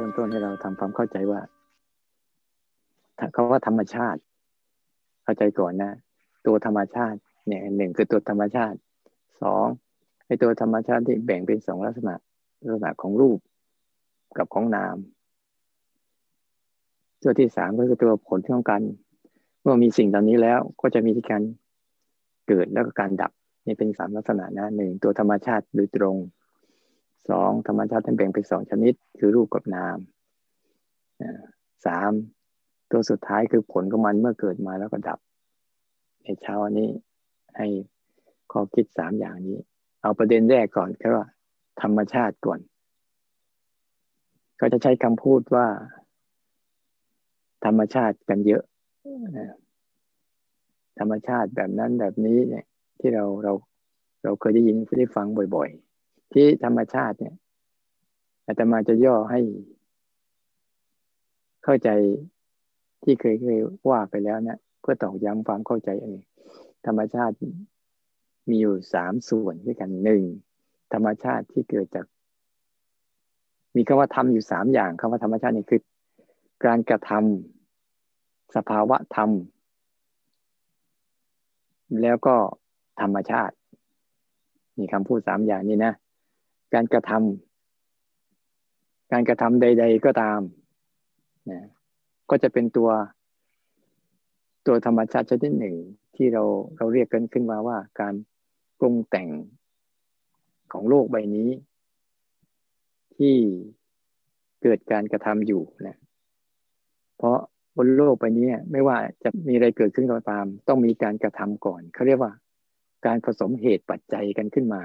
[0.00, 1.40] ริ่มต้นให้เราทำความเข้าใจว่า
[3.32, 4.20] เขาว่าธรรมชาติ
[5.24, 5.92] เข้าใจก่อนนะ
[6.46, 8.78] ตัวธรรมชาติ เนี่ยหนึ่งคือตัวธรรมชาติ
[9.42, 9.64] สอง
[10.26, 12.14] ไอตัวธรรมชาติที่แบ่งเป็นสองลักษณะ
[12.62, 13.38] ลักษณะของรูป
[14.38, 14.96] กับของนาม
[17.22, 18.82] ตัวที่สามก็คือตัวผลที่ต้องการ
[19.62, 21.42] เมื่อมีสิ่งเหล่านี้แล้วก็จะมีที่การ
[22.46, 23.32] เกิดแล้วก็การดับ
[23.66, 26.16] นี่เป็นสามลักษณะนะหนึ่งตัวธรรมชาติโดยตรง
[27.28, 29.98] สองธรรมชาติท่านแบ่งเป็นสองชนิด คือรูปกับนาม
[31.86, 32.10] สาม
[32.90, 35.18] ตัวสุดท้ายคือผลของมันเมื่อเกิดมาแล้วก็ดับ
[36.22, 36.88] ในเช้านี้
[37.56, 37.66] ให้
[38.52, 39.58] ข้อคิดสามอย่างนี้
[40.02, 41.26] เอาประเด็นแรกก่อนคือว่า
[41.82, 42.60] ธรรมชาติก่อน
[44.60, 45.66] ก็จะใช้คำพูดว่า
[47.64, 48.62] ธรรมชาติกันเยอะ
[50.98, 52.64] ธรรมชาติแบบนั้นแบบนี้เนี่ย
[53.00, 53.52] ที่เราเรา
[54.24, 55.89] เราเคยได้ยินได้ฟังบ่อย ๆ
[56.32, 57.34] ที่ธรรมชาติเนี่ย
[58.46, 59.40] อาตมาจะย่อให้
[61.64, 61.88] เข้าใจ
[63.02, 63.58] ที่เคยเคย
[63.90, 66.20] ว่าไปแล้วนะเพื่อตอกย้ำความเข้าใจเอง
[66.86, 67.34] ธรรมชาติ
[68.48, 70.22] มีอยู่สามส่วนด้วยกันหนึ่ง
[70.92, 72.06] ธรรมชาติที่เกิดจาก
[73.76, 75.82] มีคำว่าทำอยู่สามอย่างคำว่าธรรมชาตินี่คือ
[76.64, 79.30] การกระทำสภาวะธรรม
[82.02, 82.36] แล้วก็
[83.00, 83.54] ธรรมชาติ
[84.78, 85.94] มีคำพูดสามอย่างนี้นะ
[86.74, 90.40] การกระทำการกระทำใด ๆ ก็ตาม
[91.50, 91.60] นะ
[92.30, 92.90] ก็จะเป็นตัว
[94.66, 95.76] ตัวธรรมชาติชนิดหนึ่ง
[96.16, 96.42] ที่เรา
[96.76, 98.14] เราเรียกกันขึ้นมาว่าการ
[98.78, 99.28] ปรุงแต่ง
[100.72, 101.48] ของโลกใบนี้
[103.16, 103.36] ที่
[104.62, 105.96] เกิดการกระทำอยู่นะ
[107.16, 107.38] เพราะ
[107.76, 112.32] บนโลกใบนี้ไม่ว่าจะมีอะไรเกิดขึ้นก็ตาม ต้องมีการกระทำก่อนเขาเรียกว่า
[113.06, 114.82] การผสมเหตุปัจจัยกันขึ้นมา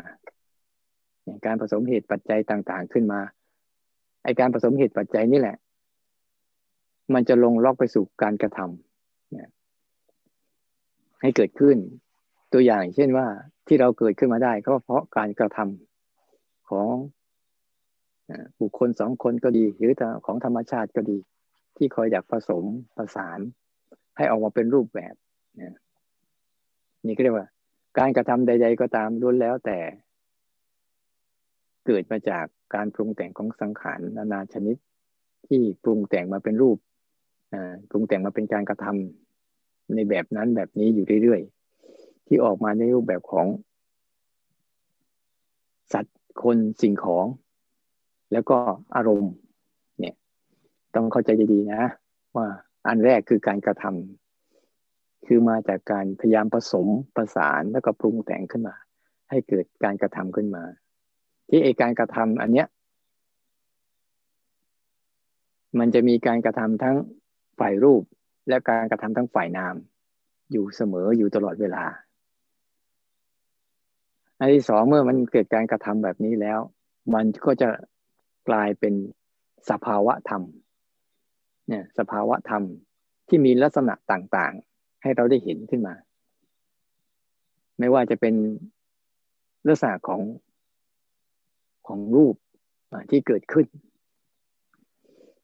[1.46, 3.20] การผสมเหตุปัจจัยต่างๆขึ้นมา
[4.24, 5.58] ไอการผสมเหตุปัจจัยนี่แหละ
[7.14, 8.72] มันจะลงล็อกไปสู่การกระทำ
[11.22, 11.78] ให้เกิดขึ้น
[12.54, 13.28] ตัวอย่างเช่นว่า
[13.68, 16.88] ที่เราเกิดขึ้นมาได้ก็เพราะการกระทำของ
[18.60, 19.94] บุคคลสองคนก็ดี หรือ
[20.26, 21.18] ของธรรมชาติก็ดี
[21.78, 22.64] ที่คอยอยากผสม
[22.98, 23.40] ประสาน
[24.18, 25.16] ให้ออกมาเป็นรูปแบบ
[25.62, 25.76] นะ
[27.06, 27.48] นี่ก็เรียกว่า
[28.00, 29.78] การกระทำใด ๆ ก็ตามล้วนแล้วแต่
[31.86, 34.78] เกิดมาจากการปรุงแต่งของสังขารนานาชนิด
[35.48, 36.78] ที่ปรุงแต่งมาเป็นรูป
[37.90, 43.48] ปรุงแต่งมาเป็นการกระทำในแบบนั้นแบบนี้อยู่เรื่อยๆ ที่ออกมาในรูปแบบของ
[45.94, 47.26] สัตว์คนสิ่งของ
[48.32, 48.58] แล้วก็
[48.96, 49.34] อารมณ์
[50.00, 50.16] เนี่ย
[50.96, 51.82] ต้องเข้าใจดีๆนะ
[52.36, 52.48] ว่า
[52.88, 58.76] อันแรกคือการกระทำคือมาจากการพยายามผสมประสานแล้วก็ปรุงแต่งขึ้นมา
[59.30, 60.64] ให้เกิดการกระทำขึ้นมา
[61.50, 62.68] ที่เอการกระทำอันเนี้ย
[65.80, 66.96] มันจะมีการกระทำทั้ง
[67.60, 68.04] ฝ่ายรูป
[68.50, 69.76] และการกระทำทั้งฝ่ายนาม
[70.52, 71.84] อยู่เสมออยู่ตลอดเวลา
[74.40, 76.60] อันที่สองเมื่อมันเกิดการกระทำแบบนี้แล้ว
[77.14, 77.70] มันก็จะ
[78.50, 78.94] กลายเป็น
[79.70, 80.44] สภาวะธรรม
[81.68, 82.64] เนี่ยสภาวะธรรม
[83.28, 85.96] ที่มีลักษณะต่างๆ ให้เราได้เห็นขึ้นมา
[87.80, 88.36] ไม่ว่าจะเป็น
[89.68, 90.22] ลักษณะของ
[91.88, 92.36] ของรูป
[93.10, 93.68] ที่เกิดขึ้น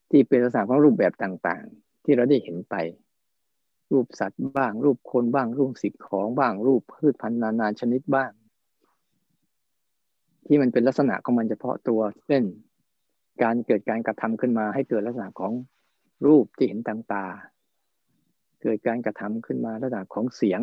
[0.10, 2.76] ที่เป็นลักษณะของรูปแบบต่างๆ ที่เราได้เห็นไป
[3.92, 8.32] รูปสัตว์บ้าง รูปคนบ้าง รูปสิ่งของบ้าง รูปพืชพันธุ์นานาชนิดบ้าง
[10.46, 12.44] ที่มันเป็นลักษณะของมันเฉพาะตัว เช่น
[13.44, 15.54] การเกิดการกระทำขึ้นมา ให้เกิดลักษณะของ
[16.28, 17.26] รูปที่เห็นทางตา
[18.62, 20.62] เกิดการกระทำขึ้นมาลักษณะของเสียง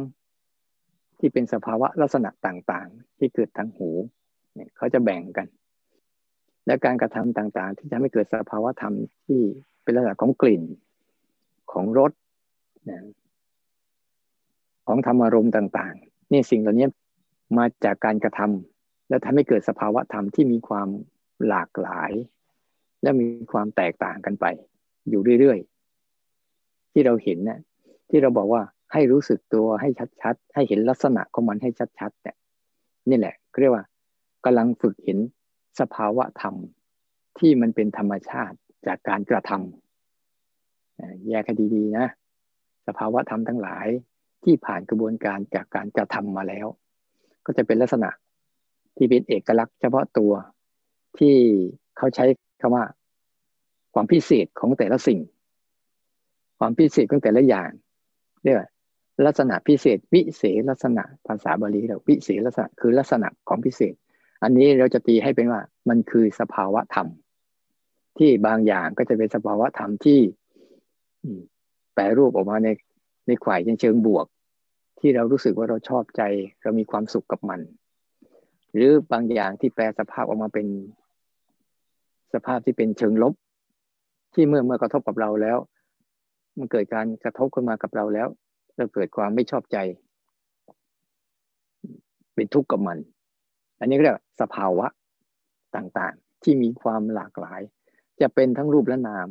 [1.19, 3.91] ที่เป็นสภาวะลักษณะต่างๆ ที่เกิดทางหู
[4.55, 5.47] เนี่ยเขาจะแบ่งกัน
[6.69, 8.95] และการกระทำต่างๆ ที่จะไม่เกิดสภาวะธรรม
[9.27, 9.41] ที่
[9.83, 10.62] เป็นลักษณะของกลิ่น
[11.73, 12.12] ของรถ
[12.91, 12.99] นะ
[14.87, 16.89] ของธรรมารมณ์ต่าง ๆ นี่สิ่งเหล่านี้
[17.59, 20.88] มาจากการกระทำและทำให้เกิดสภาวะธรรมที่มีความ
[21.47, 22.12] หลากหลาย
[23.03, 24.47] และมีความแตกต่างกันไป
[25.09, 27.59] อยู่เรื่อยๆที่เราเห็นนะี่
[28.11, 28.62] ที่เราบอกว่า
[28.93, 29.88] ให้รู้สึกตัวให้
[30.23, 32.37] ชัดๆ ให้เห็นลักษณะของมันให้ชัดๆเนี่ย
[33.09, 33.85] นี่แหละเรียกว่า
[34.44, 35.19] กำลังฝึกเห็น
[35.81, 36.55] สภาวะธรรม
[37.39, 42.07] ที่มันเป็นธรรมชาติจากการกระทำแยกให้ดีๆนะ
[42.87, 43.87] สภาวะธรรมทั้งหลาย
[44.45, 46.67] ที่ผ่านกระบวนการจากการกระทำมาแล้ว
[47.47, 48.11] ก็จะเป็นลักษณะ
[48.97, 50.33] ที่เป็นเอกลักษณ์เฉพาะตัว
[51.19, 51.35] ที่
[51.97, 52.25] เขาใช้
[52.61, 52.85] คำว่า
[53.95, 55.21] ความพิเศษของแต่ละสิ่ง
[56.59, 57.71] ความพิเศษของแต่ละอย่าง
[58.43, 58.69] เรียกว่า
[59.27, 63.95] ลักษณะพิเศษ วิเศษลักษณะภาษาบาลีเราวิเศษลักษณะคือลักษณะของพิเศษ
[64.43, 67.06] อันนี้เราจะตีให้เป็นว่า มันคือสภาวะธรรม
[68.19, 70.20] ที่บางอย่างก็จะเป็นสภาวะธรรมที่
[71.94, 72.69] แปรรูปออกมาใน
[73.26, 74.26] ในข่ายเชิงบวก
[75.00, 76.23] ที่เรารู้สึกว่าเราชอบใจ
[76.62, 77.61] เรามีความสุขกับมัน
[78.73, 80.67] หรือบางอย่างที่แปลสภาพออกมาเป็น
[82.34, 83.34] สภาพที่เป็นเชิงลบ
[84.34, 85.58] ที่เมื่อเมื่อกระทบกับเราแล้ว
[86.58, 88.29] มันเกิดการกระทบขึ้นมากับเราแล้ว
[88.76, 89.79] เราเกิดความไม่ชอบใจ
[92.34, 92.99] เป็นทุกข์กับมัน
[93.81, 94.87] อันนี้เรียกสภาวะ
[95.77, 97.61] ต่างๆ ที่มีความหลากหลาย
[98.21, 99.29] จะเป็นทั้งรูปและนาม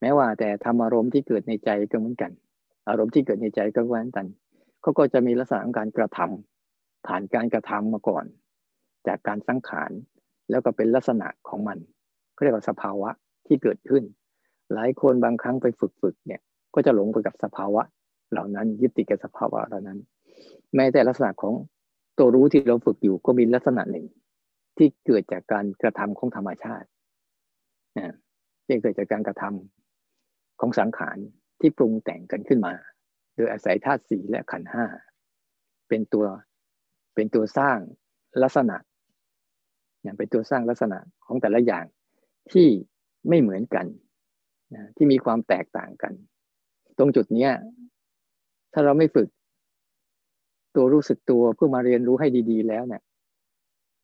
[0.00, 2.32] แม้ว่าแต่ธรรมอารมณ์ที่เกิดในใจก็เหมือนกัน
[2.88, 4.26] อารมณ์ที่เกิดในใจก็เหมือนกัน
[4.82, 8.24] เขาก็จะมีลักษณะของการกระทำผ่านการกระทำมาก่อน
[9.06, 9.90] จากการสังขาร
[10.50, 11.78] แล้วก็เป็นลักษณะของมัน
[12.32, 13.10] เขาเรียกว่าสภาวะ
[13.46, 14.02] ที่เกิดขึ้น
[14.72, 16.40] หลายคนบางครั้งไปฝึกฝึกเนี่ย
[16.74, 17.82] ก็จะหลงไปกับสภาวะ
[18.30, 19.98] เหล่านั้นยึดติดกับสภาวะเหล่านั้น
[20.74, 21.54] แม้แต่ลักษณะของ
[22.18, 24.06] ตัวรู้ที่เราฝึกอยู่ก็มีลักษณะหนึ่ง
[24.76, 26.88] ที่เกิดจากการกระทำของธรรมชาติ
[27.98, 28.14] นะ
[28.64, 31.16] ที่เกิดจากการกระทำของสังขาร
[31.60, 32.74] ที่ปรุงแต่งกันขึ้นมา
[33.36, 34.84] โดยอาศัยธาตุสีและขันห้า
[35.88, 36.26] เป็นตัว
[37.14, 37.78] เป็นตัวสร้าง
[38.42, 38.76] ลักษณะ
[40.02, 41.84] อย่างเป็นตัวสร้างลักษณะของแต่ละอย่าง
[42.52, 42.68] ที่
[43.28, 43.86] ไม่เหมือนกัน
[44.74, 46.12] นะที่มีความแตกต่างกัน
[46.98, 47.48] ตรงจุดนี้
[48.72, 49.28] ถ้าเราไม่ฝึก
[50.76, 53.02] ตัวรู้สึกตัวเพื่อมาเรียนรู้ให้ดีๆ แล้วเนี่ย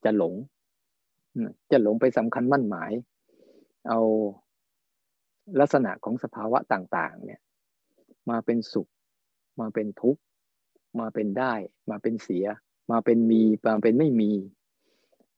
[0.04, 0.34] จะหลง
[1.70, 2.92] จะหลงไปสำคัญมั่นหมาย
[3.88, 4.00] เอา
[5.60, 7.40] ลักษณะของสภาวะต่างๆ เนี่ย
[8.30, 8.88] มาเป็นสุข
[9.60, 10.20] มาเป็นทุกข์
[11.00, 11.52] มาเป็นได้
[11.90, 12.44] มาเป็นเสีย
[12.90, 14.30] มาเป็นมี มาเป็นไม่มี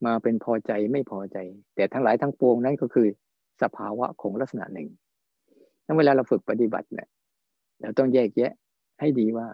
[0.07, 1.39] มาเป็นพอใจไม่พอใจ
[1.75, 3.09] แต่ทั้งหลายทั้งปวงนั้นก็คือ
[3.63, 4.89] สภาวะของลักษณะหนึ่ง
[5.85, 7.09] ถ้าเวลาเราฝึกปฏิบัติเนี่ย
[7.81, 8.53] เราต้องแยกแยะ
[9.01, 9.47] ให้ดีว่า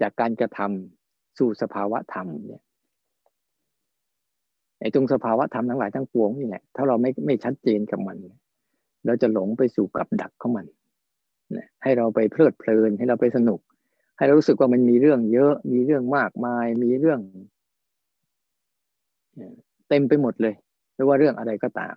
[0.00, 2.62] จากการกระทำสู่สภาวะธรรมเนี่ย
[4.80, 8.16] ไอ้ตรงสภาวะธรรมทั้งหลายทั้งปวงนี่แหละถ้าเราไม่ไม่ชัดเจนกับมัน
[9.06, 10.66] เราจะหลงไปสู่กับดักของมัน
[11.56, 13.60] นะให้เราไปเพลิดเพลินให้เราไปสนุก
[14.16, 17.20] ให้เรารู้สึกว่ามันมีเรื่องเยอะ มีเรื่องมากมาย มีเรื่อง
[19.88, 20.54] เต็มไปหมดเลย
[20.94, 21.94] ไม่ว่าเรื่องอะไรก็ตาม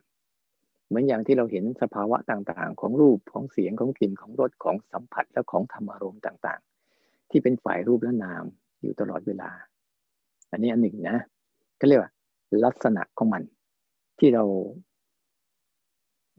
[0.88, 6.72] เหมือนอย่างที่เราเห็นสภาวะต่างๆ ของรูปของเสียงของกลิ่นของรสของสัมผัสและของธรรมอารมณ์ต่างๆ
[7.33, 8.44] ที่เป็นฝ่ายรูปและนาม
[8.81, 9.50] อยู่ตลอดเวลา
[10.51, 11.18] อันนี้อันหนึ่งนะ
[11.80, 12.12] ก็เรียกว่า
[12.65, 13.44] ลักษณะของมัน
[14.19, 14.44] ที่เรา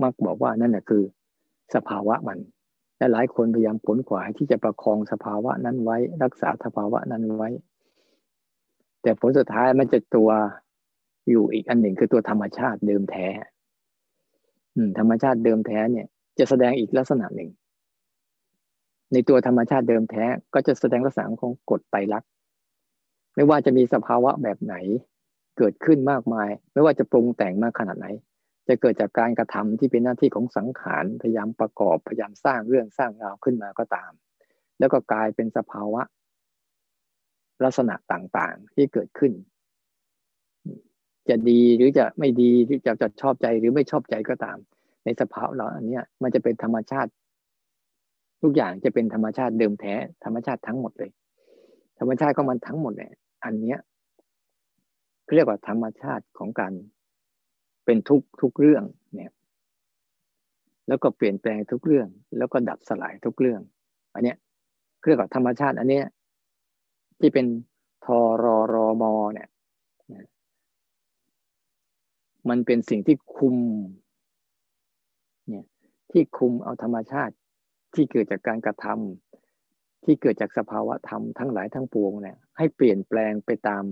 [0.02, 1.02] มักบอกว่านั่นแหละคือ
[1.75, 2.38] สภาวะมัน
[2.99, 7.49] และหลายคนพยายามผลขวายที่จะประคองสภาวะนั้นไว้ รักษาสภาวะนั้นไว้
[9.02, 10.31] แต่ผลสุดท้ายมันจะตัว
[11.31, 13.26] อยู่อีกอันหนึ่งคือตัวธรรมชาติเดิมแท้
[14.99, 16.06] ธรรมชาติเดิมแท้เนี่ย
[16.38, 17.50] จะแสดงอีกลักษณะหนึ่ง
[19.14, 20.25] ในตัวธรรมชาติเดิมแท้
[20.55, 22.28] ก็จะแสดงลักษณะของกฎไตรลักษณ์
[23.34, 24.75] ไม่ว่าจะมีสภาวะแบบไหน
[25.58, 28.06] เกิดขึ้นมากมาย ไม่ว่าจะปรุงแต่งมากขนาดไหน
[28.69, 34.11] จะเกิดจากการกระทำที่เป็นหน้าที่ของสังขารพยายามประกอบพยายามสร้างเรื่องสร้างราวขึ้นมาก็ตาม
[34.78, 36.02] แล้วก็กลายเป็นสภาวะ
[37.64, 39.32] ลักษณะต่างๆที่เกิดขึ้น
[41.28, 44.58] จะดีหรือจะไม่ดีหรือจะจะชอบใจหรือไม่ชอบใจก็ตาม
[45.05, 47.10] ในสภาวะเราอันนี้มันจะเป็นธรรมชาติ
[48.44, 49.94] ทุกอย่างจะเป็นธรรมชาติเดิมแท้
[50.25, 51.11] ธรรมชาติทั้งหมดเลย
[51.99, 53.12] ธรรมชาติของมันทั้งหมดเนี่ย
[53.44, 53.79] อันเนี้ย
[55.35, 56.72] เรียกว่าธรรมชาติของการ
[57.84, 58.84] เป็นทุกทุกเรื่อง
[59.15, 59.32] เนี่ย
[60.89, 62.08] แล้วก็เปลี่ยนแปลงทุกเรื่อง
[62.39, 63.60] แล้วก็ดับสลายทุกเรื่อง
[64.15, 64.36] อันเนี้ย
[65.06, 66.06] เรียกว่าธรรมชาติ อันเนี้ย
[67.20, 67.46] ที่เป็น
[68.05, 69.48] ทอรอรอมอเนี่ย
[72.48, 73.56] มันเป็นสิ่งที่คุม
[75.48, 75.65] เนี่ย
[76.10, 77.34] ที่คุมเอาธรรมชาติ
[77.94, 83.84] ที่เกิดจากการกระทำที่เกิดจากสภาวะธรรมทั้งหลายทั้งปวงเนี่ยให้เปลี่ยนแปลงไปตาม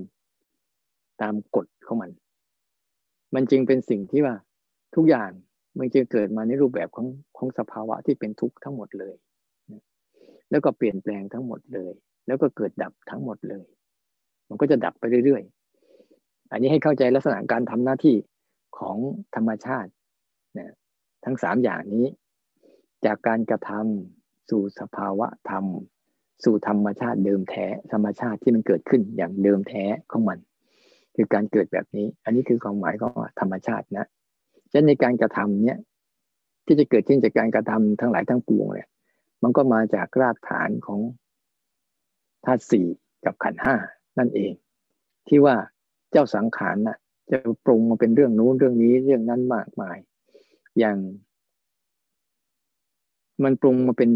[1.23, 2.11] ตามกฎของมัน
[3.35, 4.35] มันจึงเป็นสิ่งที่ว่า
[4.95, 5.31] ทุกอย่าง
[5.79, 7.07] มันจึงเกิดมาในรูปแบบของ
[7.37, 9.15] ของสภาวะที่เป็นทุกข์ทั้งหมดเลย
[10.51, 11.93] แล้วก็เปลี่ยนแปลงทั้งหมดเลย
[12.27, 13.65] แล้วก็เกิดดับทั้งหมดเลย
[14.49, 18.17] มันก็จะดับไปเรื่อยๆ อันนี้ให้เข้าใจลักษณะการทำหน้าที่
[18.79, 18.97] ของ
[19.35, 19.91] ธรรมชาติ
[20.59, 20.75] นะ
[21.25, 22.07] ทั้งสามอย่างนี้
[23.05, 25.65] จากการกระทำสู่สภาวะธรรม
[26.45, 30.39] สู่ธรรมชาติเดิมแท้ ธรรมชาติที่มันเกิดขึ้นอย่างเดิมแท้ของมัน
[31.15, 34.07] คือการเกิดแบบนี้ อันนี้คือความหมายของธรรมชาตินะ
[34.73, 35.79] ฉะนั้นในการกระทำเนี้ย
[36.67, 38.89] ที่จะเกิดขึ้นจากการกระทำทั้งหลายทั้งปวงเนี่ย
[39.43, 41.01] มันก็มาจากรากฐานของ
[42.45, 42.87] ธาตุสี่
[43.25, 43.75] กับขันห้า
[44.19, 44.53] นั่นเอง
[45.29, 45.57] ที่ว่า
[46.11, 46.99] เจ้าสังขารน่ะ
[47.31, 49.97] จะปรุงมาเป็นเรื่องนู้นเรื่องนี้เรื่องนั้นมากมาย
[50.79, 50.97] อย่าง
[53.45, 54.11] มันปรุงมาเป็น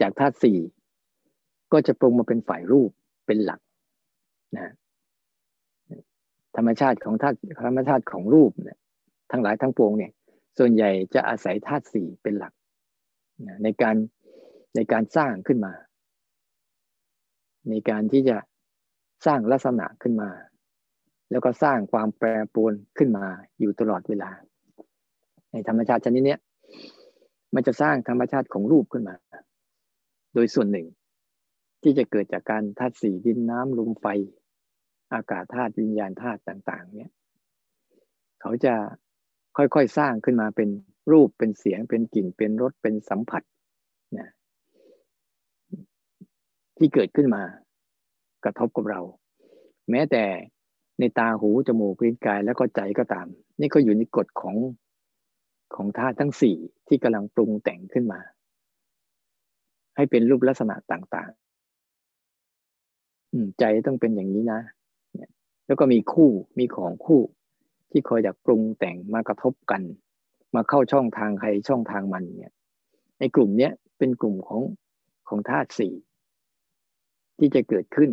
[0.00, 0.58] จากธาตุสี่
[1.72, 2.90] ก็จะปรุงมาเป็นฝ่ายรูป
[3.26, 3.60] เป็นหลัก
[4.56, 4.72] นะ
[6.56, 7.36] ธรรมชาติของธาตุ
[7.66, 8.78] ธรรมชาติของรูปเนี่ย
[9.30, 10.12] ทั้งหลายทั้งปวงเนี่ย
[10.58, 12.52] ส่วนใหญ่จะอาศัยธาตุสี่เป็นหลัก
[13.62, 13.96] ในการ
[14.74, 15.72] ในการสร้างขึ้นมา
[17.70, 18.36] ในการที่จะ
[19.26, 20.30] สร้างลักษณะขึ้นมา
[21.30, 23.26] แล้วก็สร้างความแปรปรวนขึ้นมา
[23.60, 24.30] อยู่ตลอดเวลา
[25.52, 26.36] ในธรรมชาติชนิดนี้
[27.54, 29.16] มันจะสร้างธรรมชาติของรูปขึ้นมา
[30.34, 30.86] โดยส่วนหนึ่ง
[31.82, 34.06] ที่จะเกิดจากการธาตุสี่ดินน้ำลมไฟ
[35.14, 37.10] อากาศธาตุวิญญาณธาตุต่าง ๆ เนี่ย
[38.40, 38.74] เขาจะ
[39.56, 40.68] ค่อยๆสร้างขึ้นมาเป็น
[41.12, 43.42] รูปเป็นเสียงเป็นกลิ่นเป็นรสเป็นสัมผัส
[44.18, 44.28] นะ
[46.76, 47.42] ที่เกิดขึ้นมา
[48.44, 49.00] กระทบกับเรา
[49.90, 50.24] แม้แต่
[50.98, 53.26] ในตาหูจมูกลิ้นกายแล้วก็ใจก็ตาม
[53.60, 54.56] นี่ก็อยู่ในกฎของ
[55.74, 56.56] ของธาตุทั้งสี่
[56.88, 58.20] ที่กำลังปรุงแต่งขึ้นมา
[59.96, 61.48] ให้เป็นรูปลักษณะต่างๆ
[63.58, 64.60] ใจต้องเป็นอย่างนี้นะ
[65.66, 67.20] แล้วก็มีคู่มีของคู่
[67.90, 69.82] ที่คอยอยากปรุงแต่งมากระทบกัน
[70.54, 72.54] มาเข้าช่องทางใครช่องทางมันเนี่ย
[73.18, 74.62] ในกลุ่มเนี้ยเป็นกลุ่มของ
[75.28, 75.94] ของธาตุสี่
[77.38, 78.10] ที่จะเกิดขึ้น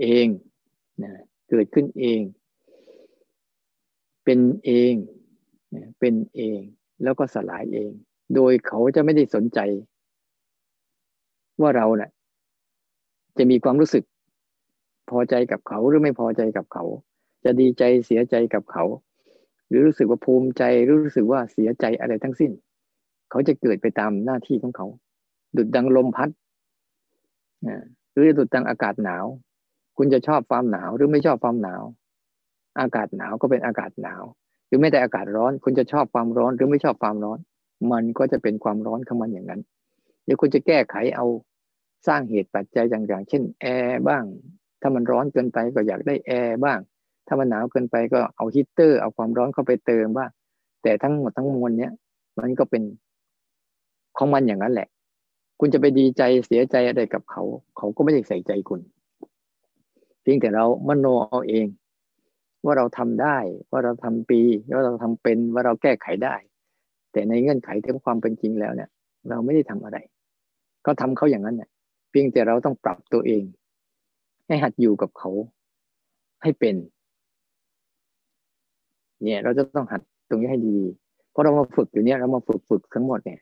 [0.00, 0.26] เอง
[1.02, 1.12] นะ
[1.50, 2.20] เกิดขึ้นเอง
[4.24, 4.94] เป็นเอง
[5.98, 6.60] เป็นเอง
[7.02, 7.90] แล้วก็สลายเอง
[8.34, 9.58] โดยเขาจะไม่ได้สนใจ
[11.60, 12.10] ว่าเราเนะ่ย
[13.38, 14.04] จะมีความรู้สึก
[15.10, 16.84] พอใจกับเขาหรือไม่พอใจกับเขา
[17.44, 18.84] จะดีใจเสียใจกับเขา
[19.68, 22.52] หรือรู้สึกว่าภูมิใจหรือรู้สึกว่าเสียใจอะไรทั้งสิ้น
[23.30, 24.86] เขาจะเกิดไปตามหน้าที่ของเขา
[25.56, 26.28] ดุดดังลมพัด
[28.12, 29.24] หรือดุดดังอากาศหนาว
[29.96, 31.82] คุณจะชอบความหนาวหรือไม่ชอบความหนาว
[32.80, 34.22] อากาศหนาวก็เป็นอากาศหนาว
[34.70, 37.38] หรือไม่แต่อากาศร้อนคุณจะชอบความร้อนหรือไม่ชอบความร้อน
[37.92, 39.60] มันก็จะเป็นความร้อนของมันอย่างนั้น
[40.24, 41.26] เดี๋ยวคุณจะแก้ไขเอา
[42.06, 44.24] สร้างเหตุปัจจัยอย่างๆ เช่นแอร์บ้าง
[44.80, 46.78] ถ้ามันร้อนเกินไปก็อยากได้แอร์บ้าง
[47.26, 50.30] ถ้ามันหนาวเกินไปก็เอาฮีเตอร์ เอาความร้อนเข้าไปเติมว่าง
[50.82, 51.92] แต่ทั้งหมดทั้งมวลเนี้ย
[52.38, 52.82] มันก็เป็น
[54.18, 54.88] ของมันอย่างนั้นแหละ
[55.60, 57.42] คุณจะไปดีใจเสียใจอะไรกับเขา
[57.76, 58.80] เขาก็ไม่ได้ใส่ใจคุณ
[60.22, 61.66] เพียงแต่เรามโนเอาเอง
[62.64, 63.38] ว่าเราทำได้
[63.70, 64.40] ว่าเราทำปี
[64.74, 66.34] ว่าเราทำเป็นว่าเราแก้ไขได้
[67.12, 68.90] แต่ในเงื่อนไขที่ความเป็นจริงแล้วเนี่ย
[69.28, 69.98] เราไม่ได้ทำอะไร
[70.86, 71.70] ก็ทำเขาอย่างนั้นเนี่ย
[72.10, 73.42] เพียงแต่เราต้องปรับตัวเอง
[74.46, 75.30] ให้หัดอยู่กับเขา
[76.42, 76.76] ให้เป็น
[79.22, 80.78] เนี่ยเราจะต้องหัดตรงนี้ให้ดี
[81.30, 83.40] เพราะเรามาฝึกอยู่เนี่ยเรามาฝึกฝึกทั้งหมดเนี่ย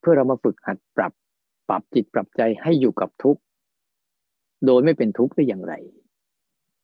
[0.00, 1.12] เพื่อเรามาฝึกหัดปรับ
[1.68, 3.40] ปรับจิตปรับใจให้อยู่กับทุกข์
[4.66, 5.74] โดยไม่เป็นทุกข์ได้อย่างไร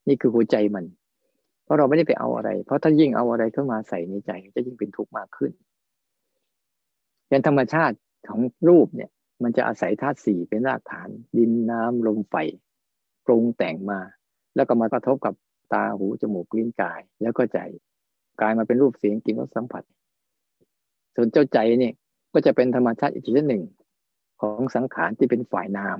[0.09, 0.85] นี่คือหัวใจมัน
[1.65, 5.53] เพราะเราไม่ได้ไปเอาอะไร เพราะถ้ายิ่งเอาอะไรเข้ามาใส่ในใจจะยิ่งเป็นทุกข์มากขึ้น
[7.31, 7.97] ยันธรรมชาติ
[8.29, 9.11] ของรูปเนี่ย
[9.43, 12.35] มันจะอาศัยธาตุสี่เป็นรากฐาน ดินน้ำลมไฟ
[13.27, 14.01] ปรุงแต่งมา
[14.57, 15.35] แล้วก็มากระทบกับ
[15.73, 17.59] ตาหูจมูกลิ้นกายแล้วก็ใจ
[18.41, 19.83] กลายมาเป็นรูปเสียงกลิ่นรสสัมผัส
[21.15, 21.95] ส่วนเจ้าใจเนี่ย
[22.33, 23.63] ก็จะเป็นธรรมชาติอีกชนิดหนึ่ง
[24.41, 25.99] ของสังขารที่เป็นฝ่ายนาม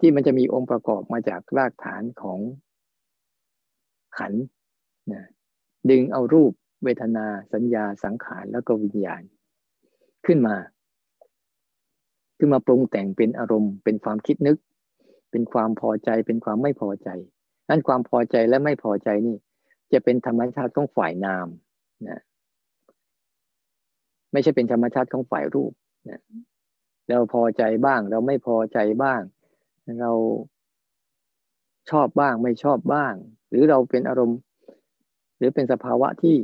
[0.00, 2.38] ที่มันจะมีองค์ประกอบมาจากรากฐานของ
[4.18, 4.32] ขัน
[5.12, 5.24] นะ
[5.90, 6.52] ดึงเอารูป
[6.84, 9.22] เวทนาสัญญาสังขารแล้วก็วิญญาณ
[10.26, 10.56] ขึ้นมา
[12.38, 14.56] ขึ้นมาปรุงแต่งเป็นอารมณ์ เป็นความคิดนึก
[15.30, 17.08] เป็นความพอใจเป็นความไม่พอใจ
[17.68, 19.36] นั้นความพอใจและไม่พอใจนี่
[19.92, 21.46] จะเป็นธรรมชาติของฝ่ายนาม
[22.08, 22.20] นะ
[24.32, 25.72] ไม่ใช่เป็นธรรมชาติของฝ่ายรูป
[26.08, 26.20] นะ
[27.08, 29.20] เราพอใจบ้าง เราไม่พอใจบ้าง
[30.00, 30.12] เรา
[31.90, 33.14] ชอบบ้างไม่ชอบบ้าง
[33.54, 34.38] รือเราเป็นอารมณ์
[35.38, 36.34] หรือเป็นสภาวะที่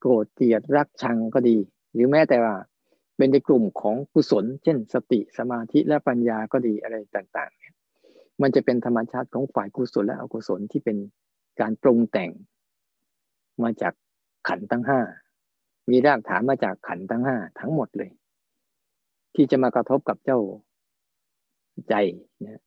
[0.00, 1.56] โกรธเกลียดรักชังก็ดี
[1.92, 2.54] หรือแม้แต่ว่า
[3.16, 10.96] เป็นในกลุ่มของกุศล เช่น สติสมาธิและปัญญาก็ดีอะไรต่างๆ มันจะเป็นธรรมชาติของฝ่ายกุศลและอกุศลที่เป็น
[11.60, 12.30] การปรุงแต่ง
[13.62, 13.94] มาจาก
[14.48, 15.00] ขันทั้งห้า
[15.90, 18.10] มีรากฐานมาจากขันทั้งห้าทั้งหมดเลย
[19.34, 20.38] ที่จะมากระทบกับเจ้า
[21.88, 21.94] ใจ
[22.44, 22.62] นะ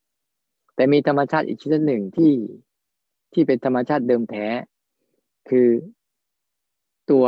[0.76, 2.32] แต่มีธรรมชาติอีกชนิดหนึ่งที่
[3.34, 4.46] ที่เป็นธรรมชาติเดิมแท้
[5.50, 5.68] คือ
[7.12, 7.26] ตัว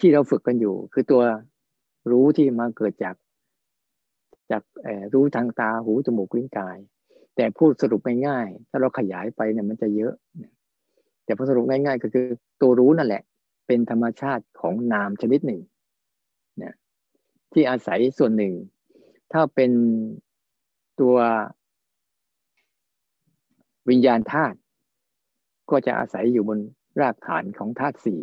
[0.00, 1.22] ที่เราฝึกกันอยู่ คือตัว
[2.10, 3.14] รู้ที่มาเกิดจาก
[4.50, 4.62] จาก
[5.14, 6.78] รู้ทางตาหูจมูกลิ้นกาย
[7.36, 10.14] แต่พูดสรุปง่ายๆถ้าเราขยายไปเนี่ยมันจะเยอะ
[11.24, 12.26] แต่พอสรุปง่าย ๆ ก็คือ
[12.62, 13.22] ตัวรู้นั่นแหละ
[13.66, 15.60] เป็นธรรมชาติของนามชนิดหนึ่ง
[16.62, 16.74] นะ
[17.52, 18.54] ที่อาศัยส่วนหนึ่ง
[19.32, 19.72] ถ้าเป็น
[21.00, 21.16] ตัว
[23.88, 24.56] วิญญาณธาตุ
[25.72, 26.58] ก็จะอาศัยอยู่บน
[27.00, 28.20] รากฐานของธาตุสี่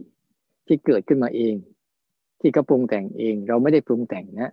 [0.67, 1.55] ที่เกิดขึ้นมาเอง
[2.41, 4.51] ที่กระปรุงแต่งเอง เราไม่ได้ปรุงแต่งนะ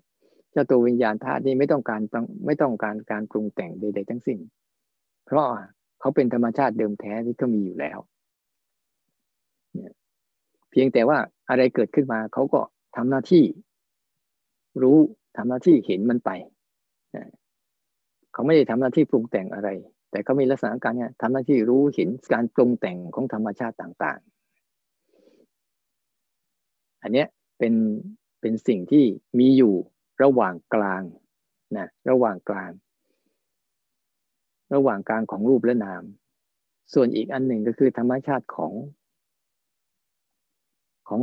[0.52, 4.38] เจ้าตัววิญญาณธาตุนี้ไม่ต้องการต้องไม่ต้องการการปรุงแต่งใดๆทั้งสิ้น
[5.26, 5.46] เพราะ
[6.00, 7.98] เขาเป็นธรรมชาติเดิมแท้ที่เขามีอยู่แล้ว
[10.70, 12.60] เพียงแต่ว่าอะไรเกิดขึ้นมาเขาก็
[12.96, 13.44] ทำหน้าที่
[14.82, 14.98] รู้
[15.36, 16.30] ทำหน้าที่เห็นมันไป
[18.32, 19.68] เขาไม่ได้ทำหน้าที่ปรุงแต่งอะไร
[20.16, 27.74] แต่เขามีลักษณะการเนี่ยทำหน้าที่รู้เห็นการปรุงแต่งของธรรมชาติต่างๆ อันเนี้ยเป็น
[28.40, 29.04] เป็นสิ่งที่
[29.38, 29.74] มีอยู่
[30.22, 31.02] ระหว่างกลาง
[31.76, 32.72] นะระหว่างกลาง
[34.74, 36.02] ระหว่างกลางของรูปและนาม
[36.94, 38.72] ส่วนอีกอันหนึ่งก็คือธรรมชาติของ
[41.08, 41.20] ของ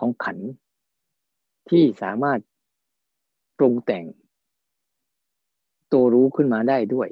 [0.00, 0.38] ของขัน
[1.70, 2.40] ที่สามารถ
[3.58, 4.04] ปรุงแต่ง
[5.92, 7.10] ตัวรู้ขึ้นมาได้ด้วย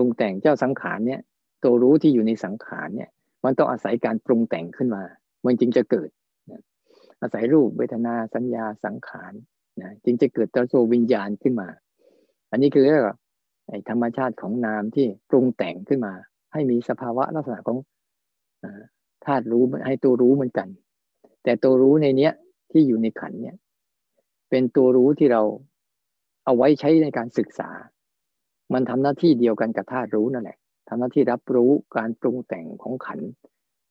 [0.00, 1.20] รุงแต่งเจ้าสังขารเนี่ย
[1.62, 3.10] ตัวรู้ที่อยู่ในสังขารเนี่ย
[3.44, 5.02] มันต้องอาศัยการปรุงแต่งขึ้นมา
[5.46, 6.08] มันจึงจะเกิด
[7.22, 9.32] อาศัยรูปเวทนาสัญญาสังขาร
[9.82, 11.68] นะจึงจะเกิดตัววิญญาณขึ้นมา
[12.50, 13.16] อันนี้คือเรียกว่า
[13.88, 16.14] ธรรมชาติของนามที่ปรุงแต่งขึ้นมา
[16.52, 17.78] ให้มีสภาวะลักษณะของ
[19.24, 20.68] ธาตุรู้ให้ตัวรู้เหมือนกัน
[21.44, 22.32] แต่ตัวรู้ในเนี้ย
[22.70, 23.56] ที่อยู่ในขันเนี่ย
[24.50, 25.42] เป็นตัวรู้ที่เรา
[26.44, 27.70] เอาไว้ใช้ในการศึกษา
[28.72, 30.58] มันทำหน้าที่เดียวกันกับธาตุรู้นั่นแหละ
[30.88, 33.20] ทำหน้าที่รับรู้การปรุงแต่งของขัน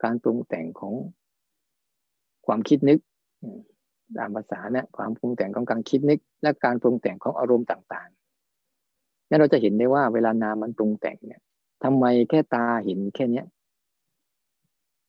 [0.04, 0.94] การปรุงแต่งของ
[2.46, 3.00] ความคิดนึก
[4.18, 11.42] ตามภาษาเนี่ยความปรุงแต่งของการคิดนึก และการปรุงแต่งของอารมณ์ต่างๆนั่นเราจะเห็นได้ว่าเวลานามมันปรุงแต่งเนี่ย
[11.84, 13.46] ทำไมแค่ตาเห็นแค่เนี้ย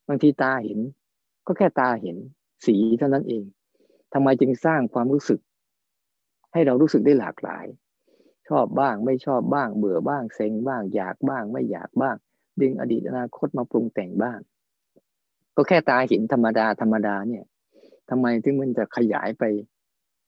[0.08, 0.78] บางทีตาเห็น
[1.46, 2.16] ก็แค่ตาเห็น
[2.66, 3.44] สีเท่านั้นเอง
[4.12, 5.40] ทำไมจึงสร้างความรู้สึก
[6.52, 7.66] ให้เรารู้สึกได้หลากหลาย
[8.50, 12.16] ชอบบ้าง ไม่ชอบบ้าง เบื่อบ้างเซ็งบ้าง อยากบ้าง ไม่อยากบ้าง
[12.60, 14.38] ดึงอดีตอนาคตมาปรุงแต่งบ้าง
[15.56, 17.44] ก็แค่ตาเห็นธรรมดาธรรมดาเนี่ย
[18.10, 19.44] ทำไมถึงมันจะขยายไป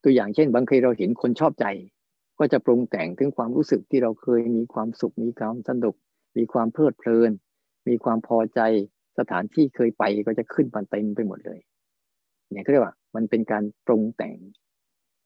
[0.03, 1.67] ตัวอย่างเช่น บางทีเราเห็นคนชอบใจ
[2.39, 5.95] ก็จะปรุงแต่งถึงความรู้สึกที่เราเคยมีความสุขมีความสนุก
[6.37, 7.31] มีความเพลิดเพลิน
[7.89, 8.61] มีความพอใจ
[9.19, 11.61] สถานที่เคยไปก็จะขึ้นมันเต็มไปหมดเลย
[12.51, 14.39] เนี่ยก็เรียกว่า มันเป็นการปรุงแต่ง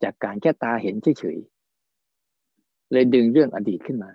[0.03, 1.39] จากการแค่ตาเห็นเฉย
[2.93, 4.11] เลยดึงเรื่องอดีตขึ้นมา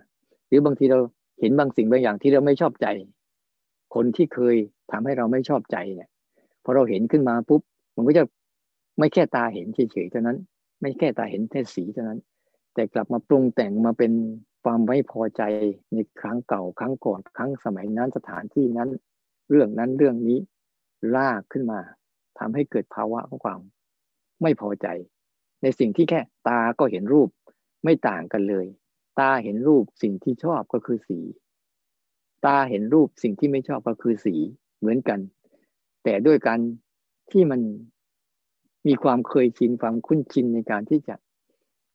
[0.47, 0.99] หรือบางทีเรา
[1.39, 2.87] เห็นบางสิ่งบางอย่างที่เราไม่ชอบใจ
[3.95, 4.55] คนที่เคย
[4.91, 6.09] ทำให้เราไม่ชอบใจเนี่ย
[6.63, 7.61] พอเราเห็นขึ้นมาปุ๊บ
[7.95, 8.23] มันก็จะ
[8.99, 10.37] ไม่แค่ตาเห็นเฉยๆเท่านั้น
[10.81, 12.19] ไม่แค่ตาเห็นแค่สีเท่านั้น
[12.73, 14.13] แต่กลับมาปรุงแต่งมาเป็น
[14.63, 15.41] ความไม่พอใจ
[15.93, 18.89] ในครั้งเก่าครั้งก่อนครั้งสมัยนั้นสถานที่นั้น
[19.49, 20.37] เรื่องนั้นเรื่องนี้
[21.15, 21.79] ลากขึ้นมา
[22.39, 23.59] ทำให้เกิดภาวะของความ
[24.41, 24.87] ไม่พอใจ
[25.61, 27.29] ในสิ่งที่แค่ตาก็เห็นรูป
[27.83, 28.65] ไม่ต่างกันเลย
[29.19, 31.19] ตาเห็นรูปสิ่งที่ชอบก็คือสี
[32.45, 34.35] ตาเห็นรูปสิ่งที่ไม่ชอบก็คือสี
[34.79, 35.19] เหมือนกัน
[36.03, 36.59] แต่ด้วยการ
[37.31, 37.61] ที่มัน
[38.87, 41.15] มีความเคยชินความคุ้นชินในการที่จะ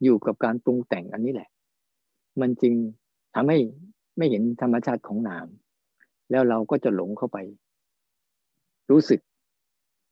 [0.03, 1.51] อยู่กับการปรุงแต่งอันนี้แหละ
[2.41, 2.75] มันจึง
[3.35, 3.59] ทำให้
[4.17, 5.47] ไม่เห็นธรรมชาติของนาม
[6.31, 7.39] แล้วเราก็จะหลงเข้าไป
[8.91, 9.21] รู้สึก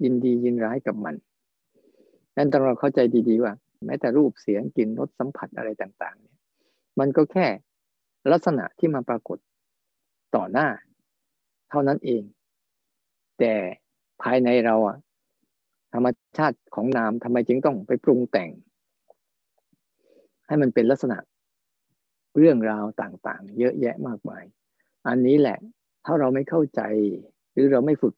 [0.05, 1.15] ยินดียินร้ายกับมัน
[2.37, 3.53] นั่นต้องเราเข้าใจดีๆว่า
[3.87, 6.37] แม้แต่รูปเสียงกลิ่นรสสัมผัสอะไรต่างๆเนี่ย
[6.99, 7.47] มันก็แค่
[8.33, 9.38] ลักษณะที่มาปรากฏ
[10.37, 10.68] ต่อหน้า
[11.70, 12.23] เท่านั้นเอง
[13.38, 13.55] แต่
[14.23, 14.99] ภายในเราอะ
[15.92, 16.07] ธรรม
[16.38, 18.51] ชาติของนามทำไมจึงต้องไปปรุงแต่ง
[20.47, 21.18] ให้มันเป็นลักษณะ
[22.38, 24.44] เรื่องราวต่างๆ เยอะแยะมากมาย
[25.07, 25.59] อันนี้แหละ
[26.05, 26.81] ถ้าเราไม่เข้าใจ
[27.53, 28.14] หรือเราไม่ฝึก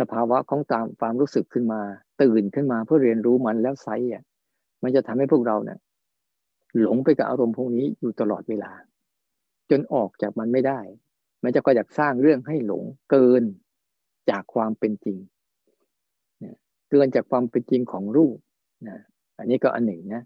[0.00, 1.80] สภาวะของตามความรู้สึกขึ้นมา
[2.22, 4.24] ตื่นขึ้นมาเพื่อเรียนรู้มันแล้วไซอะ
[4.84, 5.78] มันจะทำให้พวกเราเนี่ย
[6.80, 8.72] หลงไปกับอารมณ์พวกนี้อยู่ตลอดเวลา
[9.70, 10.80] จนออกจากมันไม่ได้
[11.42, 13.42] มันจะก็อยากสร้างเรื่องให้หลงเกิน
[14.30, 15.18] จากความเป็นจริง
[16.90, 18.36] เกินจากความเป็นจริงของรูป
[18.88, 18.98] นะ
[19.38, 20.22] อันนี้ก็อันหนึ่งนะ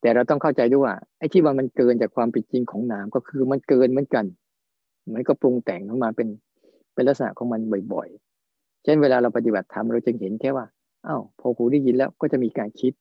[0.00, 4.24] แต่เราต้องเข้าใจด้วยว่าไอ้ที่ว่ามันเกินจากความเป็นจริงของนามก็คือมันเกินเหมือนกัน
[5.14, 6.28] มันก็ปรุงแต่งออกมาเป็น
[6.94, 7.60] เป็นลักษณะของมัน
[7.92, 10.66] บ่อยๆ เช่นเวลาเราปฏิบัติธรรมเราจึงเห็นแค่ว่า
[11.06, 12.92] อ้าวพอหูได้ยินแล้วก็จะมีการคิด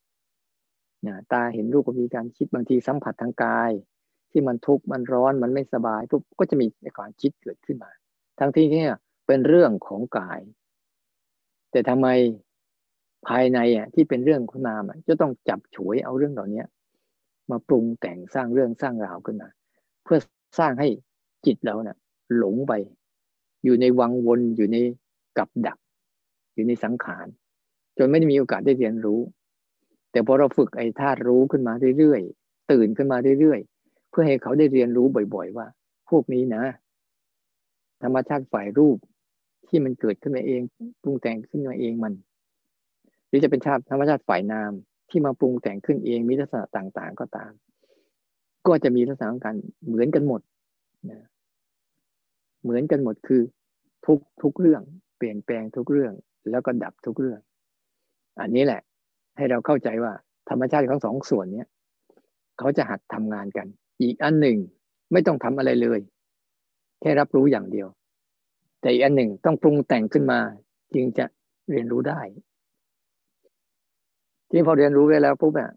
[1.07, 3.71] นะตาเห็นรูปก็มีการคิดบางทีสัมผัสทางกาย
[4.31, 6.65] ที่มันทุกข์มันร้อนมันไม่สบายปุ๊บก็จะมี
[6.99, 7.91] การคิดเกิดขึ้นมา
[8.39, 8.91] ทั้งที่เนี่ย
[9.27, 10.39] เป็นเรื่องของกาย
[11.71, 12.07] แต่ทำไม
[13.27, 16.63] ภายในอะที่เป็นเรื่องของนามจะต้องจับฉวยเอาเรื่องเหล่านี้
[17.51, 19.49] มาปรุงแต่งสร้างเรื่องสร้างราวขึ้นมา
[20.03, 20.17] เพื่อ
[20.59, 20.87] สร้างให้
[21.45, 21.97] จิตเราเนะ่ย
[22.37, 22.73] หลงไป
[23.63, 24.77] อยู่ในวังวนอยู่ใน
[25.37, 25.77] กับดัก
[26.53, 27.27] อยู่ในสังขาร
[27.97, 29.19] จนไม่ได้มีโอกาสได้เรียนรู้
[30.11, 35.67] แต่พอเราฝึกไอ้ธาตุรู้ขึ้นมาเรื่อยๆตื่นขึ้นมาเรื่อยๆเพื่อให้เขาได้เรียนรู้บ่อย ๆ ว่า
[36.09, 36.63] พวกนี้นะ
[38.03, 38.97] ธรรมชาติฝ่ายรูป
[39.67, 40.61] ที่มันเกิดขึ้นมาเอง
[41.01, 42.13] ปรุงแต่งขึ้นมาเองมัน
[43.27, 44.71] หรือจะเป็นชาติธรรมชาติฝ่ายนาม
[45.09, 47.51] ที่มาปรุงแต่งขึ้นเองมีลักษณะต่างๆก็ตาม
[48.67, 49.55] ก็จะมีลักษณะกัน
[49.87, 50.41] เหมือนกันหมด
[51.11, 51.19] นะ
[52.63, 53.41] เหมือนกันหมดคือ
[54.05, 54.81] ทุกทุกเรื่อง
[55.17, 56.13] เปลี่ยนแปลงทุกเรื่อง
[56.49, 57.39] แล้วก็ดับทุกเรื่อง
[58.41, 58.81] อันนี้แหละ
[59.39, 60.13] ให้เราเข้าใจว่า
[60.49, 61.67] ธรรมชาติของสองส่วนเนี้ย
[62.59, 63.67] เขาจะหัดทำงานกัน
[64.01, 64.57] อีกอันหนึ่ง
[65.11, 65.99] ไม่ต้องทำอะไรเลย
[67.01, 67.87] แค่รับรู้อย่างเดียว
[68.81, 70.39] แต่อีกอันหนึ่งต้องปรุงแต่งขึ้นมา
[70.93, 71.25] จึงจะ
[71.69, 72.21] เรียนรู้ได้
[74.49, 75.71] ที่พอเรียนรู้ไปแล้วปุ๊บเนี่ย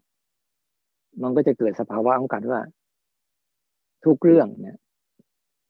[1.21, 2.61] มันก็จะเกิดสภาวะของการว่า
[4.05, 4.77] ทุกเรื่องเนี่ย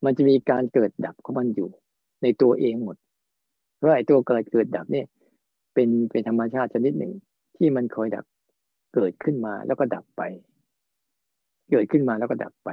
[0.06, 1.69] มันจะมีการเกิดดับของมันอยู่
[2.21, 2.97] ในตัวเองหมด
[3.77, 5.08] เพราะไอ้ตัวเกิดเกิดดับเนี่ย
[5.73, 7.13] เป็นเป็นธรรมชาติชนิดหนึ่ง
[7.65, 8.26] ที่มันคอยดับ
[8.95, 10.21] เกิดขึ้นมาแล้วก็ดับไป
[11.71, 12.69] เกิดขึ้นมาแล้วก็ดับไป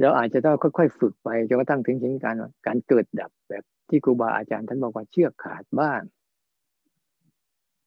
[0.00, 6.00] เราอาจจะต้องค่อยๆฝึกไปจนกระทั่งถึงถึงการการเกิดดับแบบที่ครูบาอาจารย์ท่านบอกว่าเชือกขาดบ้าง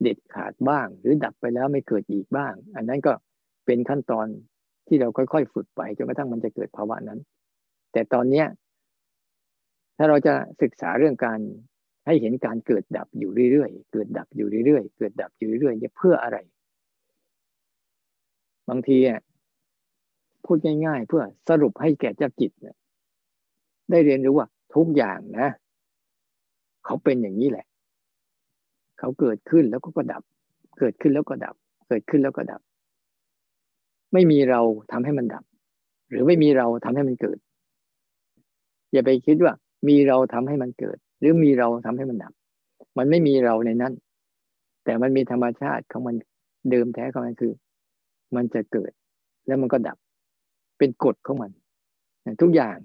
[0.02, 3.14] เด็ดขาดบ้าง หรือดับไปแล้วไม่เกิดอีกบ้าง อันนั้นก็
[3.66, 4.28] เป็นขั้นตอน
[4.88, 7.20] ที่เราค่อยๆฝึกไปจนกระทั่งมันจะเกิดภาวะนั้น
[7.92, 8.48] แต่ตอนเนี้ย
[9.98, 11.40] ถ้าเราจะศึกษาเรื่องการ
[12.06, 16.38] ให้เห็นการเกิดดับอยู่เรื่อยๆ เกิดดับอยู่เรื่อยๆ เกิดดับอยู่เรื่อยๆเนี่ยเพื่ออะไร
[18.70, 18.98] บางที
[20.46, 22.76] พูดง่าย ๆ เพื่อสรุปให้แก่เจ้าจิตเนี่ย
[23.92, 25.50] ได้เรียนรู้ว่า ทุกอย่างนะ
[26.86, 27.66] เขาเป็นอย่างนี้แหละ
[29.00, 30.24] เขาเกิดขึ้นแล้วก็ดับ
[30.80, 31.56] เกิดขึ้นแล้วก็ดับ
[31.88, 32.62] เกิดขึ้นแล้วก็ดับ
[34.14, 34.62] ไม่มีเรา
[34.92, 35.44] ทำให้มันดับ
[36.10, 37.38] หรือไม่มีเราทำให้มันเกิด
[38.92, 39.54] อย่าไปคิดว่า
[39.88, 42.34] มีเราทำให้มันเกิด หรือมีเราทำให้มันดับ
[42.98, 43.94] มันไม่มีเราในนั้น
[44.84, 46.16] แต่มันมีธรรมชาติของมัน
[46.72, 47.54] เดิมแท้ของมันคือ
[48.36, 48.92] มันจะเกิด
[49.48, 49.98] แล้วมันก็ดับ
[50.78, 51.52] เป็นกฎของมัน
[52.42, 52.78] ทุกอย่าง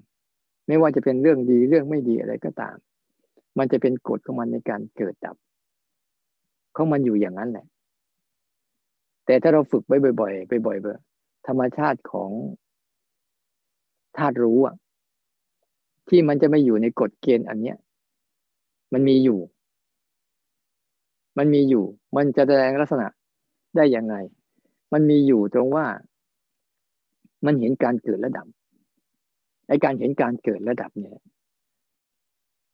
[0.69, 2.77] ไม่ว่าจะเป็นเรื่องดีเรื่องไม่ดีอะไรก็ตาม
[3.59, 5.37] มันจะเป็นกฎของมันในการเกิดดับ
[6.77, 7.67] ของมันอยู่อย่างนั้นแหละ
[9.27, 12.31] แต่ถ้าเราฝึกไปบ่อยๆไปบ่อยๆธรรมชาติของ
[14.17, 14.77] ธาตุรู้อะ
[16.09, 17.77] ที่มันจะไม่อยู่ในกฎเกณฑ์อันเนี้ย
[18.93, 19.41] มันมีอยู่
[21.39, 21.85] มันมีอยู่
[22.17, 23.07] มันจะแสดงลักษณะ
[23.77, 24.15] ได้ยังไง
[24.93, 25.87] มันมีอยู่ตรงว่า
[27.47, 28.47] มันเห็นการเกิดระดับ
[29.69, 31.19] ไอการเห็นการเกิดระดับเนี่ย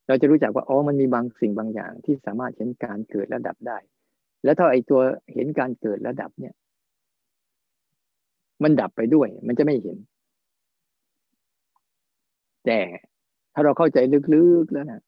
[0.07, 3.79] เราจะรู้จักว่าอ๋อมันมีบางสิ่งบางอย่างที่สามารถเห็นการเกิดระดับได้
[4.45, 5.01] แล้วถ้าไอตัว
[5.33, 6.55] เห็นการเกิดระดับเนี่ย
[8.63, 9.97] มันดับไปด้วย มันจะไม่เห็น
[12.67, 12.81] แต่
[13.55, 13.99] ถ้าเราเข้าใจ
[14.35, 15.01] ลึกๆแล้วนะ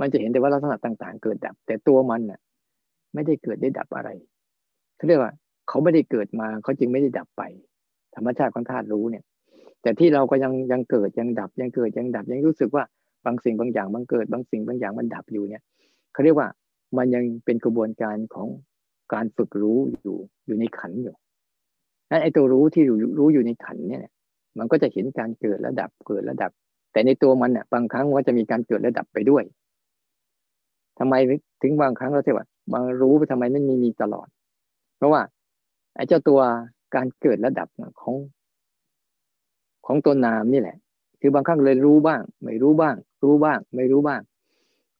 [0.00, 2.40] มันจะเห็นแต่ว่าลักษณะต่างๆ เกิดดับ แต่ตัวมันน่ะ
[3.14, 4.10] ไม่ได้เกิดได้ดับอะไร
[4.96, 5.32] เขาเรียกว่า
[5.68, 7.42] เขาไม่ได้เกิดมาเขาจึงไม่ได้ดับไป
[8.14, 9.24] ธรรมชาติของธาตุรู้เนี่ย
[9.82, 12.84] แต่ที่เราก็ยังยังเกิดยังดับ ยังเกิดยังดับ ยังรู้สึกว่า
[13.24, 15.62] บางสิ่งบางอย่างบางเกิดบางสิ่งบางอย่างมันดับอยู่เนี่ย
[16.12, 16.48] เขาเรียกว่า
[16.96, 18.48] มันยังเป็นกระบวนการของ
[19.12, 21.14] การฝึกรู้อยู่อยู่ในขันอยู่
[22.10, 24.00] นั้นไอ้ตัวรู้ที่รู้รู้อยู่ในขันเนี่ย
[24.58, 26.50] มันก็จะเห็นการเกิดระดับเกิดระดับ
[26.92, 29.44] แต่ในตัวมันเนี่ยบางครั้งว่าจะมีการเกิดระดับไปด้วย
[30.98, 31.14] ทำไม
[31.62, 34.28] ถึงบางครั้งเราเรียกว่าบางรู้ไปทำไมไม่มีมีตลอด
[34.96, 35.22] เพราะว่า
[35.94, 36.40] ไอ้เจ้าตัว
[36.94, 37.68] การเกิดระดับ
[38.00, 38.16] ของ
[39.86, 40.76] ของตัวนามนี่แหละ
[41.20, 44.20] คือบางครั้งเลยรู้บ้าง ไม่รู้บ้าง รู้บ้าง ไม่รู้บ้าง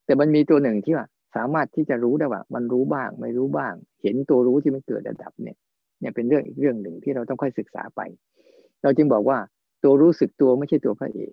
[0.05, 5.57] แต่มันมีตัวหนึ่งที่ว่า สามารถที่จะรู้ได้ว่า มันรู้บ้าง ไม่รู้บ้าง เห็นตัวรู้ที่มันเกิดระดับเนี่ย
[6.01, 8.01] เนี่ยเป็นเรื่องอีกเรื่องหนึ่งที่เราต้องค่อยศึกษาไป
[8.83, 9.39] เราจึงบอกว่า
[9.85, 11.33] ตัวรู้สึกตัวไม่ใช่ตัวพระเอก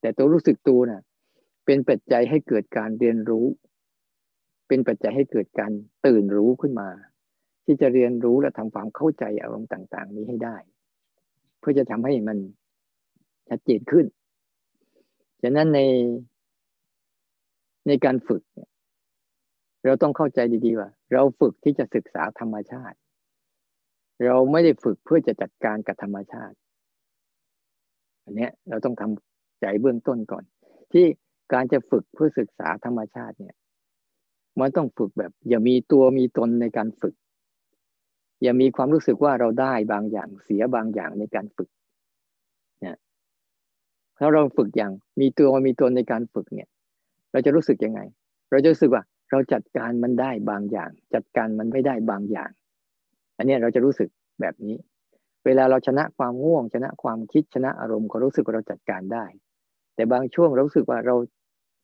[0.00, 1.02] แต่ตัวรู้สึกตัวน่ะ
[1.64, 3.46] เป็นปัจจัยให้เกิดการเรียนรู้
[4.68, 5.72] เป็นปัจจัยให้เกิดการ
[6.06, 6.88] ตื่นรู้ขึ้นมา
[7.64, 10.56] ที่จะเรียนรู้และทำความเข้าใจอารมณ์ต่าง ๆ นี้ให้ได้
[11.58, 12.38] เพื่อจะทำให้มัน
[13.48, 14.06] ชัดเจนขึ้น
[15.42, 15.80] ฉะนั้นใน
[17.86, 18.70] ในการฝึกเนี่ย
[19.84, 22.98] เราต้องเข้าใจดีๆว่า เราฝึกที่จะศึกษาธรรมชาติ
[24.26, 26.56] เราไม่ได้ฝึกเพื่อจะจัดการกับธรรมชาติ
[28.24, 30.44] อันนี้เราต้องทำใจเบื้องต้นก่อน
[30.92, 31.06] ที่
[31.52, 33.56] การจะฝึกเพื่อศึกษาธรรมชาติเนี่ย
[34.60, 37.14] มันต้องฝึกแบบ อย่ามีตัวมีตนในการฝึก
[38.42, 41.68] อย่ามีความรู้สึกว่าเราได้บางอย่างเสียบางอย่างในการฝึก
[42.80, 42.96] เนี่ย
[44.18, 46.68] ถ้าเราฝึกอย่างมีตัวมีตนในการฝึกเนี่ย
[47.32, 48.00] เราจะรู้สึกยังไง
[48.50, 52.50] เราจะรู้สึกว่า เราจัดการมันได้บางอย่าง จัดการมันไม่ได้บางอย่าง
[53.36, 54.08] อันนี้เราจะรู้สึก
[54.40, 54.76] แบบนี้
[55.44, 59.24] เวลาเราชนะความง่วง ชนะความคิดชนะอารมณ์ก็รู้สึกว่าเราจัดการได้
[59.94, 61.14] แต่บางช่วงเรารู้สึกว่าเรา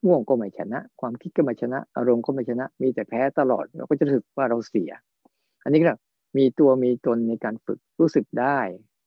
[0.07, 4.91] ง่วงก็ไม่ชนะ ความคิดก็ไม่ชนะ อารมณ์ก็ไม่ชนะ มีแต่แพ้ตลอดเราก็จะรู้สึกว่าเราเสีย
[5.65, 5.95] อันนี้ก็
[6.39, 8.59] มีตัวมีตนในการฝึกรู้สึกได้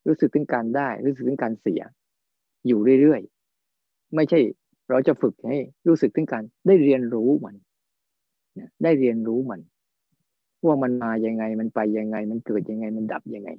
[0.08, 1.82] รู้สึกถึงการได้ รู้สึกถึงการเสีย
[2.68, 4.40] อยู่เรื่อยๆไม่ใช่
[4.90, 7.56] เราจะฝึกให้รู้สึกถึงการได้เรียนรู้มัน
[8.84, 9.62] ได้เรียนรู้มัน
[10.66, 13.50] ว่ามันมายังไงมันไปยังไง มันเกิดยังไงมันดับยังไง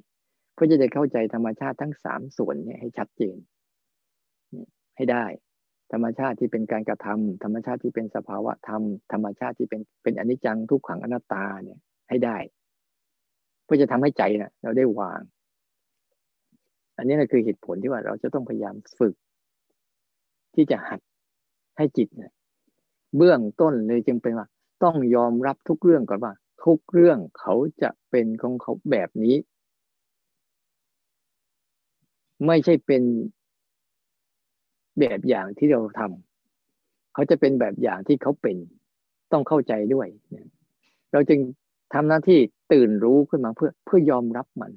[0.54, 3.36] เพื่อจะได้เข้าใจธรรมชาติทั้งสามส่วนนี่ยให้ชัดเจน
[4.96, 5.24] ให้ได้
[5.92, 11.78] ธรรมชาติที่เป็นการกระทำธรรมชาติที่เป็นสภาวะธรรม ธรรมชาติที่เป็นเป็นอนิจจังทุกขังอนัตตาเนี่ย
[12.08, 12.36] ให้ได้
[13.64, 15.20] เพื่อจะทำให้ใจนะเราได้วาง
[16.96, 19.14] อันนี้นะคือเหตุผลที่ว่าเราจะต้องพยายามฝึก
[20.54, 21.00] ที่จะหัด
[21.76, 22.32] ให้จิตเนี่ย
[23.16, 24.46] เบื้องต้นเลยจึงเป็นว่า
[24.82, 26.32] ต้องยอมรับทุกเรื่องก่อนว่า
[26.64, 29.36] ทุกเรื่องเขาจะเป็นของเขาแบบนี้
[32.46, 33.02] ไม่ใช่เป็น
[35.00, 38.56] แบบอย่างที่เราทำเขาจะเป็นแบบอย่างที่เขาเป็น
[39.32, 40.08] ต้องเข้าใจด้วย
[41.12, 41.40] เราจึง
[41.94, 42.38] ทำหน้าที่
[42.72, 44.72] ตื่นรู้ขึ้นมาเพื่อเพื่อยอมรับมัน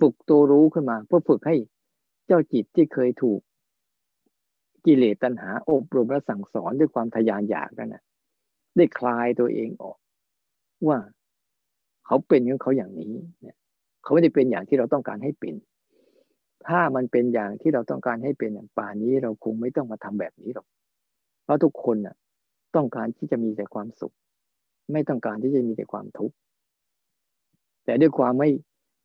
[0.00, 1.56] ฝึกตัวรู้ขึ้นมา เพื่อฝึกให้
[2.26, 3.40] เจ้าจิตที่เคยถูก
[4.86, 8.02] กิเลสตัณหาอบรมและสั่งสอนด้วยความทยานอยากนั่นนะ
[8.76, 9.96] ได้คลายตัวเองออก
[10.88, 10.98] ว่า
[12.06, 13.56] เขาเป็นของเขาอย่างนี้เนี่ย
[14.02, 15.54] เขาไม่ได้เป็นอย่างที่เราต้องการให้เป็น
[16.66, 20.66] ถ้ามันเป็นอย่างที่เราต้องการให้เป็นอย่างป่านี้เราคงไม่ต้องมาทำแบบนี้หรอก
[21.44, 22.16] เพราะทุกคนน่ะ
[22.76, 24.14] ต้องการที่จะมีแต่ความสุข
[24.92, 26.34] ไม่ต้องการที่จะมีแต่ความทุกข์
[27.84, 28.50] แต่ด้วยความไม่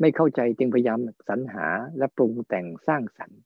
[0.02, 1.66] ไม่เข้าใจจึงพยายามสรรหา
[1.98, 3.40] และปรุงแต่งสร้างสรรค์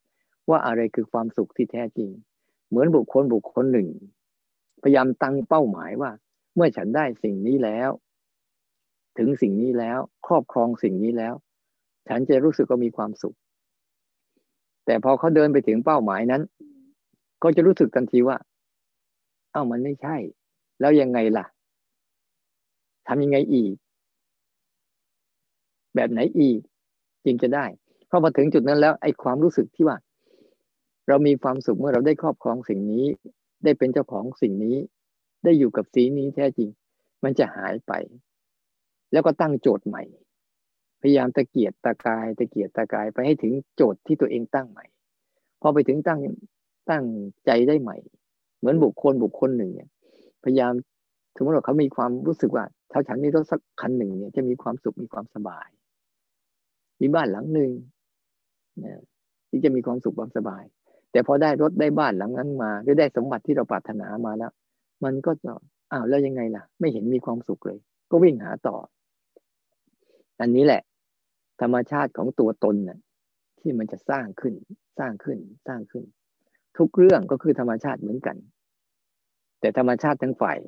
[0.49, 2.09] ว่าอะไรคือความสุขที่แท้จริง
[2.69, 3.89] เหมือนบุคคลบุคคลหนึ่ง
[4.83, 6.11] พยายามตั้งเป้าหมายว่า
[6.55, 7.89] เมื่อฉันได้สิ่งนี้แล้ว
[9.17, 11.33] ถึงสิ่งนี้แล้ว ครอบครองสิ่งนี้แล้ว
[12.07, 13.35] ฉันจะรู้สึกว่ามีความสุข
[14.89, 16.41] แต่พอเขาเดินไปถึงเป้าหมายนั้น
[17.43, 18.37] ก็จะรู้สึกทันทีว่า
[19.51, 20.15] เอ้ามันไม่ใช่
[20.79, 21.45] แล้วยังไงล่ะ
[23.07, 23.73] ทำยังไงอีก
[25.95, 26.59] แบบไหนอีก
[27.25, 27.65] จึงจะได้
[28.09, 29.97] พอมาถึงจุดนั้นแล้ว ไอ้ความรู้สึกที่ว่า
[31.07, 33.05] เรามีความสุขเมื่อเราได้ครอบครองสิ่งนี้
[33.63, 34.77] ได้เป็นเจ้าของสิ่งนี้
[35.43, 36.69] ได้อยู่กับสีนี้แท้จริง
[37.23, 37.93] มันจะหายไป
[39.11, 40.03] แล้วก็ตั้งโจทย์ใหม่
[41.01, 44.85] พยายามตะเกียกตะกายตะเกียกตะกายไปให้ถึงโจทย์ที่ตัวเองตั้งใหม่
[45.61, 46.19] พอไปถึงตั้ง
[46.89, 47.03] ตั้ง
[47.45, 47.97] ใจได้ใหม่
[48.59, 49.89] เหมือนบุคคลบุคคลหนึ่งเนี่ย
[50.43, 50.73] พยายาม
[51.35, 55.67] สมมติว่าเขามีความรู้สึกว่าถ้าฉันมีรถสักคันหนึ่งเนี่ยจะมีความสุขมีความสบาย
[57.01, 57.71] มีบ้านหลังหนึ่ง
[58.83, 59.01] นะ
[59.49, 60.63] ที่จะมีความสุขความสบาย
[61.11, 64.51] แต่พอได้รถได้บ้านหลังนั้นมาหรือได้สมบัติที่เราปรารถนามาแล้ว
[65.03, 65.51] มันก็จะ
[65.91, 67.77] อ้าวแล้วยังไงล่ะ ไม่เห็นมีความสุขเลย
[68.11, 68.75] ก็วิ่งหาต่อ
[70.39, 70.81] อันนี้แหละ
[71.61, 72.99] ธรรมชาติของตัวตนน่ะ
[73.59, 74.53] ที่มันจะสร้างขึ้น
[74.99, 76.03] สร้างขึ้น สร้างขึ้น
[76.77, 78.37] ทุกเรื่องก็คือธรรมชาติเหมือนกัน
[79.59, 80.59] แต่ธรรมชาติทั้งฝ่าย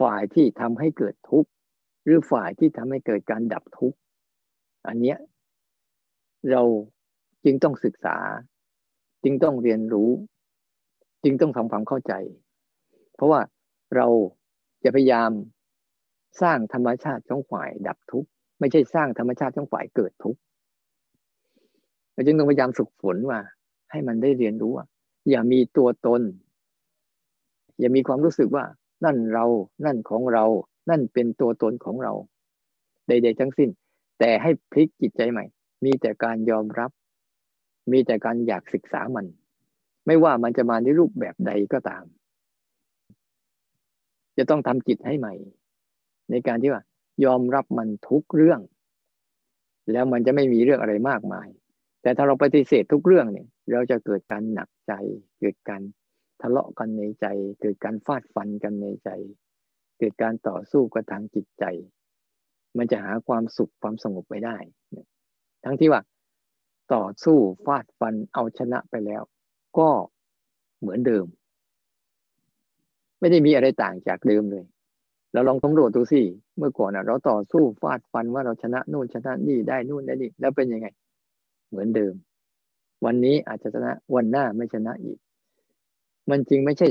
[0.00, 1.50] ฝ่ายที่ทำให้เกิดทุกข์
[2.04, 3.98] หรือฝ่ายที่ทำให้เกิดการดับทุกข์
[4.88, 5.18] อันเนี้ย
[6.50, 6.62] เรา
[7.44, 8.16] จึงต้องศึกษา
[9.24, 10.10] จึงต้องเรียนรู้
[11.24, 12.12] จึงต้องทำความเข้าใจ
[13.14, 13.40] เพราะว่า
[13.96, 14.06] เรา
[14.84, 15.30] จะพยายาม
[16.42, 20.40] สร้างธรรมชาติของฝ่ายดับทุกข์ ไม่ใช่สร้างธรรมชาติทั้งฝ่ายเกิดทุกข์
[22.12, 23.40] เราจึงต้องพยายามฝึกฝนว่า
[23.90, 24.86] ให้มันได้เรียนรู้ว่า
[25.30, 26.22] อย่ามีตัวตน
[27.78, 28.64] อย่ามีความรู้สึกว่า
[29.04, 29.44] นั่นเรา
[29.84, 30.44] นั่นของเรา
[30.90, 32.12] นั่นเป็นตัวตนของเรา
[33.08, 33.70] ใด ๆ ทั้งสิ้น
[34.18, 35.44] แต่ให้พลิกจิตใจใหม่
[35.84, 36.90] มีแต่การยอมรับ
[37.92, 39.26] มีแต่การอยากศึกษามัน
[40.06, 42.04] ไม่ว่ามันจะมาในรูปแบบใดก็ตาม
[44.38, 45.34] จะต้องทำจิตให้ใหม่
[46.30, 46.82] ในการที่ว่า
[47.24, 48.60] ยอมรับมันทุกเรื่อง
[49.92, 51.48] แล้วมันจะไม่มีเรื่องอะไรมากมาย
[52.02, 54.92] แต่ถ้าเราปฏิเสธทุกเรื่องเนี่ย เราจะเกิดการหนักใจ
[55.40, 55.82] เกิดการ
[56.42, 57.26] ทะเลาะกันในใจ
[57.60, 59.10] เกิดการฟาดฟันกันในใจ
[59.98, 61.64] เกิดการต่อสู้กันทางจิตใจ
[62.76, 64.56] มันจะหาความสุขความสงบไปได้
[65.64, 66.02] ทั้งที่ว่า
[66.94, 69.22] ต่อสู้ฟาดฟันเอาชนะไปแล้ว
[69.78, 69.88] ก็
[70.80, 71.26] เหมือนเดิม
[73.20, 74.64] ไม่ได้มีอะไรต่างจากเดิมเลย
[75.32, 76.20] เราลองสำรวจดูสิ
[76.58, 80.86] เมื่อก่อนเราต่อสู้ฟาดฟันว่าเราชนะนู่นชนะนี่ได้นู่นได้นี่แล้วเป็นยังไง
[81.70, 82.14] เหมือนเดิม
[83.04, 85.18] วันนี้อาจจะชนะวันหน้าไม่ชนะอีก
[86.30, 86.88] มันจริงไม่ใช่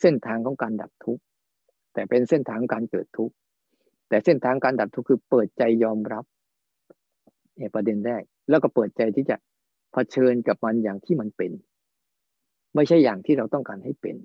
[0.00, 1.22] เส้นทางของการดับทุกข์
[1.94, 3.34] แต่เป็นเส้นทางการเกิดทุกข์
[4.08, 6.24] แต่เส้นทางการดับทุกข์คือเปิดใจยอมรับ
[7.56, 9.36] เนี่ยประเด็นแรก แล้วก็เปิดใจที่จะ
[9.92, 11.52] เผชิญกับมันอย่างที่มันเป็น
[12.74, 14.16] ไม่ใช่อย่างที่เราต้องการให้เป็น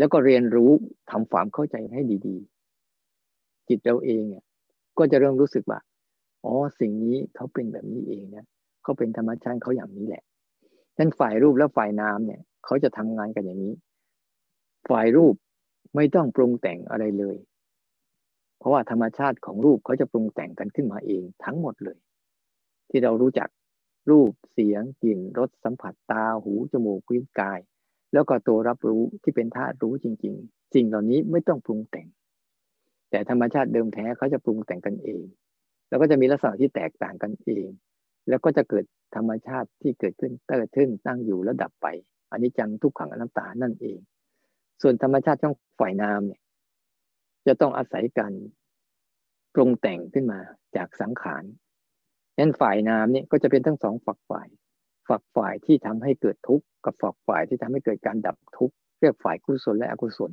[0.00, 0.70] แล้วก็เรียนรู้
[1.10, 4.44] ทำความเข้าใจให้ดีๆ จิตเราเองเนี่ย
[4.98, 5.80] ก็จะเริ่มรู้สึกว่า
[6.44, 8.44] อ๋อสิ่งนี้เขาเป็นแบบนี้เองนะ
[8.82, 10.22] เขาเป็นธรรมชาติเขาอย่างนี้แหละ
[10.98, 13.74] นั้นฝ่ายรูปและฝ่ายนามเนี่ยเขาจะทำงานกันอย่างนี้
[14.90, 15.34] ฝ่ายรูป
[15.96, 17.36] ไม่ต้องปรุงแต่งอะไรเลย
[18.58, 21.98] เพราะว่าธรรมชาติของรูปเขาจะปรุงแต่งกันขึ้นมาเองทั้งหมดเลย
[22.90, 23.48] ที่เรารู้จัก
[24.10, 27.60] รูปเสียงกลิ่นรสสัมผัสตาหูจมูกลิ้นกาย
[28.12, 32.06] แล้วก็ตัวรับรู้ที่เป็นธาตุรู้จริง ๆ สิ่งเหล่านี้ไม่ต้องปรุงแต่ง
[33.10, 35.24] แต่ธรรมชาติเดิมแท้เขาจะปรุงแต่งกันเอง
[35.88, 37.68] แล้วก็จะมีลักษณะที่แตกต่างกันเอง
[38.28, 38.84] แล้วก็จะเกิด
[39.16, 41.86] ธรรมชาติที่เกิดขึ้นเติร์ขึ้นตั้งอยู่แล้วดับไป
[42.30, 43.98] อันนี้จังทุกขังอนัตตานั่นเอง
[44.82, 46.40] ส่วนธรรมชาติของฝ่ายน้ำเนี่ย
[47.46, 48.32] จะต้องอาศัยการ
[49.54, 50.40] ปรุงแต่งขึ้นมา
[50.76, 51.44] จากสังขาร
[52.38, 54.48] นั้นฝ่ายน้ำเนี่ยก็จะเป็นทั้งสองฝักฝ่าย
[55.10, 60.32] ฝักฝ่ายที่ทำให้เกิดทุกข์กับฝักฝ่ายที่ทำให้เกิดการดับทุกข์เรียกฝ่ายกุศลและอกุศล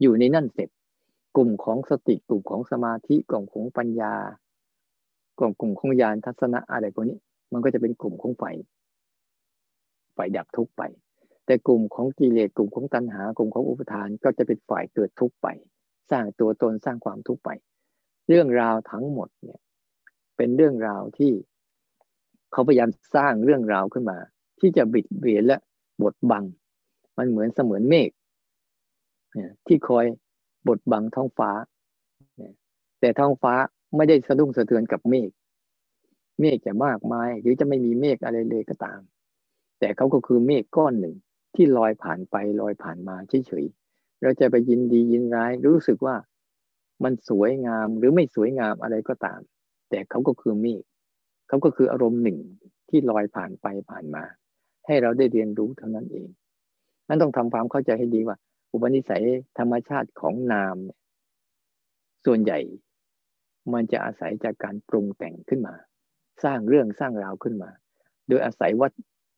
[0.00, 0.68] อยู่ในนั่นเสร็จ
[1.36, 4.14] กลุ่มของสติกลุ่มของสมาธิกลุ่มของปัญญา
[5.38, 7.18] กลุ่มกลุ่มของญาณทัศนะอะไรพวกนี้
[7.52, 8.54] มันก็จะเป็นกลุ่มของฝ่าย
[10.16, 10.82] ฝ่ายดับทุกข์ไป
[11.46, 15.48] แต่กลุ่มของกิเลสกลุ่มของตัณหากลุ่มของอุปทานก็จะเป็นฝ่ายเกิดทุกข์ไป
[16.10, 17.50] สร้างตัวตนสร้างความทุกข์ไป
[18.28, 19.60] เรื่องราวทั้งหมดเนี่ย
[20.36, 21.32] เป็นเรื่องราวที่
[22.54, 24.18] เขาพยายามสร้างเรื่องราวขึ้นมา
[24.60, 25.58] ที่จะบิดเบียนและ
[26.02, 26.44] บดบัง
[27.18, 28.10] มันเหมือนเสมือนเมฆ
[29.66, 30.04] ที่คอย
[30.68, 31.50] บดบังท้องฟ้า
[33.00, 33.54] แต่ท้องฟ้า
[33.96, 35.30] ไม่ได้สะดุ้งสะเทือนกับเมฆ
[36.40, 39.00] เมฆจะมากมายหรือจะไม่มีเมฆอะไรเลยก็ตาม
[39.78, 41.16] แต่เขาก็คือเมฆก้อนหนึ่ง
[41.54, 46.16] ที่ลอยผ่านไปลอยผ่านมาเฉยๆเราจะไปยินดียินร้ายรู้สึกว่า
[47.04, 49.40] มันสวยงามหรือไม่สวยงามอะไรก็ตาม
[49.90, 50.82] แต่เขาก็คือเมฆ
[51.48, 52.38] เขาก็คืออารมณ์หนึ่ง
[52.88, 54.24] ที่ลอยผ่านไปผ่านมา
[54.86, 56.28] ให้เราได้เรียนรู้เท่านั้นเอง
[57.08, 58.36] นั้นต้องทำความเข้าใจให้ดีว่า
[58.72, 59.24] อุปนิสัย
[59.58, 60.98] ธรรมชาติของนามเนี่ย
[62.26, 62.58] ส่วนใหญ่
[63.72, 65.74] มันจะอาศัยจากการปรุงแต่งขึ้นมา
[66.44, 67.70] สร้างเรื่องสร้างราวขึ้นมา
[68.28, 68.92] โดยอาศัยวัต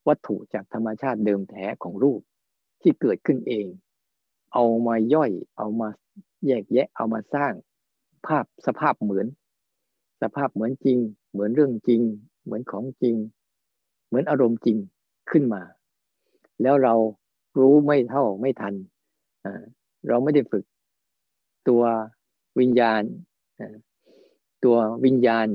[0.09, 2.21] วัตถุจากธรรมชาติเดิมแท้ของรูป
[2.83, 3.67] ที่เกิดขึ้นเอง
[4.55, 5.89] เอามาย่อย เอามา
[6.47, 7.53] แยกแยะ เอามาสร้าง
[8.27, 9.27] ภาพสภาพเหมือน
[10.23, 10.99] สภาพเหมือนจริง
[11.33, 12.01] เหมือนเรื่องจริง
[12.45, 13.17] เหมือนของจริง
[14.07, 14.79] เหมือนอารมณ์จริง
[15.31, 15.63] ขึ้นมา
[16.63, 16.95] แล้วเรา
[17.61, 18.75] รู้ไม่เท่าไม่ทัน
[20.09, 20.65] เราไม่ได้ฝึก
[21.69, 21.83] ตัว
[22.61, 23.03] วิญญาณ
[24.65, 25.47] ตัววิญญาณ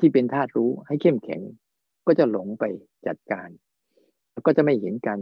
[0.00, 1.40] ที่เป็นธาตุรู้ให้เข้มแข็ง
[2.06, 2.64] ก็จะหลงไป
[3.06, 3.48] จัดการ
[4.32, 5.20] แล้วก็จะไม่เห็นการ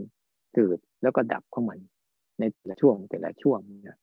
[0.55, 1.79] เกิดแล้วก็ดับของมัน
[2.39, 3.99] ในแต่ละช่วงแต่ละช่วงนะ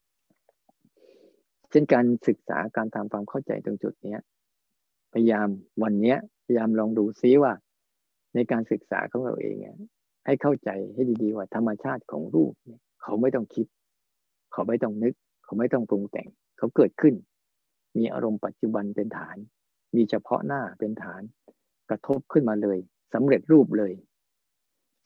[1.69, 4.17] เช่นการศึกษาการทำความเข้าใจตรงจุดนี้
[5.13, 5.47] พยายาม
[5.83, 7.53] วันนี้พยายามลองดูซิว่า
[8.35, 9.55] ในการศึกษาของเราเอง
[10.25, 13.67] ให้เข้าใจให้ดีๆว่าธรรมชาติของรูปเนี่ยเขาไม่ต้องคิด
[14.51, 17.15] เขาไม่ต้องนึก เขาไม่ต้องปรุงแต่ง เขาเกิดขึ้น
[17.97, 19.37] มีอารมณ์ปัจจุบันเป็นฐาน
[19.95, 21.21] มีเฉพาะหน้าเป็นฐาน
[21.89, 22.77] กระทบขึ้นมาเลย
[23.13, 23.93] สำเร็จรูปเลย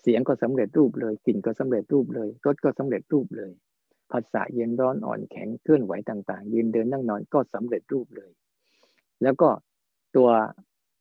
[0.01, 3.51] เสียงก็สำเร็จรูปเลยกลิ่นก็สำเร็จรูปเลยรสก็สำเร็จรูปเลย
[4.11, 8.31] ภาษาเย็นร้อนอ่อนแข็งเคลื่อนไหวต่าง ๆ ยืนเดินนั่งนอนก็สำเร็จรูปเลย
[9.23, 9.49] แล้วก็
[10.15, 10.29] ตัว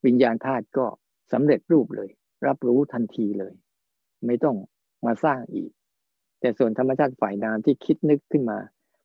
[0.06, 0.86] วิญญาณธาตุก็
[1.32, 2.10] สำเร็จรูปเลย
[2.46, 3.54] รับรู้ทันทีเลย
[4.26, 4.56] ไม่ต้อง
[5.06, 5.70] มาสร้างอีก
[6.40, 8.58] แต่ส่วนธรรมชาติฝ่ายนามที่คิดนึกขึ้นมา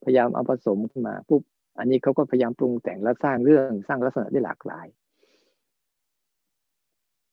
[0.04, 1.42] พยายามเอาผสมขึ้นมาปุ๊บ
[1.80, 4.88] อันนี้เขาก็พยายามปรุงแต่งและสร้างเรื่องสร้างลักษณะได้หลากหลาย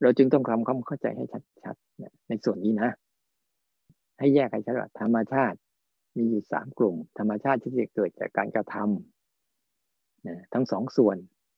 [0.03, 1.25] เราจึงต้องทำความเข้าใจให้
[1.63, 2.91] ชัดๆในส่วนนี้นะ
[4.19, 5.59] ให้แยกให้ชัดว่าธรรมชาติ
[6.17, 11.17] มีอยู่สามกลุ่ม ธรรมชาติที่จะเกิดจากการกระทำนะทั้งสองส่วน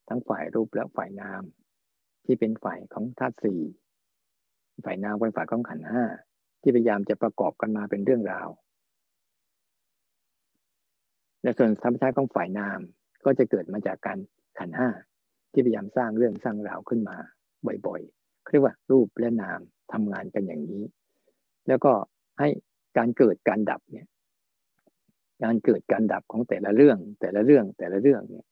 [0.09, 1.43] ทั้งฝ่ายรูปและฝ่ายนาม
[2.25, 3.61] ที่เป็นฝ่ายของธาตุสี่
[4.85, 6.05] ฝ่ายนามเป็นฝ่ายของขันห้า
[6.63, 8.49] ที่พยายามจะประกอบกันมาเป็นเรื่องราว
[11.43, 12.81] และส่วนธรรมชาติของฝ่ายนาม
[13.25, 14.19] ก็จะเกิดมาจากการ
[14.59, 14.89] ขันห้า
[15.53, 17.17] ที่พยายามสร้างเรื่องสร้างราวขึ้นมา
[17.87, 19.61] บ่อยๆเรียกว่ารูปและนาม
[19.93, 20.85] ทำงานกันอย่างนี้
[21.69, 21.93] แล้วก็
[22.39, 22.49] ให้
[22.99, 24.07] การเกิดการดับเนี่ย
[25.45, 28.47] การเกิดการดับของแต่ละเรื่องแต่ละเรื่องแต่ละเรื่องเนี่ย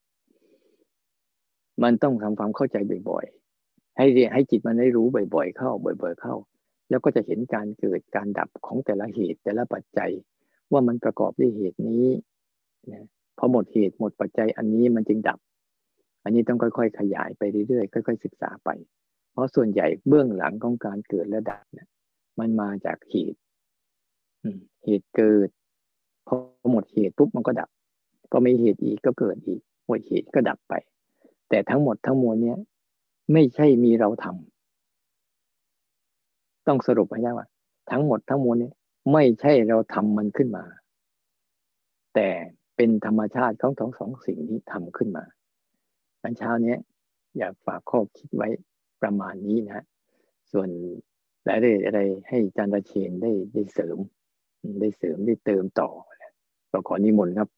[1.83, 2.77] มันต้องทำความเข้าใจ
[3.09, 6.35] บ่อยๆ ให้ให้จิตมันได้รู้บ่อย ๆ เข้า บ่อย ๆ เข้า
[6.89, 10.11] แล้วก็จะเห็นการเกิดการดับของแต่ละเหตุแต่ละปัจจัย
[10.71, 12.05] ว่ามันประกอบด้วยเหตุนี้
[12.91, 13.05] นะ
[13.37, 15.39] พอหมดเหตุหมดปัจจัยอันนี้มันจึงดับ
[16.23, 18.69] อันนี้ต้องค่อย ๆ ขยายไปเรื่อยๆค่อย ๆ ศึกษาไป
[19.31, 21.87] เพราะส่วนใหญ่เบื้องหลังของการเกิดและดับเนี่ย
[22.39, 23.39] มันมาจากเหตุ
[24.85, 25.49] เหตุเกิด
[26.27, 26.35] พอ
[26.71, 27.69] หมดเหตุปุ๊บมันก็ดับ
[28.31, 30.73] ก็ไม่เหตุอีกก็เกิดอีกหมดเหตุก็ดับไป
[31.49, 32.57] แต่ทั้งหมดทั้งมวลเนี้ย
[33.33, 37.47] ไม่ใช่มีเราทำต้องสรุปให้ได้ว่า
[37.91, 38.71] ทั้งหมดทั้งมวลนี้
[39.13, 40.63] ไม่ใช่เราทำมันขึ้นมา
[42.15, 42.29] แต่
[42.75, 45.23] เป็นธรรมชาติของทั้งสองสิ่งนี้ทำขึ้นมา
[46.21, 46.75] วันเช้านี้
[47.37, 48.49] อยากฝากข้อคิดไว้
[49.01, 49.85] ประมาณนี้นะ
[50.51, 50.69] ส่วน
[51.47, 53.97] รายละเอียดอะไรให้จันทเชนได้ได้เสริม
[54.79, 55.89] ได้เสริมได้เติมต่อ
[56.71, 57.49] ก็ขอนิมนต์ครับ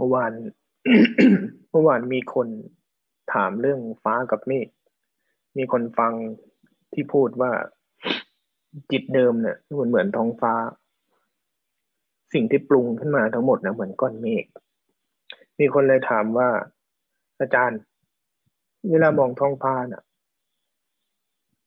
[0.00, 0.32] มื่อวาน
[1.70, 2.48] เมื่อวานมีคน
[3.32, 4.66] ถามเรื่องฟ้ากับเมฆ
[5.58, 6.12] มีคนฟัง
[6.92, 7.52] ที่พูดว่า
[8.90, 10.54] จิตเดิมเนี่ยเหมือนเหมือนท้องฟ้า
[12.32, 14.44] สิ่งที่ปรุงขึ้นมาทั้งหมดนะเหมือนก้อนเมฆ
[15.58, 16.48] มีคนเลยถามว่า
[17.40, 17.80] อาจารย์
[18.90, 20.02] เวลามองท้องฟ้าน่ะ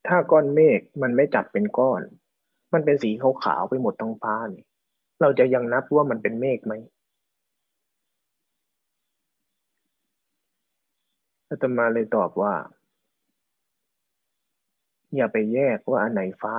[0.07, 2.01] ถ้าก้อนเมฆมันไม่จับเป็นก้อน
[2.73, 4.63] มันเป็นสีขาวๆไปหมดท้องฟ้านี่
[5.21, 6.73] เราจะยังนับว่ามันเป็นเมฆไหม
[11.53, 12.53] อาตมาเลยตอบว่า
[15.15, 16.55] อย่าไปแยกว่าอันไหนฟ้า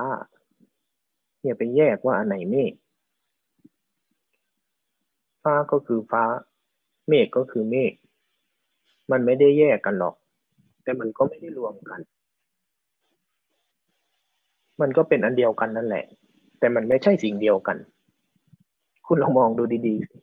[1.43, 2.73] อย่าไปแยกว่าอันไหนเมฆ
[5.43, 6.23] ฟ้าก็คือฟ้า
[7.07, 7.93] เมฆก็คือเมฆ
[9.11, 10.15] มันไม่ได้แยกกันหรอก
[10.83, 11.99] แต่มันก็ไม่ได้รวมกัน
[14.81, 16.05] มันก็เป็นอันเดียวกันนั่นแหละ
[16.59, 17.77] แต่มันไม่ใช่สิ่งเดียวกัน
[19.05, 20.17] คุณลองมองดูดีๆสิ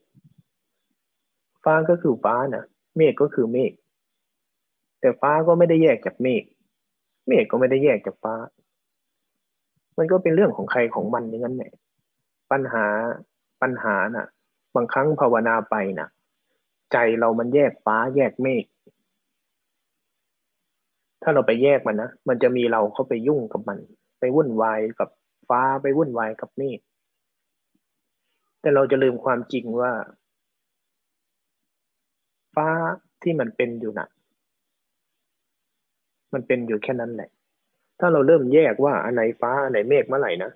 [1.64, 2.64] ฟ้าก็คือฟ้านะ
[2.96, 3.72] เมฆก็คือเมฆ
[5.02, 6.42] แต่ฟ้าก็ไม่ได้แยกจากเมฆ
[7.28, 8.34] เมฆก็ไม่ได้แยกจากฟ้า
[9.98, 11.72] มันก็เป็นเรื่องของใครของมันอย่างนั้นแหละ
[12.52, 12.86] ปัญหา
[13.62, 14.26] ปัญหาน่ะ
[14.74, 16.08] บางครั้งภาวนาไปน่ะ
[16.92, 18.64] ใจเรามันแยกฟ้าแยกเมฆ
[21.22, 23.78] ถ้าเราไปแยกมันนะมันจะมีเราเข้าไปยุ่งกับมัน
[24.20, 25.08] ไปวุ่นวายกับ
[25.48, 26.78] ฟ้าไปวุ่นวายกับเมฆ
[28.60, 29.92] แต่เราจะลืมความจริงว่า
[32.54, 32.68] ฟ้า
[33.22, 34.08] ที่มันเป็นอยู่นะ่ะ
[36.32, 37.30] มันเป็นอยู่แค่นั้นแหละ
[38.00, 40.50] ถ้าเราเริ่มแยกว่าอันไหนฟ้าอันไหนเมฆเมื่อไหร่นะ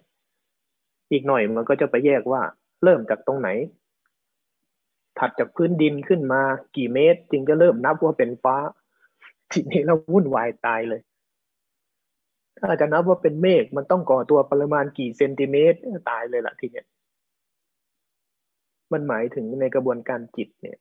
[1.12, 2.42] อีกหน่อยมันก็จะไปแยกว่า
[2.84, 3.48] เริ่มจากตรงไหน
[5.18, 6.42] ถัดจากพื้นดินขึ้นมา
[6.76, 8.56] กี่เมตร จึงจะเริ่มนับว่าเป็นฟ้า
[9.52, 11.00] ทีนี้เราวุ่นวายตายเลย
[12.58, 15.78] ถ้าจะนับว่าเป็นเมฆมันต้องก่อตัวปริมาณกี่เซนติเมตร
[16.10, 16.86] ตายเลยล่ะทีเนี้ย
[18.92, 20.78] มันหมายถึงในกระบวนการจิตเนี่ย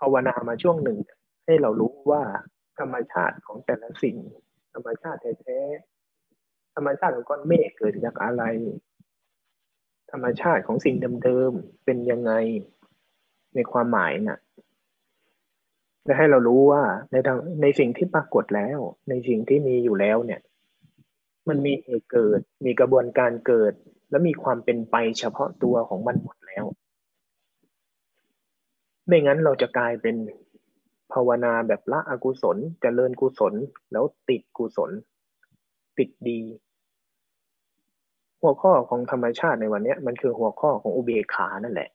[0.00, 0.98] ภาวนามาช่วงหนึ่ง
[1.44, 2.22] ให้เรารู้ว่า
[2.80, 4.16] ธรรมชาติของแต่ละสิ่ง
[4.74, 8.44] ธรรมชาติแท้ๆธรรมชาติของก้อนเมฆเกิดจากอะไร
[10.10, 12.32] ธรรมชาติของสิ่งเดิมๆเป็นยังไง
[13.54, 14.38] ในความหมายนะ่ะ
[16.04, 20.40] และให้เรารู้ว่าในทางในสิ่งที่ปรากฏแล้ว ในสิ่งที่มีอยู่แล้วเนี่ย
[21.48, 23.72] มันมีเหตุเกิด มีกระบวนการเกิด
[24.10, 26.64] และมีความเป็นไปเฉพาะตัวของมันหมดแล้ว
[29.06, 30.16] ไม่งั้นเราจะกลายเป็น
[31.12, 33.54] ภาวนาแบบละอกุศลจเจริญกุศล
[33.92, 34.90] แล้วติดกุศล
[35.98, 36.40] ติดดี
[38.40, 41.90] หัวข้อของธรรมชาติในวันนี้มันคือหัวข้อของอุเบกขานั่นแหละ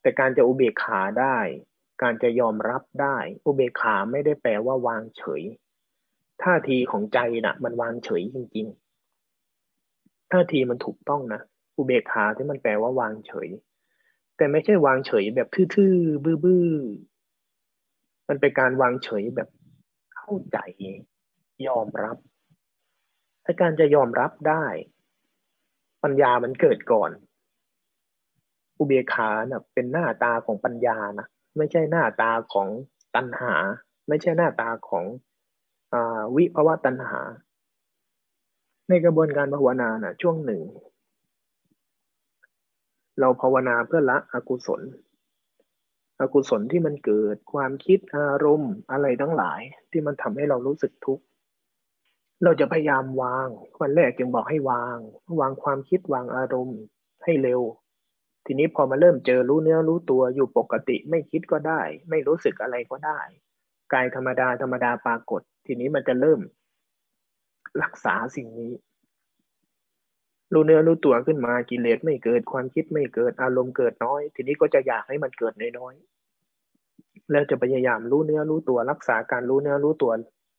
[0.00, 1.38] แต่การจะอุเบกขาได้
[2.02, 3.16] การจะยอมรับได้
[3.46, 5.42] อุเบกขาไม่ได้แปลว่าวางเฉย
[6.42, 8.66] ท่าทีของใจนะ่ะ มันวางเฉยจริง
[9.48, 11.40] ๆ ท่าทีมันถูกต้องนะ
[11.76, 13.48] อุเบกขาที่มันแปลว่าวางเฉย
[14.36, 17.11] แต่ไม่ใช่วางเฉยแบบทื่อๆ บื้อๆ
[18.34, 19.48] มันเป็นการวางเฉยแบบ
[20.16, 20.58] เข้าใจ
[21.68, 22.16] ยอมรับ
[23.44, 24.64] ถ้าการจะยอมรับได้
[26.02, 27.10] ปัญญามันเกิดก่อน
[28.78, 31.26] อุเบกขาเนะเป็นหน้าตาของปัญญานะ
[31.56, 32.68] ไม่ใช่หน้าตาของ
[33.16, 33.54] ตัณหา
[34.08, 35.04] ไม่ใช่หน้าตาของ
[35.92, 35.96] อ
[36.36, 37.20] วิภวะตัณหา
[38.88, 40.62] ในกระบวนการภาวนานะช่วงหนึ่ง
[43.18, 44.82] เราภาวนาเพื่อละอกุศล
[46.22, 49.60] อกุศลที่มันเกิดความคิดอารมณ์อะไรทั้งหลาย
[49.90, 51.24] ที่มันทำให้เรารู้สึกทุกข์
[52.44, 53.48] เราจะพยายามวาง
[53.80, 54.98] วันแรกจึงบอกให้วาง
[55.40, 56.80] วางความคิดวางอารมณ์
[57.24, 57.60] ให้เร็ว
[58.46, 63.20] ทีนี้พอมาเริ่มเจอรู้เนื้อรู้ตัวอยู่ปกติไม่คิดก็ได้ ไม่รู้สึกอะไรก็ได้
[63.92, 66.40] กายธรรมดาธรรมดาปรากฏ ทีนี้มันจะเริ่ม
[67.82, 68.72] รักษาสิ่งนี้
[70.52, 75.94] รู้เนื้อรู้ตัวขึ้นมากิเลสไม่เกิดความคิดไม่เกิดอารมณ์เกิดน้อย ทีนี้ก็จะอยากให้มันเกิดน้อย
[77.30, 80.12] แล้วจะพยายามรู้เนื้อรู้ตัวรักษาการรู้เนื้อรู้ตัว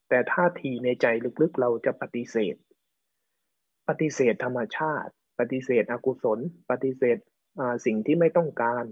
[0.09, 1.05] แต่ท่าทีในใจ
[1.41, 2.55] ลึกๆ เราจะปฏิเสธ
[3.87, 6.39] ปฏิเสธธรรมชาติ ปฏิเสธอกุศล
[6.69, 7.17] ปฏิเสธ
[7.85, 8.85] สิ่งที่ไม่ต้องการ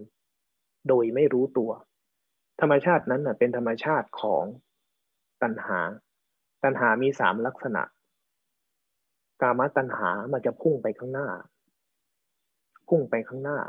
[0.87, 1.71] โดยไม่รู้ตัว
[2.61, 4.43] ธรรมชาตินั้นเป็นธรรมชาติของ
[5.41, 5.79] ตัณหา
[6.63, 7.83] ตัณหามีสามลักษณะ
[9.41, 11.29] กามตัณหามันจะพุ่งไปข้างหน้า
[12.87, 13.59] พุ่งไปข้างหน้า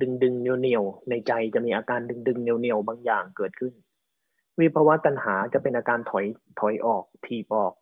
[0.00, 3.72] ดึงดึงเหนียวเหนียวในใจจะมีอาการดึงดึงเหนียวเหนียวบางอย่างเกิดขึ้น
[4.58, 6.26] วิภาวะตัณหาจะเป็นอาการถอย
[6.60, 7.72] ถอยออกทีบออก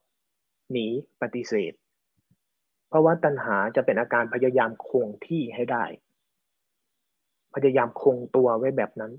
[0.73, 0.87] หนี
[1.21, 1.73] ปฏิเสธ
[2.93, 5.85] ภาวะตัณหาจะเป็นอาการพยายามคงที่ให้ได้
[7.55, 9.13] พยายามคงตัวไว้แบบนั้น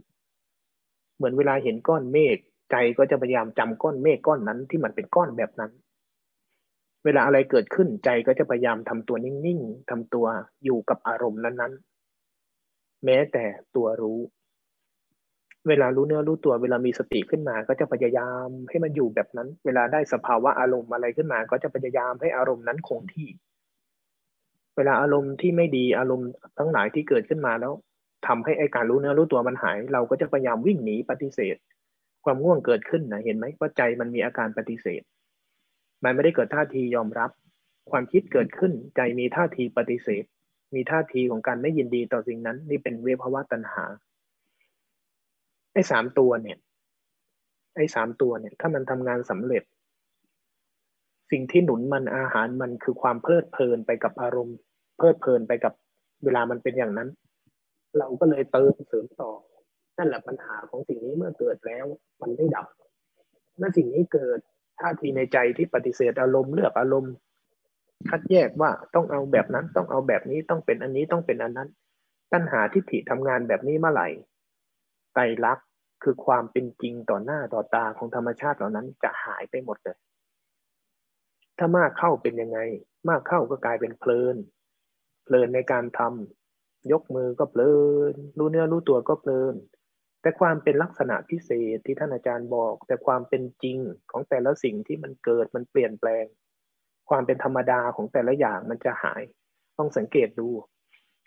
[1.16, 2.38] เหมือนเวลาเห็นก้อนเมฆ
[2.72, 5.72] ใจก็จะพยายามจำก้อนเมฆก้อนนั้นที่มันเป็นก้อนแบบนั้น
[7.06, 10.26] เวลาอะไรเกิดขึ้นใจก็จะพยายามทำตัวนิ่งๆทำตัว
[10.64, 11.89] อยู่กับอารมณ์นั้นๆ
[13.06, 13.46] แม้แต่
[13.76, 14.20] ตัวรู้
[15.68, 23.28] เวลารู้เนื้อรู้ตัวเวลามีสติขึ้นมา ก็จะพยายามให้มันอยู่แบบนั้น เวลาได้สภาวะอารมณ์อะไรขึ้นมา ก็จะพยายามให้อารมณ์นั้นคงที่
[24.78, 27.74] เวลาอารมณ์ที่ไม่ดีอารมณ์ทั้งหลายที่เกิดขึ้นมาแล้ว
[28.28, 31.56] ทำให้ไอการรู้เนื้อรู้ตัวมันหาย เราก็จะพยายามวิ่งหนีปฏิเสธ
[32.26, 35.02] ความง่วงเกิดขึ้นนะเห็นไหมว่าใจมันมีอาการปฏิเสธ
[36.04, 37.32] มันไม่ได้เกิดท่าทียอมรับ
[37.92, 40.24] ความคิดเกิดขึ้นใจมีท่าทีปฏิเสธ
[40.76, 43.84] มีท่าทีของการไม่ยินดีต่อสิ่งนั้น นี่เป็นเวภาวะตัณหา
[45.74, 46.58] ไอ้สามตัวเนี่ย
[47.76, 49.64] ไอ้สามตัวเนี่ย ถ้ามันทำงานสำเร็จ
[51.32, 54.58] สิ่งที่หนุนมันอาหารมันคือความเพลิดเพลินไปกับอารมณ์
[54.98, 55.74] เพลิดเพลินไปกับ
[56.24, 57.10] เวลามันเป็นอย่างนั้น
[57.98, 59.32] เราก็เลยเติมเสริมต่อ
[59.98, 61.86] นั่นแหละปัญหาของสิ่งนี้เมื่อเกิดแล้ว
[62.22, 62.68] มันไม่ดับ
[63.58, 64.40] เมื่อสิ่งนี้เกิด
[64.80, 67.14] ท่าทีในใจที่ปฏิเสธอารมณ์เลือกอารมณ์
[68.10, 71.70] คัดแยกว่าต้องเอาแบบนั้นต้องเอาแบบนี้ต้องเป็นอันนี้ต้องเป็นอันนั้น
[72.34, 74.08] ปัญหาทิฏฐิทำงานแบบนี้เมื่อไหร่
[75.14, 75.68] ไตรลักษณ์
[76.04, 79.98] คือความเป็นจริงต่อหน้าต่อตาของธรรมชาติเหล่านั้นจะหายไปหมดเลย
[81.58, 82.60] ถ้ามากเข้าเป็นยังไง
[83.10, 84.36] มากเข้าก็กลายเป็นเพลิน
[85.24, 87.74] เพลินในการทำยกมือก็เพลิ
[88.12, 89.56] น รู้เนื้อรู้ตัวก็เพลิน
[90.22, 93.78] แต่ความเป็นลักษณะพิเศษที่ท่านอาจารย์บอก แต่ความเป็นจริง
[94.12, 96.26] ของแต่ละสิ่งที่มันเกิดมันเปลี่ยนแปลง
[97.10, 99.22] ความเป็นธรรมดาของแต่ละอย่างมันจะหาย
[99.78, 100.48] ต้องสังเกตดู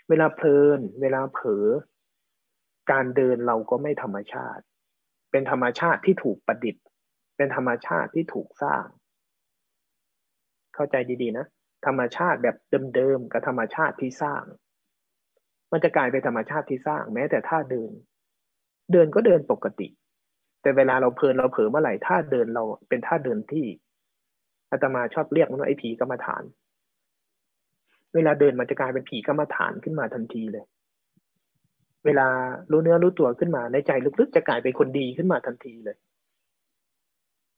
[0.09, 1.67] เวลาเพลิน เวลาเผลอ
[2.91, 4.63] การเดินเราก็ไม่ธรรมชาติ
[5.31, 6.85] เป็นธรรมชาติที่ถูกประดิษฐ์
[7.37, 8.85] เป็นธรรมชาติที่ถูกสร้าง
[10.75, 11.47] เข้าใจดีๆนะ
[11.87, 12.57] ธรรมชาติแบบ
[12.95, 14.45] เดิมๆกับธรรมชาติที่สร้าง
[15.73, 17.93] มันจะกลายเป็นธรรมชาติที่สร้าง แม้แต่ท่าเดิน
[18.93, 19.89] เดินก็เดินปกติ
[20.63, 23.67] แต่เวลาเราเพลินเราเผลอเมื่อไหร่ท่าเดินเราเป็นท่าเดินที่
[24.73, 26.43] อาตมาชอบเรียกมันว่าไอ้ผีกรรมฐาน
[28.15, 30.65] เวลาเดินมันจะกลายเป็นผีกรรมฐานขึ้นมาทันทีเลย
[32.05, 32.29] เวลา
[32.71, 35.97] รู้เนื้อรู้ตัวขึ้นมาในใจลึกๆจะกลายเป็นคนดีขึ้นมาทันทีเลย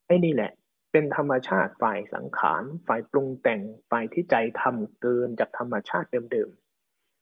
[0.06, 0.52] ไอ้นี่แหละ
[0.92, 3.60] เป็นธรรมชาติฝ่ายสังขารฝ่ายปรุงแต่ง
[3.90, 6.50] ฝ่ายที่ใจทำเกินจากธรรมชาติเดิม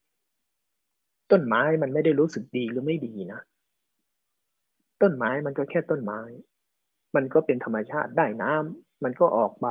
[0.08, 3.40] ๆต้นไม้มันไม่ได้รู้สึกดีหรือไม่ดีนะ
[5.02, 6.20] ต้นไม้มันก็แค่ต้นไม้
[7.14, 9.66] มันก็เป็นธรรมชาติได้น้ำ มันก็ออกใบ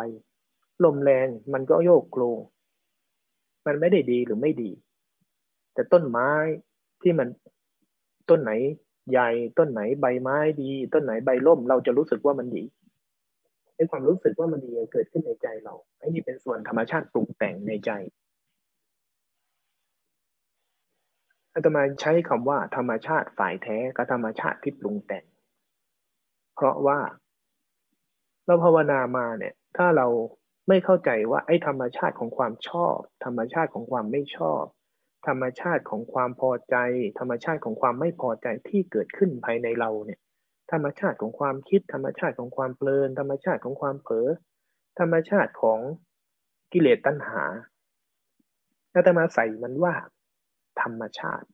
[0.84, 2.40] ลมแรงมันก็โยกโคลง
[3.66, 4.72] มันไม่ได้ดีหรือไม่ดี
[5.74, 6.30] แต่ต้นไม้
[7.02, 7.28] ที่มัน
[8.30, 8.52] ต้นไหน
[9.12, 12.64] ใหญ่ต้นไหนใบไม้ดี ต้นไหนใบร่ม เราจะรู้สึกว่ามันดี
[13.76, 17.92] ไอ้ความรู้สึกว่ามันดีเกิดขึ้นในใจเราไอ้นี่เป็นส่วนธรรมชาติปรุงแต่งในใจ
[21.54, 25.26] อาตมาใช้คำว่าธรรมชาติฝ่ายแท้กับธรรมชาติที่ปรุงแต่ง
[26.56, 27.00] เพราะว่า
[28.46, 30.08] เราภาวนามาเนี่ย ถ้าเรา
[30.68, 34.64] ไม่เข้าใจว่าไอ้ธรรมชาติของความชอบ ธรรมชาติของความไม่ชอบ
[35.28, 36.76] ธรรมชาติของความพอใจ
[37.20, 40.20] ธรรมชาติของความไม่พอใจที่เกิดขึ้นภายในเราเนี่ย
[40.72, 44.28] ธรรมชาติของความคิด ธรรมชาติของความเพลิน ธรรมชาติของความเผลอ
[45.00, 45.80] ธรรมชาติของ
[46.74, 47.44] กิเลสตัณหา
[48.94, 49.94] อาตมาใส่มันว่า
[50.82, 51.48] ธรรมชาติ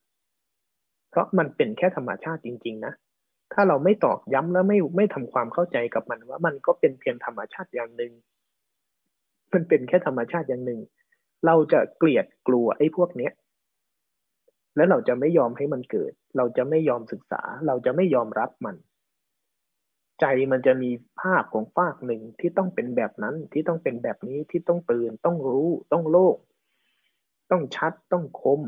[1.10, 2.94] เพราะมันเป็นแค่ธรรมชาติจริง ๆ นะ
[3.54, 8.14] ถ้าเราไม่ตอกย้ำแล้วไม่ไม่ทำความเข้าใจกับมันว่ามันก็เป็นเพียงธรรมชาติอย่างหนึ่ง
[9.54, 10.82] มันเป็นแค่ธรรมชาติอย่างหนึ่ง
[11.46, 13.32] เราจะเกลียดกลัวไอ้พวกเนี้ย
[14.76, 18.76] แล้วเราจะไม่ยอมให้มันเกิด เราจะไม่ยอมศึกษา เราจะไม่ยอมรับมัน
[20.20, 20.92] ใจมันจะมี
[21.22, 26.36] ภาพของฝากหนึ่งที่ต้องเป็นแบบนั้นที่ต้องเป็นแบบนี้ที่ต้องตื่น ต้องรู้ ต้องโลก
[27.52, 28.62] ต้องชัดต้องคม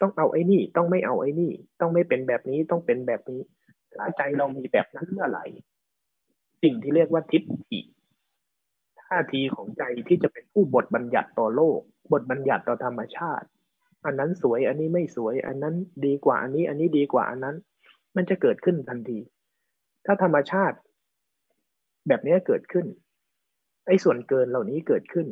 [0.00, 3.40] ต้องเอาไอ้นี่ ต้องไม่เอาไอ้นี่ ต้องไม่เป็นแบบนี้ต้องเป็นแบบนี้
[3.98, 5.44] ถ้าใจเรามีแบบนั้นเมื่อไหร่
[6.62, 7.80] สิ่งที่เรียกว่าทิฏฐิ
[9.02, 11.80] ท่าทีของใจที่จะเป็นผู้บทบัญญัติต่อโลก
[12.12, 13.46] บทบัญญัติต่อธรรมชาติ
[14.04, 15.74] อันนั้นสวยอันนี้ไม่สวย อันนั้น
[16.06, 17.56] ดีกว่าอันนี้ อันนี้ดีกว่าอันนั้น
[18.16, 19.18] มันจะเกิดขึ้นทันที
[20.06, 20.76] ถ้าธรรมชาติ
[22.08, 22.86] แบบนี้เกิดขึ้น
[23.86, 25.28] ไอ้ส่วนเกินเหล่านี้เกิดขึ้น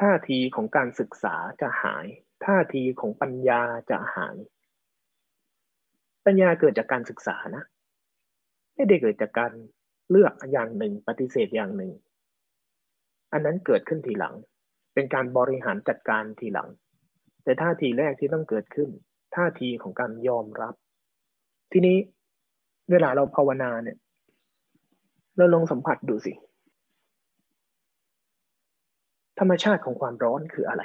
[0.00, 2.06] ท่าทีของการศึกษาจะหาย
[2.44, 3.60] ท่าทีของปัญญา
[3.90, 4.36] จะหาย
[6.26, 7.64] ปัญญาเกิดจากการศึกษานะ
[8.74, 9.52] ไม่ได้เกิดจากการ
[10.10, 11.92] เลือกอย่างหนึ่งปฏิเสธอย่างหนึ่ง
[13.32, 14.34] อันนั้นเกิดขึ้นทีหลัง
[14.94, 16.68] เป็นการบริหารจัดการทีหลัง
[17.44, 18.88] แต่ท่าทีแรกที่ต้องเกิดขึ้น
[19.36, 20.74] ท่าทีของการยอมรับ
[21.72, 21.96] ทีนี้
[22.90, 23.98] เวลาเราภาวนาเนี่ย
[25.36, 26.32] เราลองสัมผัสดูสิ
[29.38, 30.82] ธรรมชาติของความร้อนคืออะไร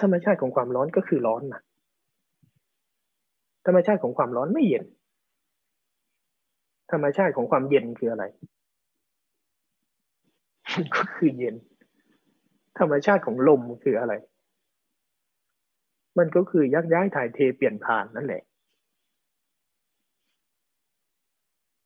[0.00, 1.60] ธรรมชาติของความร้อนก็คือร้อนนะ
[3.66, 4.84] ธรรมชาติของความร้อนไม่เย็น
[6.92, 8.24] ธรรมชาติของความเย็นคืออะไร
[10.96, 11.54] ก็คือเย็น
[12.78, 14.14] ธรรมชาติของลมคืออะไร
[16.18, 18.42] มันก็คือยักย้ายถ่ายเทเปลี่ยนผ่านนั่นแหละ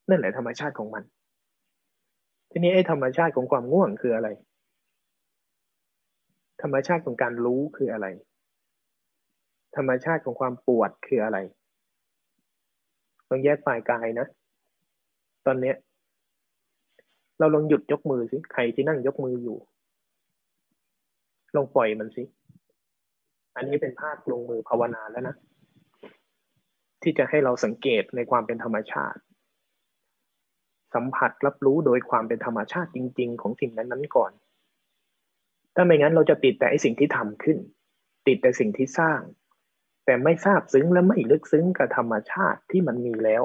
[0.09, 1.03] นั่นแหละธรรมชาติของมัน
[2.51, 4.29] ทีนี้ไอ้ธรรมชาติของความง่วงคืออะไร
[6.63, 8.07] ธรรมชาติของการรู้คืออะไร
[9.75, 11.37] ธรรมชาติของความปวดคืออะไร
[13.29, 14.27] ลองแยกฝ่ายกายนะ
[15.45, 15.75] ตอนเนี้ย
[17.39, 19.57] เราลองหยุดยกมือสิ ใครที่นั่งยกมืออยู่
[21.55, 22.23] ลองปล่อยมันสิ
[23.55, 25.35] อันนี้เป็นภาคลงมือภาวนาแล้วนะ
[27.01, 29.19] ที่จะให้เราสังเกตในความเป็นธรรมชาติ
[30.93, 34.31] สัมผัสรับรู้โดยความเป็นธรรมชาติจริง ๆ ของสิ่งนั้นๆก่อน
[35.75, 37.57] ถ้าไม่งั้นเราจะติดแต่ไอสิ่งที่ทำขึ้น
[38.27, 39.19] ติดแต่สิ่งที่สร้าง
[40.05, 43.43] แต่ไม่ทราบซึ้งและไม่ลึกซึ้งกับธรรมชาติที่มันมีแล้ว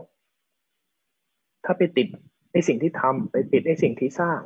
[1.64, 2.08] ถ้าไปติด
[2.52, 4.40] ในสิ่งที่ทำไปติดในสิ่งที่สร้าง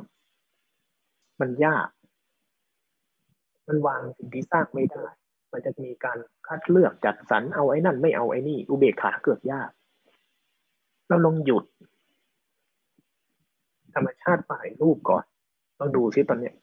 [1.41, 1.87] มันยาก
[3.67, 5.05] มันวางสิ่งที่สร้างไม่ได้
[5.51, 6.17] มันจะมีการ
[6.47, 9.69] คัดเลือกจัดสรรเอาไอ้นั่น ไม่เอาไอ้นี่ อุเบกขาเกิดยาก
[11.07, 11.65] เราลองหยุด
[13.95, 15.23] ธรรมชาติฝ่ายรูปก่อน
[15.79, 16.55] ต้องดูซิตอนเนี้ย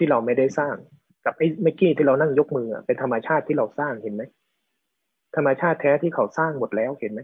[0.00, 0.76] ที่เราไม่ได้สร้าง
[1.24, 4.22] กับไอ้เมื่อกี้ที่เรานั่งยกมือเป็นธรรมชาติที่เราสร้างเห็นไหม
[5.36, 7.20] ธรรมชาติแท้ที่เขาสร้างหมดแล้วเห็นไหม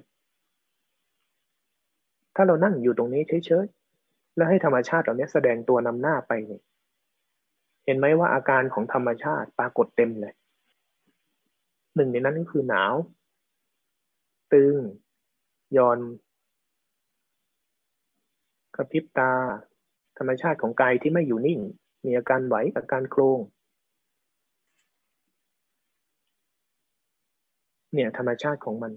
[2.37, 6.63] ถ้าเรานั่งอยู่ตรงนี้เฉยๆแล้วให้ธรรมชาติเหล่านี้แสดงตัวนำหน้าไปเนี่ย
[7.85, 10.35] เห็นไหมว่าอาการของธรรมชาติปรากฏเต็มเลย
[11.97, 12.95] หนึ่งในนั้นก็คือหนาว
[14.53, 14.75] ตึง
[15.77, 15.99] ยอน
[18.75, 19.33] กระพริบตา
[20.19, 21.61] ธรรมชาติของกายที่ไม่อยู่นิ่ง
[22.07, 23.41] มีอาการไหวอาการโครง
[27.95, 28.93] เนี่ยธรรมชาติของมัน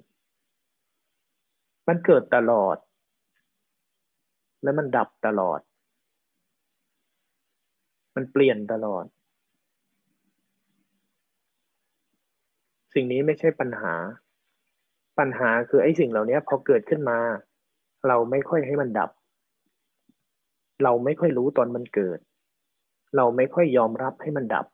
[1.87, 2.77] มันเกิดตลอด
[4.63, 5.59] และมันดับตลอด
[8.15, 9.05] มันเปลี่ยนตลอด
[12.93, 13.93] สิ่งนี้ไม่ใช่ปัญหา
[15.19, 17.19] ปัญหาคือไอ้สิ่งเหล่านี้พอเกิดขึ้นมา
[18.07, 19.09] เราไม่ค่อยให้มันดับ
[20.83, 22.19] เราไม่ค่อยรู้ตอนมันเกิด
[23.15, 24.65] เราไม่ค่อยยอมรับให้มันดับ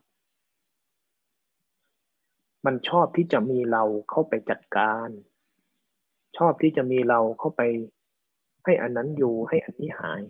[2.66, 5.10] มันชอบที่จะมีเราเข้าไปจัดการ
[6.38, 7.62] ชอบที่จะมีเราเข้าไป
[8.66, 10.22] ให้อันนั้นอยู่ให้อันนี้หาย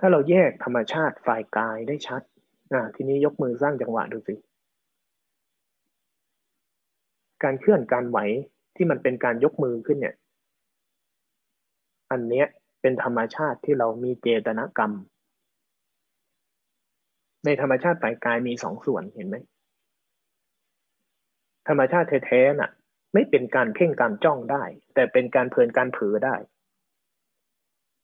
[0.00, 2.22] ถ้าเราแยกธรรมชาติฝ่ายกายได้ชัด
[2.72, 4.34] อ่าทีนี้ยกมือสร้างจังหวะดูสิ
[7.42, 8.18] การเคลื่อนการไหว
[8.76, 10.16] ที่มันเป็นการยกมือขึ้นเนี่ย
[12.10, 12.46] อันเนี้ย
[12.80, 14.92] เป็นธรรมชาติที่เรามีเจตนากรรม
[17.46, 19.36] ในธรรมชาติฝ่ายกายมีสองส่วนเห็นไหม
[21.68, 22.70] ธรรมชาติแท้ๆน่ะ
[23.14, 24.62] ไม่เป็นการเพ่งการจ้องได้
[24.94, 26.34] แต่เป็นการเพลินการเผลอได้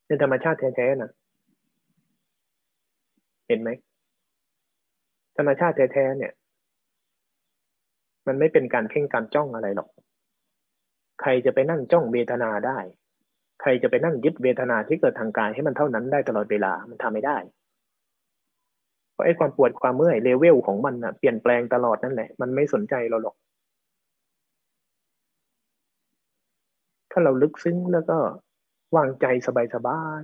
[0.07, 1.11] ในธรรมชาติแท้ๆน่ะ
[3.49, 3.71] เห็นไหม
[5.37, 6.33] ธรรมชาติแท้ๆเนี่ย
[8.27, 9.89] มันไม่เป็นการเพ่งการจ้องอะไรหรอก
[11.21, 12.79] ใครจะไปนั่งจ้องเวทนาได้
[13.61, 17.37] ใครจะไปนั่งยึดเวทนาที่เกิดทางกายให้มันเท่านั้นได้ตลอดเวลามันทำไม่ได้
[19.13, 23.37] เพราะไอ้ความปวดความเมื่อยเลเวลของมันอะเปลี่ยนแปลงตลอดนั่นแหละ มันไม่สนใจเราหรอก
[27.11, 28.19] ถ้าเราลึกซึ้งแล้วก็
[28.97, 30.23] วางใจสบาย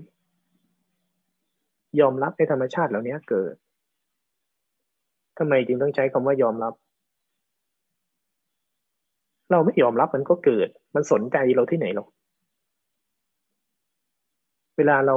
[1.18, 3.54] ๆยอมรับในธรรมชาติเหล่านี้เกิด
[5.38, 6.74] ทำไมจึงต้องใช้คำว่ายอมรับ
[9.50, 12.08] เราไม่ยอมรับมันก็เกิด มันสนใจเราที่ไหนหรอก
[14.76, 15.16] เวลาเรา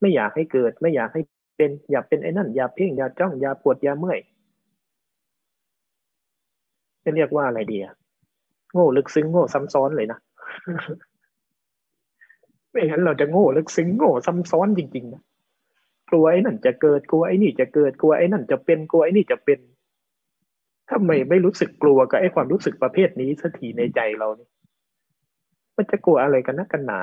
[0.00, 1.22] ไม่อยากให้เกิด ไม่อยากให้
[1.56, 4.18] เป็นอย่าเป็นไอ้นั่นอย่าเพ่งอย่าจ้องอย่าปวดอย่าเมื่อย
[7.02, 7.94] จะเรียกว่าอะไรดีอะ
[8.72, 10.18] โง่ลึกซึ้งโง่ซ้ำซ้อนเลยนะ
[12.70, 15.22] ไม่งั้นเราจะโง่ลึกซึ้งโง่ซ้ำซ้อนจริงๆนะ
[16.10, 19.58] กลัวไอ้นั่นจะเกิดกลัวไอ้นี่จะเกิดกลัวไอ้นั่นจะเป็นกลัวไอ้นี่จะเป็น
[20.88, 24.50] ถ้าไม่ไม่รู้สึกกลัวกับไอ้ความรู้สึกประเภทนี้สักทีในใจเราเนี่ย
[25.76, 27.00] มันจะกลัวอะไรกันนักกันหนา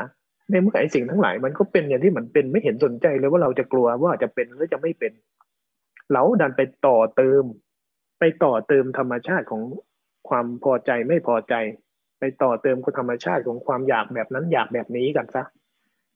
[0.52, 5.14] ในเมื่อไอ้สิ่งทั้งหลายมันก็เป็นอย่างที่มันเป็นไม่เห็นสนใจเลยว่าเราจะกลัวว่าจะเป็นหรือจะไม่เป็น
[6.12, 7.44] เราดันไปต่อเติม
[8.20, 9.62] ไปต่อเติมธรรมชาติของ
[10.30, 11.56] ความพอใจไม่พอใจ
[12.20, 15.44] ไปต่อเติมกับธรรมชาติของความอยากแบบนั้นอยากแบบนี้กันซะ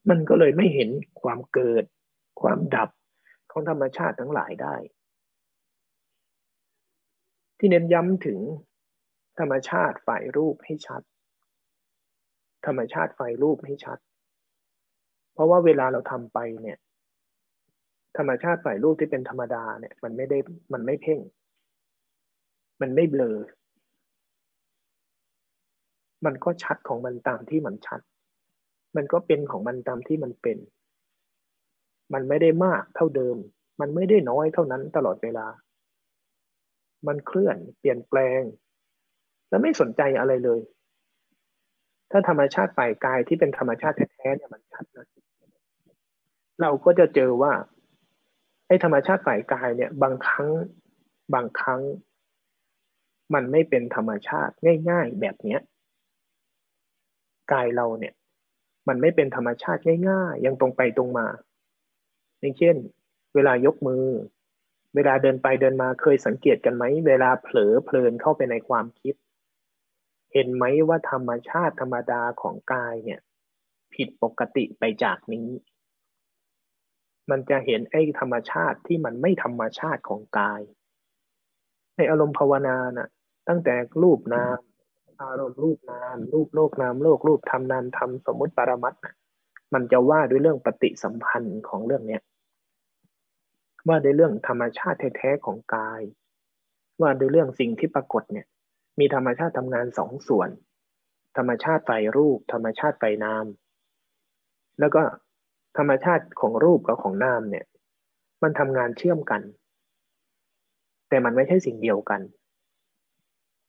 [0.08, 0.90] มันก็เลยไม่เห็น
[1.22, 1.84] ความเกิด
[2.40, 2.90] ความดับ
[3.50, 4.74] ของธรรมชาติทั้งหลายได้
[7.58, 8.38] ที่เน้นย้ำถึง
[9.38, 11.02] ธรรมชาติฝ่ายรูปให้ชัด
[12.66, 13.98] ธรรมชาติฝ่ายรูปให้ชัด
[15.36, 16.78] เพราะว่าเวลาเราทำไปเนี่ย
[18.16, 20.38] ธรรมชาติฝ่ายรูปที่เป็นธรรมดาเนี่ย มันไม่ได้
[20.72, 21.20] มันไม่เพ่ง
[22.80, 23.36] มันไม่เบลอ
[26.26, 28.00] มันก็ชัดของมันตามที่มันชัด
[28.96, 30.58] มันก็เป็นของมันตามที่มันเป็น
[32.14, 33.36] มันไม่ได้มากเท่าเดิม
[33.80, 35.46] มันไม่ได้น้อยเท่านั้นตลอดเวลา
[37.06, 38.42] มันเคลื่อนเปลี่ยนแปลง
[39.48, 40.60] และไม่สนใจอะไรเลย
[42.10, 45.06] ถ้าธรรมชาติฝ่ายกายที่เป็นธรรมชาติแท้ๆเนี่ยมันชัดนะ
[46.60, 47.52] เราก็จะเจอว่า
[48.66, 50.48] ไอ้ธรรมชาติฝ่ายกายเนี่ย บางครั้ง
[51.34, 51.80] บางครั้ง
[53.34, 54.54] มันไม่เป็นธรรมชาติ
[54.90, 55.60] ง่าย ๆ แบบเนี้ย
[57.52, 58.14] กายเราเนี่ย
[58.88, 59.80] มันไม่เป็นธรรมชาติ
[60.10, 61.26] ง่าย ๆ ยังตรงไปตรงมา
[62.40, 62.76] อย่างเช่น
[63.34, 64.04] เวลายกมือ
[64.94, 69.14] เวลาเดินไปเดินมาเคยสังเกตกันไหม เวลาเผลอเพลินเข้าไปในความคิด
[70.32, 73.20] เห็นไหมว่าธรรมชาติธรรมดาของกายเนี่ย
[73.94, 75.48] ผิดปกติไปจากนี้
[77.30, 80.60] มันจะเห็นไอ้ธรรมชาติที่มันไม่ธรรมชาติของกาย
[81.96, 83.08] ในอารมณ์ภาวนานะ่ะ
[83.48, 84.58] ตั้งแต่รูปนาม
[85.22, 89.14] อารมณ์รูปนามรูปโลกนามโลกรูปทำนามทำสมมติปรมัตนะ
[89.74, 92.22] มันจะว่าด้วยเรื่องปฏิสัมพันธ์ของเรื่องเนี้ย
[93.88, 96.02] ว่าด้วยเรื่องธรรมชาติแท้ๆของกาย
[97.00, 98.46] ว่าด้วยเรื่องสิ่งที่ปรากฏเนี่ย
[98.98, 100.50] มีธรรมชาติทำงานสองส่วน
[101.36, 103.46] ธรรมชาติไฟรูป ธรรมชาติไฟนาม
[104.80, 105.02] แล้วก็
[105.78, 107.66] ธรรมชาติของรูปกับของนามเนี่ย
[108.42, 109.42] มันทำงานเชื่อมกัน
[111.08, 112.20] แต่มันไม่ใช่สิ่งเดียวกัน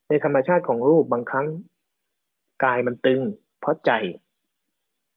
[0.07, 1.47] ในธรรมชาติของรูปบางครั้ง
[2.63, 3.21] กายมันตึง
[3.59, 3.91] เพราะใจ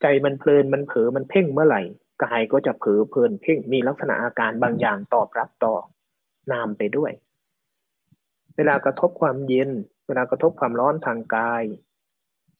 [0.03, 1.83] ใจมันเพลินมันเผลอมันเพ่งเมื่อไหร่
[2.25, 5.75] กายก็จะเผลอเพลินเพ่งมีลักษณะอาการบางอย่างตอบรับต่อ
[6.53, 7.13] นามไปด้วย
[8.57, 9.71] เวลากระทบความเย็น
[10.07, 11.65] เวลากระทบความร้อนทางกาย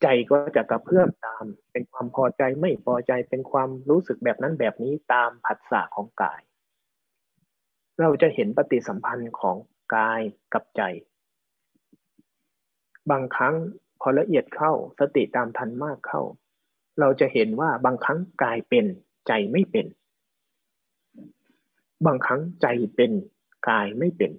[0.01, 6.41] ใจก็จะกระเพื่อมตาม เป็นความพอใจไม่พอใจเป็นความรู้สึกแบบนั้นแบบนี้ตามผัสสะของกาย
[8.01, 9.57] เราจะเห็นปฏิสัมพันธ์ของ
[9.95, 10.21] กาย
[10.53, 10.81] กับใจ
[13.11, 13.55] บางครั้ง
[14.01, 16.21] พอละเอียดเข้าสติตามทันมากเข้า
[16.99, 18.85] เราจะเห็นว่าบางครั้งกายเป็น
[19.27, 19.85] ใจไม่เป็น
[22.05, 23.11] บางครั้งใจเป็น
[23.69, 24.31] กายไม่เป็น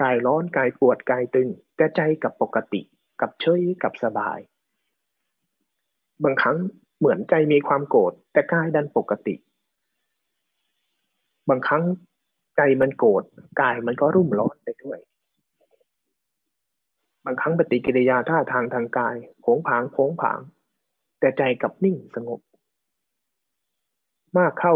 [0.00, 2.80] กายร้อนกายปวดกายตึง แต่ใจกับปกติ
[3.20, 4.38] กับเฉยกับสบาย
[6.24, 6.56] บางครั้ง
[6.98, 9.34] เหมือนใจมีความโกรธแต่กายดันปกติ
[11.48, 11.82] บางครั้ง
[12.56, 13.22] ใจมันโกรธ
[13.60, 14.98] กายมันก็รุ่มร้อนไปด้วย
[17.24, 20.40] บางครั้งปฏิกิริยาท่าทางทางกายโผงผางโผงผาง
[21.20, 22.40] แต่ใจกับนิ่งสงบ
[24.38, 24.74] มากเข้า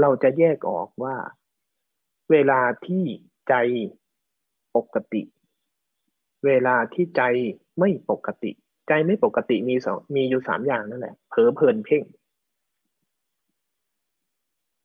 [0.00, 1.16] เราจะแยกออกว่า
[2.30, 3.04] เวลาที่
[3.48, 3.54] ใจ
[4.76, 5.22] ปกติ
[6.46, 7.22] เวลาที่ใจ
[7.78, 8.50] ไม่ปกติ
[8.88, 12.02] ใจไม่ปกติมีสองมีอยู่สามอย่างนั่นแหละเผลอเพลินเพ่ง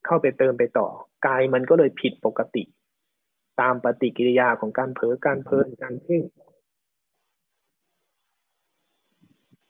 [0.04, 0.88] เข้าไปเติมไปต่อ
[1.26, 2.62] กายมันก็เลยผิดปกติ
[3.60, 6.22] ตามปฏิกิริยาของการเผลอการเพลินการเพ่ง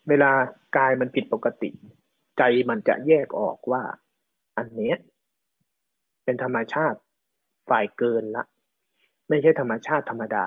[0.09, 0.33] เวลา
[0.77, 1.71] กายมันผิดปกติ
[2.39, 3.83] ใจมันจะแยกออกว่า
[4.57, 4.97] อันเนี้ย
[6.25, 6.99] เป็นธรรมชาติ
[7.69, 8.45] ฝ่ายเกินละ
[9.31, 10.47] ไม่ใช่ธรรมชาติธรรมดา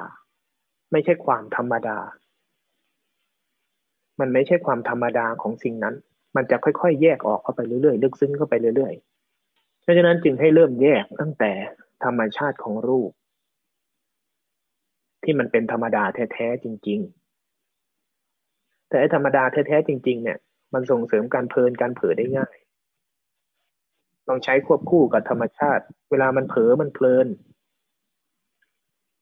[0.91, 1.97] ไม่ใช่ความธรรมดา
[4.19, 5.95] มันไม่ใช่ความธรรมดาของสิ่งนั้น
[6.35, 11.51] มันจะค่อยๆ แยกออกเข้าไปเรื่อยๆลึกซึ้งเข้าไปเรื่อยๆ เพราะฉะนั้นจึงให้เริ่มแยกตั้งแต่
[12.03, 13.11] ธรรมชาติของรูป
[15.23, 16.99] ที่มันเป็นธรรมดาแท้ๆจริง
[17.95, 20.39] ๆ แต่ธรรมดาแท้ๆจริง ๆ เนี่ย
[20.73, 22.55] มันส่งเสริมการเพลินการเผลอได้ง่าย
[24.27, 27.27] ลองใช้ควบคู่กับธรรมชาติ เวลามันเผลอมันเพลิน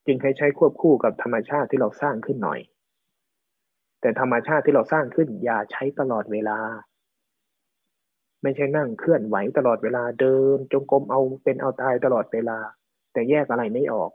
[0.05, 2.59] จึงให้ใช้ควบคู่กับธรรมชาติที่เราสร้างขึ้นหน่อย
[4.01, 6.59] แต่ธรรมชาติที่เราสร้างขึ้นอย่าใช้ตลอดเวลา
[8.43, 12.57] ไม่ใช่นั่งเคลื่อนไหวตลอดเวลาเดิน จงกรมเอาเป็นเอาตายตลอดเวลา
[13.13, 14.11] แต่แยกอะไรไม่ออก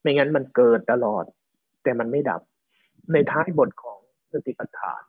[0.00, 1.24] ไม่งั้นมันเกิดตลอด
[1.82, 2.42] แต่มันไม่ดับ
[3.12, 3.98] ในท้ายบทของ
[4.32, 5.02] สติปัฏฐาน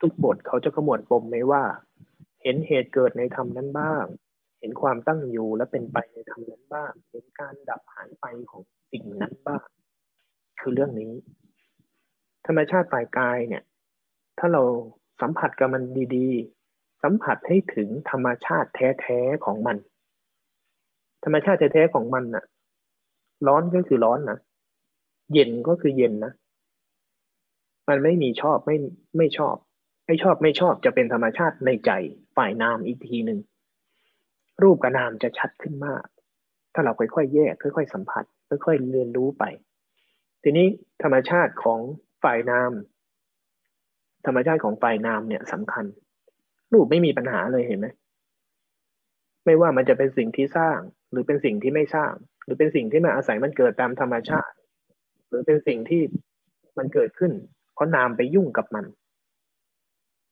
[0.00, 1.62] ทุกบทเขาจะขมวดปมไหมว่า
[2.42, 4.04] เห็นเหตุเกิดในธรรมนั้นบ้าง
[4.64, 8.62] เห็นความตั้งอยู่และเป็นไปในธรรมนั้นบ้างเห็นการดับหายไปของ
[8.92, 9.64] สิ่งนั้นบ้าง
[10.60, 11.12] คือเรื่องนี้
[12.46, 13.62] ธรรมชาติฝ่ายกายเนี่ย
[14.38, 14.62] ถ้าเรา
[15.20, 15.82] สัมผัสกับมัน
[16.16, 19.76] ดีๆ สัมผัสให้ถึงธรรมชาติแท้ๆของมัน
[21.24, 22.44] ธรรมชาติแท้ๆของมันน่ะ
[23.46, 24.38] ร้อนก็คือร้อนนะ
[25.32, 26.32] เย็นก็คือเย็นนะ
[27.88, 28.76] มันไม่มีชอบไม่
[29.16, 29.56] ไม่ชอบ
[30.06, 31.90] ไม่ชอบไม่ชอบจะเป็นธรรมชาติในใจ
[32.36, 33.40] ฝ่ายนามอีกทีหนึ่ง
[34.62, 36.04] รูปกับนามจะชัดขึ้นมาก
[36.74, 39.44] ถ้าเราค่อยๆแยก ค่อย ๆ สัมผัส ค่อย ๆ เรียนรู้ไป
[40.42, 40.66] ทีนี้
[41.02, 41.80] ธรรมชาติของ
[42.24, 42.72] ฝ่ายนาม
[44.26, 45.84] ธรรมชาติของฝ่ายนามเนี่ยสำคัญ
[46.72, 47.86] รูปไม่มีปัญหาเลยเห็นไหม
[49.44, 50.78] ไม่ว่ามันจะเป็นสิ่งที่สร้าง
[51.12, 52.12] หรือเป็นสิ่งที่ไม่สร้าง
[52.44, 54.54] หรือเป็นสิ่งที่มาอาศัยมันเกิดตามธรรมชาติ
[55.28, 56.02] หรือเป็นสิ่งที่
[56.78, 57.32] มันเกิดขึ้น
[57.74, 58.84] เพราะนามไปยุ่งกับมัน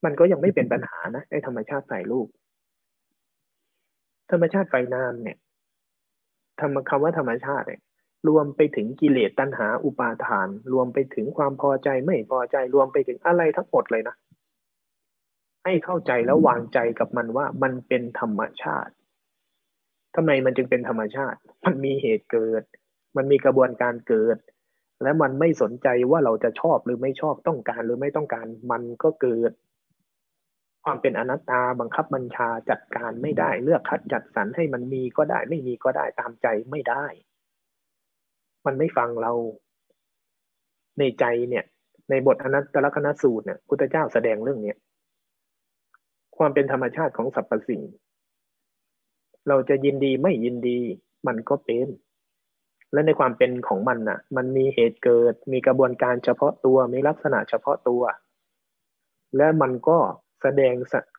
[0.04, 2.28] มันก็ยังไม่เป็นปัญหานะในธรรมชาติฝ่ายรูป
[4.32, 5.38] ธรรมชาติฝ่ายนามเนี่ย
[6.60, 7.80] ธรรมคำว่าธรรมชาติเนี่ย
[8.28, 14.16] รวมไปถึงกิเลสตัณหาอุปาทาน รวมไปถึงความพอใจไม่พอใจรวมไปถึงอะไรทั้งหมดเลยนะ
[15.64, 18.92] ให้เข้าใจแล้ววางใจกับมันว่ามันเป็นธรรมชาติ
[20.14, 22.62] ทำไมมันจึงเป็นธรรมชาติ มันมีเหตุเกิด
[23.16, 24.36] มันมีกระบวนการเกิด
[25.02, 29.52] และมันไม่สนใจว่าเราจะชอบหรือไม่ชอบต้องการหรือไม่ต้องการ มันก็เกิด
[30.84, 37.04] ความเป็นอนัตตาบังคับบัญชาจัดการไม่ได้ เลือกคัดจัดสรรให้มันมีก็ได้ ไม่มีก็ได้ตามใจไม่ได้
[38.66, 39.32] มันไม่ฟังเรา
[40.98, 41.64] ในใจเนี่ย
[42.10, 44.76] ในบทอนัตตลกนสูตรเนี่ยพุทธเจ้าแสดงเรื่องเนี้ย
[46.36, 47.82] ความเป็นธรรมชาติของสรรพสิ่ง
[49.48, 50.78] เราจะยินดีไม่ยินดี
[51.26, 51.88] มันก็เป็น
[52.92, 58.02] และในความเป็นของมันน่ะ มันมีเหตุเกิด มีกระบวนการเฉพาะตัวมีลักษณะเฉพาะตัว
[59.36, 59.98] และมันก็
[60.42, 60.74] แสดง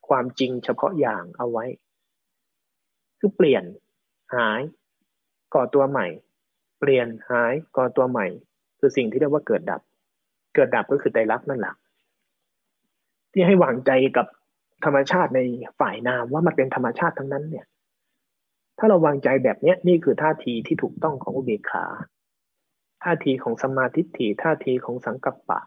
[0.08, 1.66] ความจริงเฉพาะอย่างเอาไว้
[3.20, 3.64] คือเปลี่ยน
[4.36, 4.62] หาย
[5.54, 6.08] ก่อตัวใหม่
[6.80, 8.28] เปลี่ยนหาย ก่อตัวใหม่
[8.80, 9.82] คือสิ่งที่เรียกว่าเกิดดับ
[10.56, 11.76] เกิดดับก็คือไตรลักษณ์นั่นแหละ
[13.32, 14.28] ที่ให้วางใจกับ
[14.86, 15.40] ธรรมชาติใน
[15.80, 17.66] ฝ่ายนามว่ามันเป็นธรรมชาติทั้งนั้นเนี่ย
[18.78, 21.86] ถ้าเราวางใจแบบเนี้ยนี่คือท่าทีที่ถูกต้องของอุเบกขา
[23.04, 25.60] ท่าทีของสมาธิฏฐิท่าทีของสังกัปปะ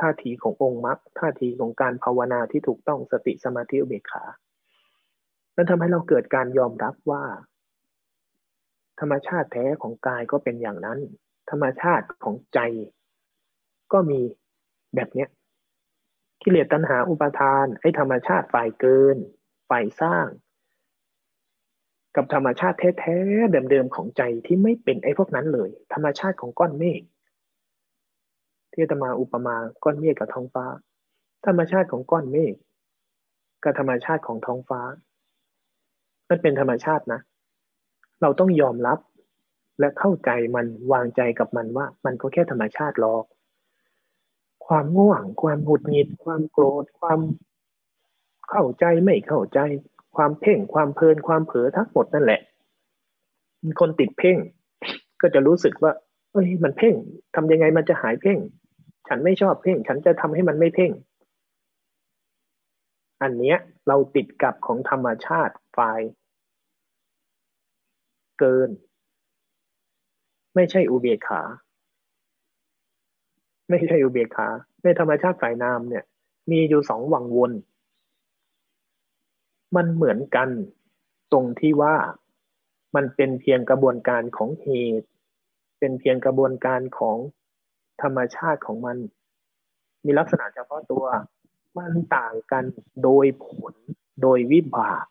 [0.00, 4.24] ท่าทีขององค์มรรคท่าทีของการภาวนาที่ถูกต้องสติสมาธิอุเบกขา
[5.54, 7.24] แล้วทำให้เราเกิดการยอมรับว่า
[9.00, 10.98] ธรรมชาติแท้ของกายก็เป็นอย่างนั้น
[11.50, 12.58] ธรรมชาติของใจ
[13.92, 14.20] ก็มี
[14.94, 15.28] แบบเนี้ย
[16.42, 19.16] กิเลสตัณหาอุปาทาน ไอ้ธรรมชาติฝ่ายเกิน
[19.70, 20.26] ฝ่ายสร้าง
[22.16, 27.02] กับธรรมชาติแท้ๆเดิมๆของใจที่ไม่เป็นไอ้พวกนั้นเลย ธรรมชาติของก้อนเมฆ
[28.74, 30.64] ที่จะมาอุปมาก้อนเมฆกับท้องฟ้า
[31.46, 32.54] ธรรมชาติของก้อนเมฆ
[33.64, 34.80] กับธรรมชาติของท้องฟ้า
[36.28, 37.20] มันเป็นธรรมชาตินะ
[38.22, 38.98] เราต้องยอมรับ
[39.80, 43.24] และเข้าใจมันวางใจกับมันว่า มันก็แค่ธรรมชาติหรอก
[44.66, 47.20] ความง่วง ความหงุดหงิด ความโกรธ ความ
[48.50, 49.58] เข้าใจไม่เข้าใจ
[50.16, 52.40] ความเพ่ง ความเพลิน ความเผลอทั้งหมดนั่นแหละ
[53.80, 54.36] คนติดเพ่ง
[55.20, 55.92] ก็จะรู้สึกว่า
[56.32, 56.94] เอ้ย มันเพ่ง
[57.34, 58.38] ทำยังไงมันจะหายเพ่ง
[59.08, 60.92] ฉันไม่ชอบเพ่ง ฉันจะทำให้มันไม่เพ่ง
[63.22, 66.00] อันเนี้ยเราติดกับของธรรมชาติฝ่าย
[68.38, 68.70] เกิน
[70.54, 71.42] ไม่ใช่อุเบกขา
[73.68, 74.48] ไม่ใช่อุเบกขา
[74.82, 76.04] ในธรรมชาติฝ่ายนามเนี่ย
[76.50, 77.52] มีอยู่สองวังวน
[79.76, 80.48] มันเหมือนกัน
[81.32, 81.96] ตรงที่ว่า
[82.94, 84.68] มันเป็นเพียงกระบวนการของเห
[85.00, 85.08] ตุ
[85.78, 87.18] เป็นเพียงกระบวนการของ
[88.02, 88.96] ธรรมชาติของมัน
[90.04, 91.04] มีลักษณะเฉพาะตัว
[91.78, 92.64] มันต่างกัน
[93.04, 93.74] โดยผล
[94.22, 95.06] โดยวิบาก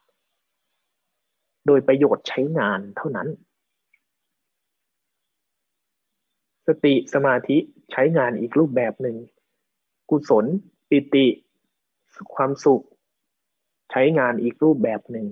[1.68, 3.28] โดยประโยชน์ใช้งานเท่านั้น
[6.68, 7.58] สติสมาธิ
[7.92, 9.18] ใช้งานอีกรูปแบบหนึ่ง
[10.10, 10.46] กุศล
[10.90, 11.28] ปิติ
[12.36, 12.84] ความสุข
[13.92, 15.28] ใช้งานอีกรูปแบบหนึ่ง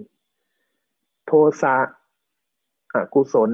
[1.26, 1.32] โท
[1.62, 1.76] สะ
[2.93, 3.52] อกุศล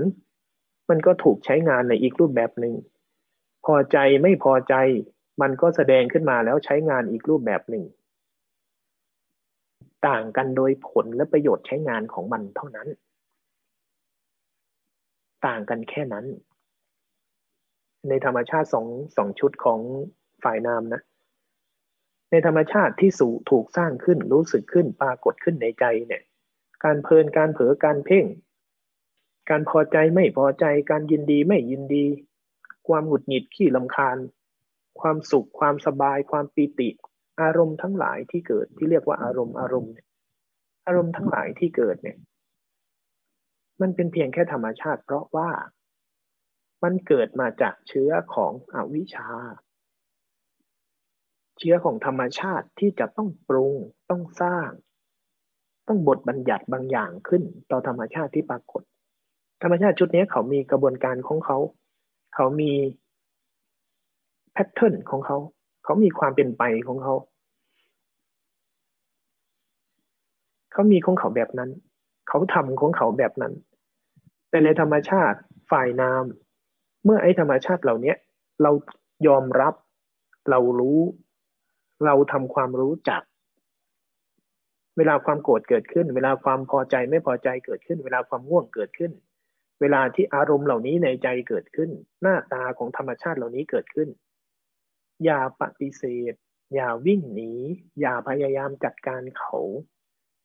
[0.89, 2.73] มันก็ถูกใช้งานในอีกรูปแบบหนึ่ง
[3.67, 4.75] พอใจไม่พอใจ
[5.41, 7.83] มันก็แสดงขึ้นมาแล้วใช้งานอีกรูปแบบหนึ่ง
[10.07, 12.87] ต่างกันโดยผลและประโยชน์ใช้งานของมันเท่านั้น
[15.45, 16.25] ต่างกันแค่นั้น
[18.09, 18.87] ในธรรมชาติสอง
[19.17, 19.79] สองชุดของ
[20.43, 21.01] ฝ่ายนามนะ
[22.31, 26.23] ในธรรมชาติที่สูถูกสร้างขึ้นรู้สึกขึ้นปรากฏขึ้นในใจเนี่ย
[26.83, 28.25] การเพลินการเผลอการเพ่ง
[29.49, 32.05] การพอใจไม่พอใจการยินดีไม่ยินดี
[32.87, 34.17] ความหงุดหงิดขี้ลำคาญ
[34.99, 36.89] ความสุขความสบาย ความปีติ
[37.41, 39.91] อารมณ์ทั้งหลายที่เกิดที่เรียกว่าอารมณ์อารมณ์
[40.87, 42.17] อารมณ์ทั้งหลายที่เกิดเนี่ย
[43.81, 45.49] มันเป็นเพียงแค่ธรรมชาติ เพราะว่า
[46.83, 49.29] มันเกิดมาจากเชื้อของอวิชชา
[51.57, 53.73] เชื้อของธรรมชาติที่จะต้องปรุง
[54.09, 54.69] ต้องสร้าง
[55.87, 58.83] ต้องบทบัญญัติบางอย่างขึ้น ต่อธรรมชาติที่ปรากฏ
[59.61, 61.57] ธรรมชาติชุดนี้เขามีกระบวนการของเขา
[62.39, 62.71] เขามี
[64.53, 65.37] แพทเทิร์นของเขา
[65.83, 67.13] เขามีความเป็นไปของเขา
[70.71, 71.69] เขามีของเขาแบบนั้น
[72.27, 73.53] เขาทำของเขาแบบนั้น
[74.49, 75.39] แต่ในธรรมชาติ
[75.71, 76.23] ฝ่ายนาม
[77.03, 78.13] เมื่อไอ้ธรรมชาติเหล่านี้
[78.61, 78.71] เรา
[79.27, 79.73] ยอมรับ
[80.49, 80.99] เรารู้
[82.05, 83.21] เราทำความรู้จัก
[84.97, 89.11] เวลาความโกรธเกิดขึ้น เวลาความพอใจไม่พอใจเกิดขึ้น เวลาความง่วงเกิดขึ้น
[89.81, 91.89] เวลาที่อารมณ์เหล่านี้ในใจเกิดขึ้น
[92.21, 94.09] หน้าตาของธรรมชาติเหล่านี้เกิดขึ้น
[95.23, 96.33] อย่าปฏิเสธ
[96.73, 97.53] อย่าวิ่งหนี
[97.99, 99.57] อย่าพยายามจัดการเขา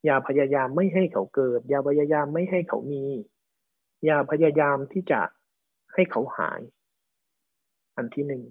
[0.04, 3.04] อย่าพยายามไม่ให้เขาเกิด อย่าพยายามไม่ให้เขามี
[4.04, 5.20] อย่าพยายามที่จะ
[5.94, 6.60] ให้เขาหาย
[7.96, 8.42] อันที่หนึ่ง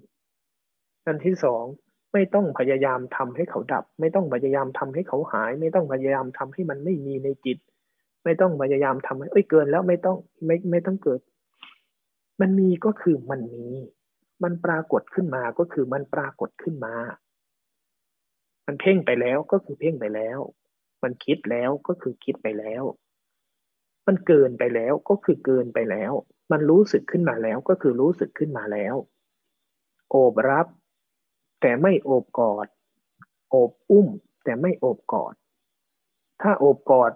[1.06, 1.64] อันที่สอง
[2.12, 7.58] ไม่ต้องพยายามทำให้เขาดับ ไม่ต้องพยายามทำให้เขาหาย ไม่ต้องพยายามทำให้มันไม่มีในจิต
[8.24, 10.16] ไม่ต้องพยายามทำให้เอ้ยเกินแล้วไม่ต้อง
[10.46, 11.20] ไม่ไม่ต้องเกิด
[12.40, 13.66] มันมีก็คือมันมี
[14.42, 16.94] มันปรากฏขึ้นมาก็คือมันปรากฏขึ้นมา
[18.66, 20.38] มันเพ่งไปแล้วก็คือเพ่งไปแล้ว
[21.02, 22.82] มันคิดแล้วก็คือคิดไปแล้ว
[24.06, 26.12] มันเกินไปแล้วก็คือเกินไปแล้ว
[26.52, 28.94] มันรู้สึกขึ้นมาแล้วก็คือรู้สึกขึ้นมาแล้ว
[30.10, 30.66] โอบรับ
[31.60, 32.66] แต่ไม่โอบกอด
[33.50, 34.08] โอบอุ้ม
[34.44, 35.34] แต่ไม่โอบกอด
[36.42, 37.12] ถ้าโอบกอด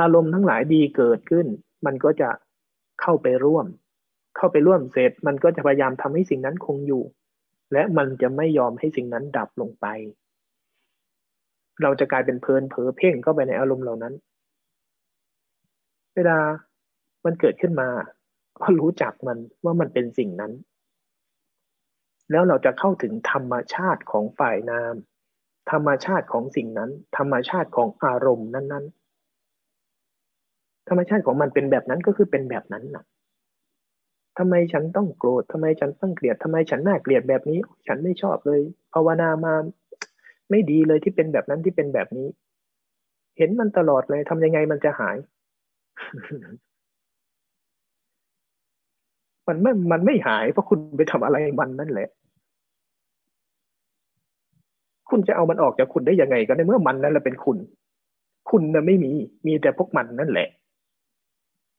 [0.00, 1.46] อารมณ์ทั้งหลายดีเกิดขึ้น
[1.86, 2.30] มันก็จะ
[3.00, 3.66] เข้าไปร่วม
[4.36, 7.02] เข้าไปร่วมเสร็จ มันก็จะพยายามทำให้สิ่งนั้นคงอยู่
[7.72, 9.86] และมันจะไม่ยอมให้สิ่งนั้นดับลงไป
[11.82, 14.14] เราจะกลายเป็นเพลินเผลอเพ่งเข้าไปในอารมณ์เหล่านั้น
[16.14, 16.38] เวลา
[17.24, 17.88] มันเกิดขึ้นมา
[18.60, 20.52] ก็รู้จักมันว่ามันเป็นสิ่งนั้น
[22.30, 24.94] แล้วเราจะเข้าถึงธรรมชาติของฝ่ายนาม
[25.70, 29.01] ธรรมชาติของสิ่งนั้น ธรรมชาติของอารมณ์นั้นๆ
[30.92, 33.04] รรมชาติของมันเป็นแบบนั้นก็คือเป็นแบบนั้นนะ
[34.38, 38.60] ทำไมฉันต้องโกรธทำไมฉันต้องเกลียดทำไมฉันน่าเกลียดแบบนี้ ฉันไม่ชอบเลย
[38.94, 39.54] ภาวนามา
[40.50, 42.28] ไม่ดีเลยที่เป็นแบบนั้นที่เป็นแบบนี้
[43.38, 45.16] เห็นมันตลอดเลยทำยังไงมันจะหาย
[49.48, 52.08] มันไม่ มันไม่หายเพราะคุณไปทำอะไรมันนั่นแหละ
[55.10, 57.58] คุณจะเอามันออกจากคุณได้ยังไง ก็ในเมื่อมันนั่นแหละเป็นคุณ
[58.50, 59.12] คุณน่ะไม่มี
[59.46, 60.48] มีแต่พวกมันนั่นแหละ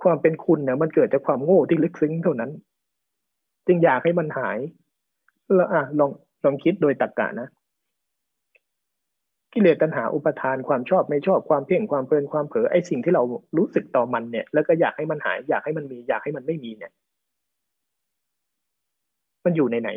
[0.06, 2.52] ความเป็นคุณเนี่ยมันเกิดจากความโง่ที่ลึกซึ้งเท่านั้น
[3.68, 4.60] จึงอยากให้มันหาย
[5.56, 6.12] แล้วอะลอง
[6.44, 7.48] ลองคิดโดยตรรกกะนะ
[9.54, 13.24] กิเลสตัณหาอุปทานความชอบไม่ชอบความเพ่งความเพลินความเผลอไอ้สิ่งที่เรา
[13.58, 16.92] รู้สึกต่อมันเนี่ย แล้วก็อยากให้มันหาย อยากให้มันมี อยากให้มันไม่มีเนี่ย
[19.46, 19.90] มันอยู่ในไหน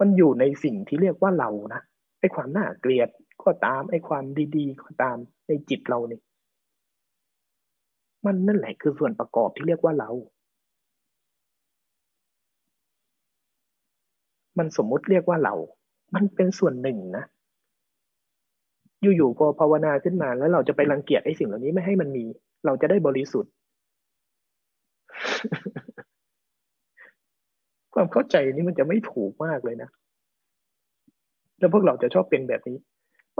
[0.00, 1.80] มันอยู่ในสิ่งที่เรียกว่าเรานะ
[2.20, 3.08] ไอ้ความน่าเกลียด
[3.44, 4.24] ก็ตามไอ้ความ
[4.56, 5.16] ดี ๆ ก็ตาม
[5.46, 6.22] ในจิตเราเนี่ย
[8.26, 10.10] มันนั่นแหละคือส่วนประกอบที่เรียกว่าเรา
[14.58, 15.54] มันสมมุติเรียกว่าเรา
[16.14, 17.24] มันเป็นส่วนหนึ่งนะ
[19.02, 22.24] อยู่ๆพอภาวนาขึ้นมาแล้วเราจะไปรังเกียจไอ้สิ่งเหล่านี้ไม่ให้มันมี
[22.66, 23.52] เราจะได้บริสุทธิ์
[27.94, 29.88] ความเข้าใจนี้มันจะไม่ถูกมากเลยนะ
[31.58, 32.76] แล้วพวกเราจะชอบเป็นแบบนี้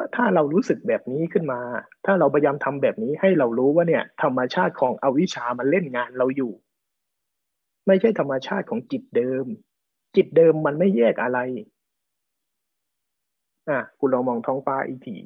[0.00, 1.60] ว่าถ้าเรารู้สึกแบบนี้ขึ้นมา
[2.06, 6.52] ถ้าเราพยายามทำแบบนี้ให้เรารู้ว่าเนี่ย ธรรมชาติของอวิชามันเล่นงานเราอยู่
[7.86, 9.44] ไม่ใช่ธรรมชาติของจิตเดิม
[10.16, 11.38] จิตเดิมมันไม่แยกอะไร
[13.68, 15.16] อะคุณลองมองท้องฟ้าอีกที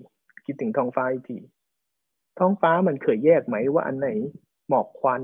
[0.47, 1.39] คิดถึงท้องฟ้าอีกที
[2.39, 4.09] ท้องฟ้ามันเคยแยกไหมว่าอันไหน
[4.69, 5.23] หมอกควัน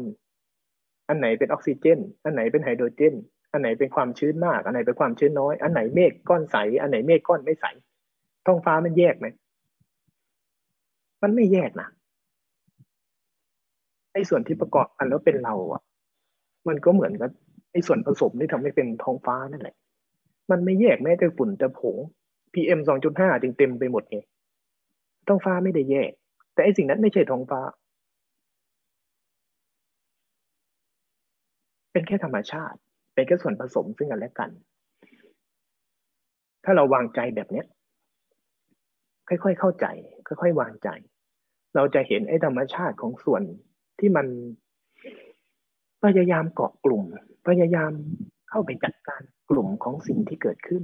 [1.08, 3.14] อันไหนเป็นออกซิเจน อันไหนเป็นไฮโดรเจน
[3.52, 7.66] อันไหนเป็นความชื้นมาก อันไหนเป็นความชื้นน้อย อันไหนเมฆก้อนใส อันไหนเมฆก้อนไม่ใส
[8.46, 9.26] ท้องฟ้ามันแยกไหม
[11.22, 11.88] มันไม่แยกนะ
[14.12, 15.82] ไอ้ส่วนที่ประกอบกันแล้วเป็นเราอะ
[16.68, 17.30] มันก็เหมือนกับ
[17.72, 19.76] ไอ้ส่วนผสมที่ทำให้เป็นท้องฟ้านั่นแหละ
[20.50, 21.96] มันไม่แยกแม้แต่ฝุ่นแต่ผง
[22.52, 24.18] PM สองจุดห้าจึงเต็มไปหมดไง
[25.28, 26.10] ท้องฟ้าไม่ได้แยก
[26.54, 27.60] แต่ไอ้สิ่งนั้นไม่ใช่ท้องฟ้า
[31.92, 32.78] เป็นแค่ธรรมชาติ
[33.14, 34.50] เป็นแค่ส่วนผสมซึ่งกันและกัน
[36.64, 37.66] ถ้าเราวางใจแบบเนี้ย
[39.30, 39.86] ค่อยๆเข้าใจ
[40.28, 40.88] ค่อยๆวางใจ
[41.74, 43.42] เราจะเห็นไอ้ธรรมชาติของส่วน
[43.98, 44.26] ที่มัน
[46.04, 47.02] พยายามเกาะกลุ่ม
[47.48, 47.92] พยายาม
[48.50, 50.82] เข้าไปจัดการกลุ่มของสิ่งที่เกิดขึ้น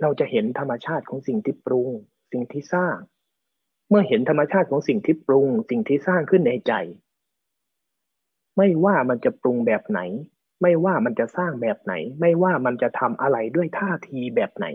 [0.00, 1.88] เราจะเห็นธรรมชาติของสิ่งที่ปรุง
[2.32, 2.96] สิ่งที่สร้าง
[3.90, 6.72] เมื่อเห็นธรรมชาติของสิ่งที่ปรุง สิ่งที่สร้างขึ้นในใจ
[8.56, 10.00] ไม่ว่ามันจะปรุงแบบไหน
[10.62, 14.66] ไม่ว่ามันจะสร้างแบบไหน ไม่ว่ามันจะทำอะไรด้วยท่าทีแบบไหน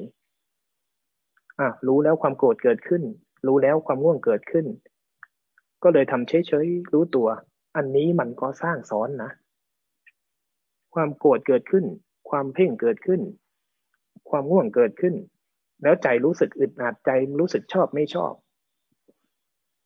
[1.60, 3.04] อะรู้แล้วความโกรธเกิดขึ้น
[3.48, 4.66] รู้แล้วความง่วงเกิดขึ้น
[5.84, 7.28] ก็เลยทำเฉยๆรู้ตัว
[7.76, 9.32] อันนี้มันก็สร้างซ้อนนะ
[10.94, 11.86] ความโกรธเกิดขึ้น
[12.30, 13.22] ความเพ่งเกิดขึ้น
[14.30, 15.16] ความง่วงเกิดขึ้น
[15.84, 18.34] แล้วใจรู้สึกอึดอัดใจรู้สึกชอบไม่ชอบ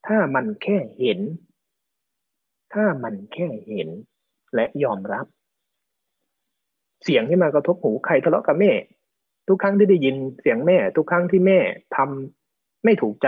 [0.08, 1.20] ถ้ามันแค่เห็น
[2.74, 3.90] ถ้ามันแค่เห็น
[4.56, 5.26] และยอมรับ
[7.04, 8.72] เสียงที่มากระทบหูใครทะเลาะกับแม่
[9.48, 11.60] ทุกครั้งที่ได้ยินเสียงแม่ ทุกครั้งที่แม่
[11.96, 13.28] ทำไม่ถูกใจ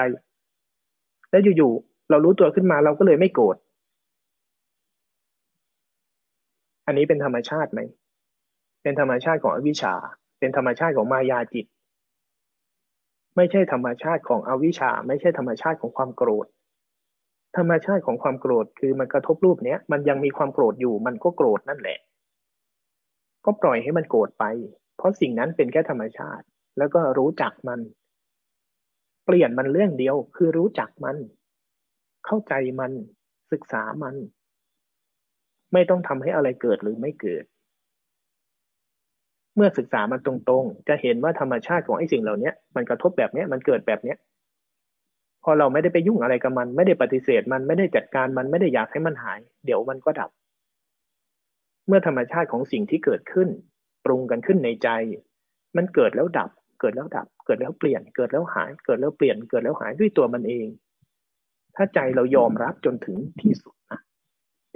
[1.30, 3.58] แล้วอยู่ๆเรารู้ตัวขึ้นมาเราก็เลยไม่โกรธ
[6.86, 7.80] อันนี้เป็นธรรมชาติไหม
[8.84, 9.94] เป็นธรรมชาติของอวิชชา
[10.40, 11.66] เป็นธรรมชาติของมายาจิต
[13.36, 16.46] ไม่ใช่ธรรมชาติของอวิชชา ไม่ใช่ธรรมชาติของความโกรธ
[17.58, 22.00] ธรรมชาติของความโกรธคือมันกระทบรูปเนี้ย มันยังมีความโกรธอยู่ มันก็โกรธนั่นแหละ
[23.46, 24.46] ก็ปล่อยให้มันโกรธไป
[25.00, 26.46] เพราะสิ่งนั้นเป็นแค่ธรรมชาติ
[26.78, 27.80] แล้วก็รู้จักมัน
[29.26, 31.18] เปลี่ยนมันเรื่องเดียว คือรู้จักมัน
[32.26, 32.92] เข้าใจมัน
[33.52, 34.16] ศึกษามัน
[35.74, 37.44] ไม่ต้องทำให้อะไรเกิดหรือไม่เกิด
[39.56, 44.16] เมื่อศึกษามันตรงๆ จะเห็นว่าธรรมชาติของไอ้สิ่งเหล่านี้มันกระทบแบบนี้มันเกิดแบบนี้
[45.44, 50.30] พอเราไม่ได้ไปยุ่งอะไรกับมัน ไม่ได้ปฏิเสธมันไม่ได้จัดการมันไม่ได้อยากให้มันหาย เดี๋ยวมันก็ดับ
[51.88, 53.50] เมื่อธรรมชาติของสิ่งที่เกิดขึ้น
[54.06, 54.90] ปรุงกันขึ้นในใจ
[55.76, 60.68] มันเกิดแล้วดับ เกิดแล้วดับ เกิดแล้วเปลี่ยน เกิดแล้วหาย เกิดแล้วเปลี่ยน เกิดแล้วหายด้วยตัวมันเอง
[61.76, 64.00] ถ้าใจเรายอมรับจนถึงที่สุดนะ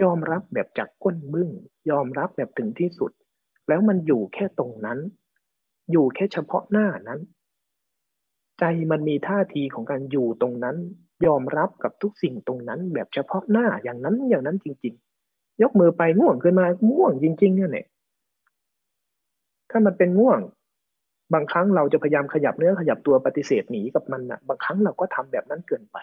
[0.04, 1.50] ยอมรับแบบจากก้นบึ้ง
[1.92, 3.12] ยอมรับแบบถึงที่สุด
[3.68, 5.00] แล้วมันอยู่แค่ตรงนั้น
[5.92, 7.20] อยู่แค่เฉพาะหน้านั้น
[8.60, 10.78] ใจมันมีท่าทีของการอยู่ตรงนั้น
[11.26, 14.94] ยอมรับกับทุกสิ่งตรงนั้น แบบเฉพาะหน้าอย่างนั้นอย่างนั้นจริง
[15.28, 17.86] ๆ ยกมือไปง่วงขึ้นมาง่วงจริงๆเนี่ย
[19.76, 20.40] ถ้ามันเป็นง่วง
[21.34, 25.98] บางครั้งเราจะพยายามขยับเนื้อขยับตัวปฏิเสธหนีกับมันนะบางครั้งเราก็ทำแบบนั้นเกินไป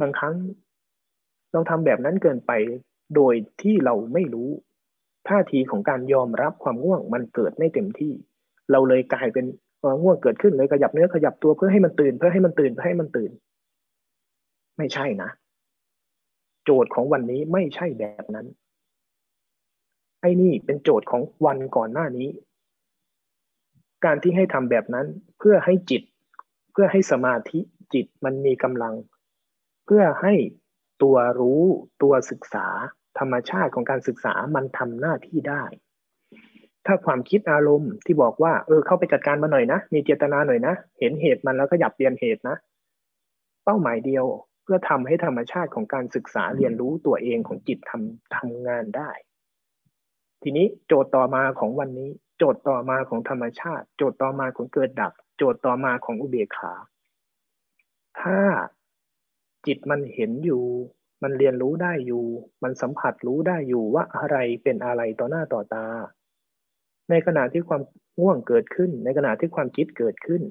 [0.00, 0.34] บางครั้ง
[1.52, 2.52] เราทำแบบนั้นเกินไป
[3.16, 4.50] โดยที่เราไม่รู้
[5.28, 8.12] ท่าทีของการยอมรับความง่วงมันเกิดไม่เต็มที่
[8.70, 9.46] เราเลยกลายเป็น
[10.02, 13.30] ง่วงเกิดขึ้นเลยขยับเนื้อขยับตัวเพื่อให้มันตื่นเพื่อให้มันตื่นเพื่อให้มันตื่น
[14.78, 15.30] ไม่ใช่นะ
[16.64, 18.46] โจทย์ของวันนี้ไม่ใช่แบบนั้น
[20.20, 22.28] ไอ้นี่เป็นโจทย์ของวันก่อนหน้านี้
[24.04, 25.06] การที่ให้ทำแบบนั้น
[25.38, 26.02] เพื่อให้จิต
[26.72, 27.60] เพื่อให้สมาธิ
[27.94, 28.94] จิตมันมีกำลัง
[29.86, 30.34] เพื่อให้
[31.02, 31.62] ตัวรู้
[32.02, 32.66] ตัวศึกษา
[33.18, 35.64] ธรรมชาติของการศึกษามันทำหน้าที่ได้
[36.86, 42.56] ถ้าความคิดอารมณ์ที่บอกว่า เออ เข้าไปจัดการมาหน่อยนะ มีเจตนาหน่อยนะ เห็นเหตุมันแล้วก็หยับเปลี่ยนเหตุนะ
[43.64, 44.24] เป้าหมายเดียว
[44.62, 49.10] เพื่อทำให้ธรรมชาติของการศึกษาเรียนรู้ตัวเองของจิตทำทำงานได้
[50.42, 56.72] ทีนี้โจทย์ต่อมาของวันนี้ โจทย์ต่อมาของธรรมชาติ โจทย์ต่อมาของเกิดดับ โจทย์ต่อมาของอุเบกขา
[58.20, 58.40] ถ้า
[59.66, 60.64] จิตมันเห็นอยู่
[61.22, 62.24] มันเรียนรู้ได้อยู่
[62.62, 65.86] มันสัมผัสรู้ได้อยู่ว่าอะไรเป็นอะไรต่อหน้าต่อตา
[67.10, 67.82] ในขณะที่ความ
[68.20, 70.42] ง่วงเกิดขึ้น ในขณะที่ความคิดเกิดขึ้น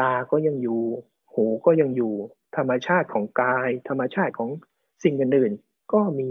[0.00, 0.82] ตาก็ยังอยู่
[1.34, 2.14] หูก็ยังอยู่
[2.56, 4.50] ธรรมชาติของกาย ธรรมชาติของ
[5.04, 6.30] สิ่งอื่นๆก็มี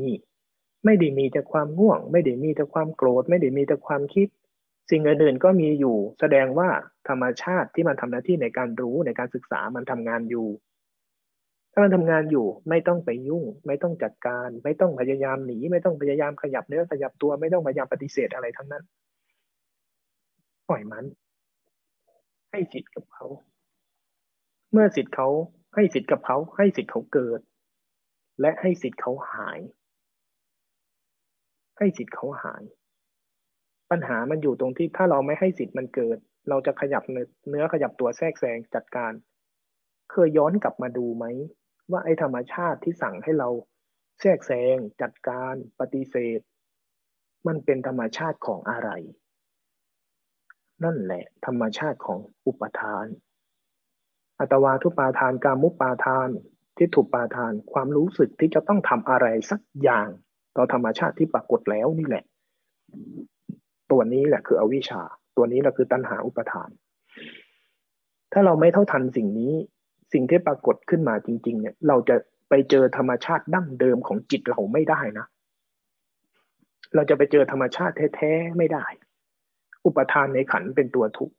[0.86, 4.28] ไม่ได้มีแต่ความง่วง ไม่ได้มีแต่ความโกรธ ไม่ได้มีแต่ความคิด
[4.90, 6.70] สิ่งอื่นๆก็มีอยู่ แสดงว่า
[7.08, 10.48] ธรรมชาติที่มันทำหน้าที่ในการรู้ในการศึกษามันทำงานอยู่
[11.72, 18.84] ถ้ามันทำงานอยู่ไม่ต้องไปยุ่ง ไม่ต้องจัดการ ไม่ต้องพยายามหนีไม่ต้องพยายามขยับเนื้อขยับตัวไม่ต้องพยายามปฏิเสธอะไรทั้งนั้น
[20.70, 21.06] ปล่อยมัน
[22.52, 23.26] ให้สิทธิ์กับเขา
[24.72, 25.28] เมื่อสิทธิ์เขา
[25.76, 27.40] ให้สิทธิ์กับเขา ให้สิทธิ์เขาเกิด
[28.42, 29.60] และให้สิทธิ์เขาหาย
[31.78, 32.64] ให้สิทธิ์เขาหาย
[33.92, 36.18] ปัญหามันอยู่ตรงที่ถ้าเราไม่ให้สิทธิ์มันเกิด
[36.50, 37.04] เราจะขยับ
[37.50, 39.14] เนื้อขยับตัวแทรกแซงจัดการ
[40.12, 41.26] เคยย้อนกลับมาดูไหม
[41.92, 43.50] ว่าไอ้ธรรมชาติที่สั่งให้เรา
[44.20, 46.40] แทรกแซงจัดการปฏิเสธ
[47.48, 48.90] มันเป็นธรรมชาติของอะไร
[50.84, 53.06] นั่นแหละ ธรรมชาติของอุปทาน
[54.40, 56.30] อัตวาทุปาทาน กามุปาทาน
[56.78, 60.10] ทิฏฐุปาทาน ความรู้สึกที่จะต้องทำอะไรสักอย่าง
[60.58, 62.24] ต่อธรรมชาติที่ปรากฏแล้วนี่แหละ
[63.92, 65.02] ตัวนี้แหละคืออวิชชา
[65.38, 66.70] ตัวนี้แหละคือตัณหาอุปทาน
[68.32, 69.54] ถ้าเราไม่เท่าทันสิ่งนี้
[70.14, 72.16] สิ่งที่ปรากฏขึ้นมาจริง ๆ เนี่ย เราจะ
[72.50, 75.26] ไปเจอธรรมชาติดั้งเดิมของจิตเราไม่ได้นะ
[76.96, 78.86] เราจะไปเจอธรรมชาติแท้ๆไม่ได้
[79.86, 81.36] อุปทานในขันเป็นตัวทุกข์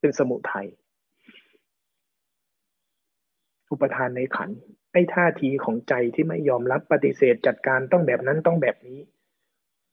[0.00, 0.66] เป็นสมุทัย
[3.70, 4.50] อุปทานในขัน
[4.96, 9.00] ไอ้ท่าทีของใจที่ไม่ยอมรับปฏิเสธจัดการต้องแบบนั้นต้องแบบนี้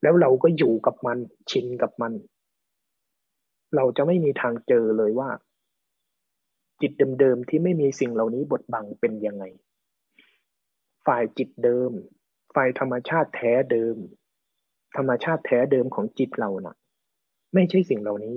[0.01, 1.17] แล้วเราก็อยู่กับมัน
[1.51, 2.13] ชินกับมัน
[3.75, 5.29] เราจะไม่มีทางเจอเลยว่า
[6.81, 9.43] จิตเดิมๆที่ไม่มีสิ่งเหล่านี้บดบังเป็นยังไง
[11.05, 11.91] ฝ่ายจิตเดิม
[12.55, 13.95] ฝ่ายธรรมชาติแท้เดิม
[14.97, 16.75] ธรรมชาติแท้เดิมของจิตเรานะ่ะ
[17.53, 18.35] ไม่ใช่สิ่งเหล่านี้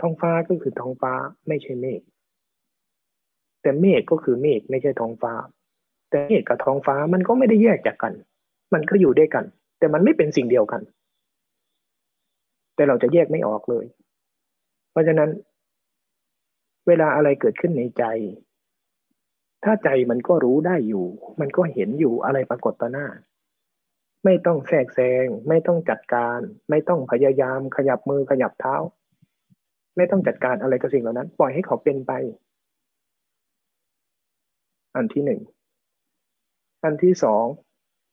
[0.00, 1.12] ท้องฟ้าก็คือท้องฟ้า
[1.48, 2.00] ไม่ใช่เมฆ
[3.68, 5.32] แต่เมฆก็คือเมฆไม่ใช่ท้องฟ้า
[6.10, 8.12] แต่เมฆกับท้องฟ้ามันก็ไม่ได้แยกจากกัน
[8.74, 9.44] มันก็อยู่ด้วยกัน
[9.78, 10.80] แต่มันไม่เป็นสิ่งเดียวกัน
[12.74, 13.84] แต่เราจะแยกไม่ออกเลย
[14.90, 15.30] เพราะฉะนั้น
[16.86, 18.04] เวลาอะไรเกิดขึ้นในใจ
[19.64, 21.06] ถ้าใจมันก็รู้ได้อยู่
[21.40, 23.08] มันก็เห็นอยู่อะไรปรากฏต่อหน้า
[24.24, 26.38] ไม่ต้องแทรกแซง ไม่ต้องจัดการ
[26.70, 28.76] ไม่ต้องพยายามขยับมือขยับเท้า
[29.96, 32.12] ไม่ต้องจัดการอะไรกับสิ่งเหล่านั้น ปล่อยให้เขาเป็นไป
[34.98, 35.40] อันที่หนึ่ง
[36.84, 37.44] อันที่สอง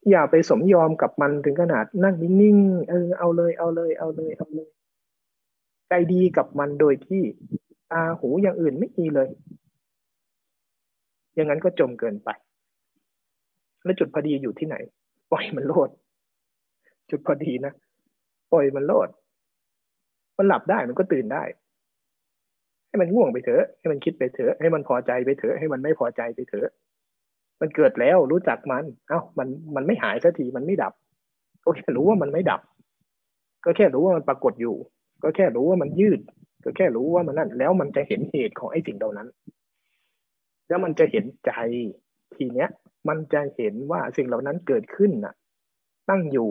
[0.09, 4.69] อย่าไปสมยอมกับมันถึงขนาดนั่งนิ่งๆเออเอาเลยเอาเลยเอาเลยเอาเลย
[5.89, 7.21] ใจดีกับมันโดยที่
[7.91, 9.29] ตาหูอย่างอื่นไม่มีเลย
[11.35, 12.29] อย่างนั้นก็จมเกินไป
[13.83, 14.75] แล้วจุดพอดีอยู่ที่ไหน
[15.31, 15.89] ปล่อยมันโลด
[17.09, 17.73] จุดพอดีนะ
[18.51, 19.09] ปล่อยมันโลด
[20.37, 21.43] มันหลับได้มันก็ตื่นได้
[22.95, 26.67] ให้มันง่วงไปเถอะ ให้มันคิดไปเถอะ ให้มันพอใจไปเถอะ ให้มันไม่พอใจไปเถอะ
[27.61, 30.93] มันเกิดแล้วรู้จักมัน เอา้า มัน มันไม่หายสักทีมันไม่ดับ
[31.63, 32.61] ก็แค่รู้ว่ามันไม่ดับ
[33.65, 34.75] ก็แค่รู้ว่ามันปรากฏอยู่
[35.23, 36.19] ก็แค่รู้ว่ามันยืด
[36.63, 39.27] ก็แค่รู้ว่ามันนั่น แล้วมันจะเห็นเหตุของไอ้สิ่งเหล่านั้น
[40.67, 41.51] แล้วมันจะเห็นใจ
[42.35, 42.69] ทีเนี้ย
[43.07, 45.33] มันจะเห็นว่าสิ่งเหล่านั้นเกิดขึ้นน่ะ
[46.09, 46.49] ตั้งอยู่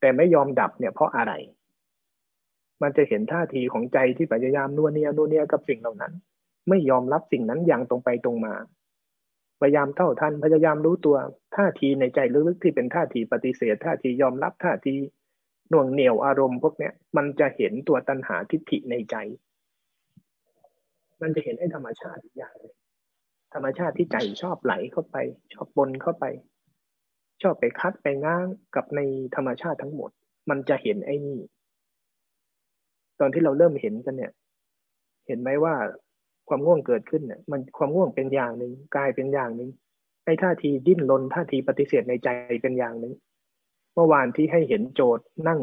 [0.00, 1.32] แต่ไม่ยอมดับเนี่ยเพราะอะไร
[2.82, 6.12] มันจะเห็นท่าทีของใจที่พยายามนัวเนียนัวเนียกับสิ่งเหล่านั้น
[6.68, 8.54] ไม่ยอมรับสิ่งนั้นอย่างตรงไปตรงมา
[9.60, 11.16] พยายามเท่าทันพยายามรู้ตัว
[11.56, 14.94] ท่าทีในใจลึกๆที่เป็นท่าทีปฏิเสธท่าทียอมรับท่าที
[15.70, 19.16] หน่วงเหนียวอารมณ์พวกเนี้ยมันจะเห็นตัวตัณหาทิฏฐิในใจ
[21.22, 22.74] มันจะเห็นให้ธรรมชาติอย่างเลย
[23.54, 25.16] ธรรมชาติที่ใจชอบไหลเข้าไป
[25.54, 26.24] ชอบบนเข้าไป
[27.42, 29.00] ชอบไปคัดไปง้างกับใน
[29.36, 30.10] ธรรมชาติทั้งหมด
[30.50, 31.38] มันจะเห็นไอ้นี่
[33.20, 34.32] ตอนที่เราเริ่มเห็นกันเนี่ย
[35.26, 35.74] เห็นไหมว่า
[36.48, 39.70] ความง่วงเกิดขึ้นเนี่ย มันความง่วงเป็นอย่างหนึ่งกายเป็นอย่างหนึ่ง
[40.24, 42.28] ไอ้ท่าทีดิ้นรนท่าทีปฏิเสธในใจ
[42.62, 43.14] เป็นอย่างหนึ่ง
[43.94, 45.60] เมื่อวานที่ให้เห็นโจทย์นั่ง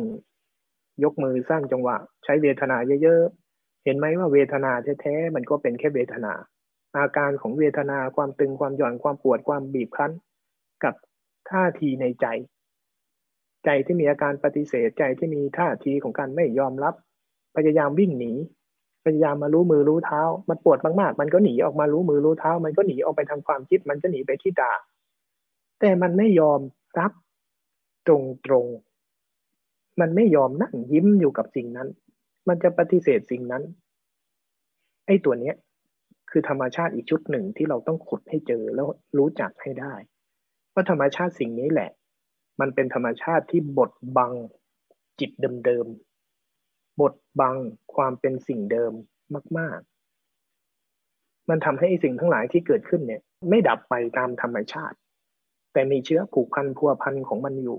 [1.04, 4.72] ยกมือสร้างจังหวะ ใช้เวทนาเยอะๆ เห็นไหมว่าเวทนา
[5.02, 6.34] แท้ๆมันก็เป็นแค่เวทนา
[6.98, 10.12] อาการของเวทนาความตึงความหย่อนความปวดความบีบคั้น
[10.84, 10.94] กับ
[11.50, 12.26] ท่าทีในใจ
[13.66, 16.94] ใจที่มีอาการปฏิเสธใจที่มีท่าทีของการไม่ยอมรับ
[17.56, 18.32] พยายามวิ่งหนี
[19.06, 24.72] พยายามมารู้มือรู้เท้า มันปวดมากๆ มันก็หนีออกมารู้มือรู้เท้า มันก็หนีออกไปทางความคิด มันจะหนีไปที่ตา
[25.80, 26.60] แต่มันไม่ยอม
[27.00, 27.12] รับ
[28.08, 28.66] ตรงตรง
[30.02, 31.88] มันไม่ยอมนั่งยิ้มอยู่กับสิ่งนั้น
[32.48, 33.64] มันจะปฏิเสธสิ่งนั้น
[35.08, 35.56] ไอ้ตัวเนี้ย
[36.32, 39.94] คือธรรมชาติอีกชุดหนึ่งที่เราต้องขุดให้เจอแล้วรู้จักให้ได้
[40.74, 41.92] ว่าธรรมชาติสิ่งนี้แหละ
[42.60, 44.34] มันเป็นธรรมชาติที่บดบัง
[45.20, 45.32] จิต
[45.66, 45.88] เดิม
[47.02, 47.58] บดบัง
[47.94, 48.94] ความเป็นสิ่งเดิม
[49.58, 49.80] มาก
[50.64, 54.98] ๆ มันทำให้สิ่งทั้งหลายที่เกิดขึ้นเนี่ย ไม่ดับไปตามธรรมชาติ
[55.74, 57.78] แต่มีเชื้อผูกพันพัวพันของมันอยู่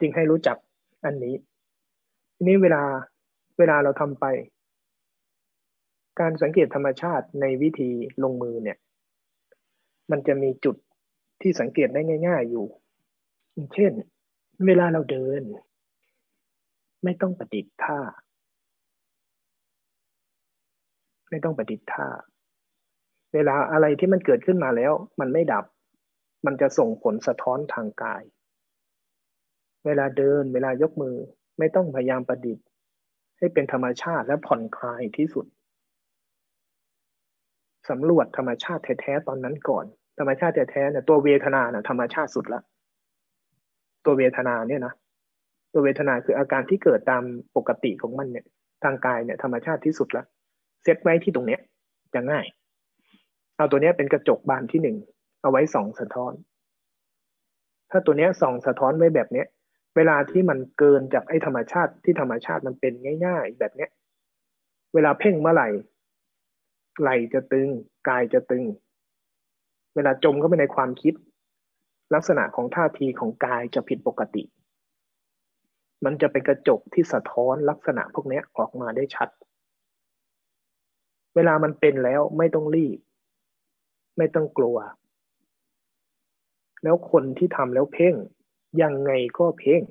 [0.00, 0.56] จึงให้รู้จัก
[1.04, 1.34] อันนี้
[2.36, 2.82] ทีนี้เวลา
[3.58, 4.24] เวลาเราทำไป
[6.20, 7.90] การสังเกตธรรมชาติในวิธี
[8.22, 8.78] ลงมือเนี่ย
[10.10, 10.76] มันจะมีจุด
[11.40, 12.66] ที่สังเกตได้ง่าย ๆอยู่
[13.74, 13.92] เช่น
[14.66, 15.42] เวลาเราเดิน
[17.04, 17.98] ไม่ต้องประดิษฐ์ท่า
[21.30, 22.08] ไม่ต้องประดิษฐ์ท่า
[23.34, 25.64] เวลาอะไรที่มันเกิดขึ้นมาแล้ว มันไม่ดับ
[26.46, 28.22] มันจะส่งผลสะท้อนทางกาย
[29.86, 31.16] เวลาเดิน เวลายกมือ
[31.58, 32.66] ไม่ต้องพยายามประดิษฐ์
[33.38, 35.46] ให้เป็นธรรมชาติและผ่อนคลายที่สุด
[37.88, 39.84] สำรวจธรรมชาติแท้ๆตอนนั้นก่อน
[40.18, 42.60] ธรรมชาติแท้ๆเนี่ยตัวเวทนาเนี่ยธรรมชาติสุดละ
[44.04, 44.94] ตัวเวทนาเนี่ยนะ
[45.74, 47.22] ตัวเวทนาคืออาการที่เกิดตาม
[47.56, 48.46] ปกติของมันเนี่ย
[48.84, 50.24] ทางกายเนี่ยธรรมชาติที่สุดละ
[50.82, 51.60] เซตไว้ที่ตรงเนี้ย
[52.14, 52.46] จะง่าย
[53.56, 54.96] เอาตัวเนี้ยเป็นกระจกบานที่หนึ่ง
[55.42, 56.32] เอาไว้ส่องสะท้อน
[57.90, 59.46] ถ้าตัวเนี้ยส่องสะท้อนไว้แบบเนี้ย
[59.96, 62.92] เวลาที่มันเกินจากไอ้ธรรมชาติที่ธรรมชาติมันเป็น
[63.26, 63.90] ง่าย ๆ แบบเนี้ย
[64.94, 65.68] เวลาเพ่งเมื่อไหร่
[67.00, 67.68] ไหลจะตึง
[68.08, 68.64] กายจะตึง
[69.94, 71.14] เวลาจมเข้าไปในความคิด
[72.14, 74.42] ลักษณะของท่าทีของกายจะผิดปกติ
[76.04, 79.28] มันจะเป็นกระจกที่สะท้อนลักษณะพวกนี้ออกมาได้ชัด
[81.34, 82.98] เวลามันเป็นแล้วไม่ต้องรีบ
[84.18, 84.76] ไม่ต้องกลัว
[86.82, 88.14] แล้วคนที่ทำแล้วเพ่ง
[88.82, 89.82] ยังไงก็เพ่ง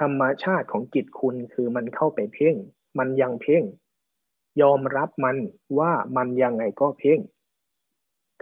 [0.00, 2.54] ธรรมชาติของจิตคุณคือมันเข้าไปเพ่ง
[2.98, 3.62] มันยังเพ่ง
[4.62, 5.36] ยอมรับมัน
[5.78, 7.18] ว่ามันยังไงก็เพ่ง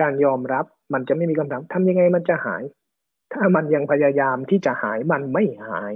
[0.01, 2.63] การยอมรับมันจะไม่มีคำถามทำยังไงมันจะหาย
[3.33, 5.95] ถ้ามันยังพยายามที่จะหายมันไม่หาย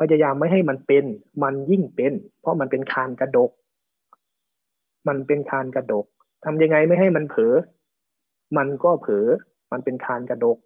[0.00, 1.04] พยายามไม่ให้มันเป็น
[1.42, 3.50] มันยิ่งเป็น เพราะมันเป็นคานกระดก
[5.08, 6.06] มันเป็นคานกระดก
[6.44, 7.54] ทำยังไงไม่ให้มันเผลอ
[8.56, 9.26] มันก็เผลอ
[9.72, 10.58] มันเป็นคานกระดก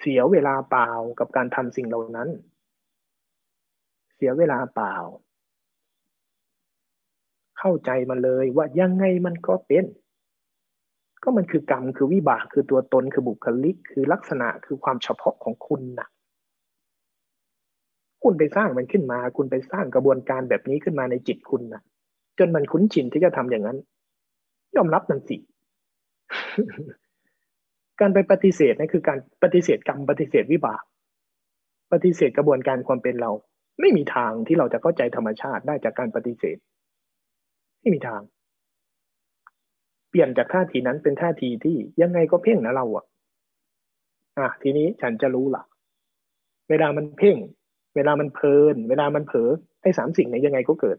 [0.00, 2.28] เสียเวลาเปล่ากับการทำสิ่งเหล่านั้น
[4.16, 4.94] เสียเวลาเปล่า
[7.58, 9.84] เข้าใจมันเลยว่ายังไงมันก็เป็น
[11.22, 16.08] ก็มันคือกรรมคือวิบากคือตัวตนคือบุคลิก คือลักษณะคือความเฉพาะของคุณนะ
[18.22, 21.82] คุณไปสร้างมันขึ้นมา คุณไปสร้างกระบวนการแบบนี้ขึ้นมาในจิตคุณนะ
[22.38, 23.78] จนมันคุ้นชินที่จะทำอย่างนั้น
[24.76, 25.36] ยอมรับมันสิ
[28.00, 30.82] การไปปฏิเสธนั่นคือการปฏิเสธกรรมปฏิเสธวิบาก
[31.92, 33.30] ปฏิเสธกระบวนการความเป็นเรา
[33.80, 36.56] ไม่มีทางที่เราจะเข้าใจธรรมชาติได้จากการปฏิเสธ
[37.80, 38.20] ไม่มีทาง
[40.18, 43.04] ปลี่ยนจากท่าทีนั้นเป็นท่าทีที่ยังไงก็เพ่งนะเราอะ
[44.38, 45.62] อะทีนี้ฉันจะรู้ละ
[46.70, 47.36] เวลามันเพ่ง
[47.96, 49.50] เวลามันเพลิน เวลามันเผลอ
[49.82, 50.98] ไอ้สามสิ่งนี้ยังไงก็เกิด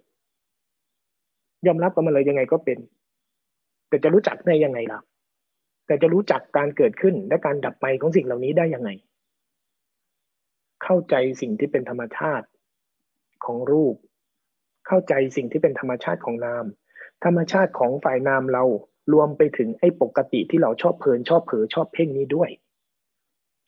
[1.65, 2.79] ยอมรับกับมันเลยยังไงก็เป็น
[3.89, 4.99] แต่จะรู้จักได้ยังไงล่ะ
[5.87, 8.89] แต่จะรู้จักการเกิดขึ้นและการดับไปของสิ่งเหล่านี้ได้ยังไง
[10.83, 12.47] เข้าใจสิ่งที่เป็นธรรมชาติ
[13.45, 13.95] ของรูป
[14.87, 16.65] เข้าใจสิ่งที่เป็นธรรมชาติของนาม
[17.23, 18.63] ธรรมชาติของฝ่ายนามเรา
[19.13, 22.49] รวมไปถึงไอ้ปกติที่เราชอบเพลินชอบเผลอชอบเพ่งนี้ด้วย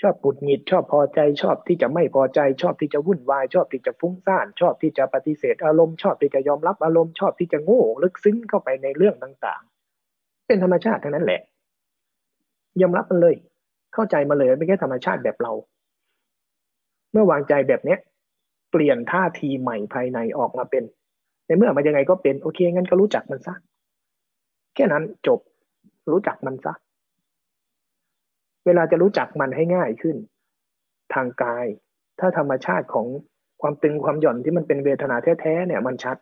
[0.02, 11.42] ชอบปุดหงิดชอบพอใจชอบที่จะไม่พอใจ ชอบที่จะวุ่นวาย ชอบที่จะฟุ้งซ่าน ชอบที่จะปฏิเสธอารมณ์ชอบที่จะยอมรับอารมณ์ชอบที่จะโง่ลึกซึ้งเข้าไปในเรื่องต่างๆ เป็นธรรมชาติทั้งนั้นแหละ
[12.82, 13.36] ยอมรับมันเลย
[13.94, 15.54] เข้าใจมาเลยไม่แค่ธรรมชาติแบบเรา
[17.12, 18.00] เมื่อวางใจแบบเนี้ย
[18.72, 20.84] เปลี่ยนท่าทีใหม่ภายในออกมาเป็น
[21.46, 23.56] ในเมื่อมันยังไงก็เป็นโอเคงั้นก็รู้จักมันซะ
[24.76, 25.40] แค่นั้นจบ
[26.12, 26.74] รู้จักมันซะ
[28.66, 30.18] เวลาจะรู้จักมันให้ง่ายขึ้น
[31.14, 31.66] ทางกาย
[32.20, 33.08] ถ้าธรรมชาติของ
[33.62, 36.18] ความตึงความหย่อนที่มันเป็นเวทนาแท้ๆเนี่ย มันชัด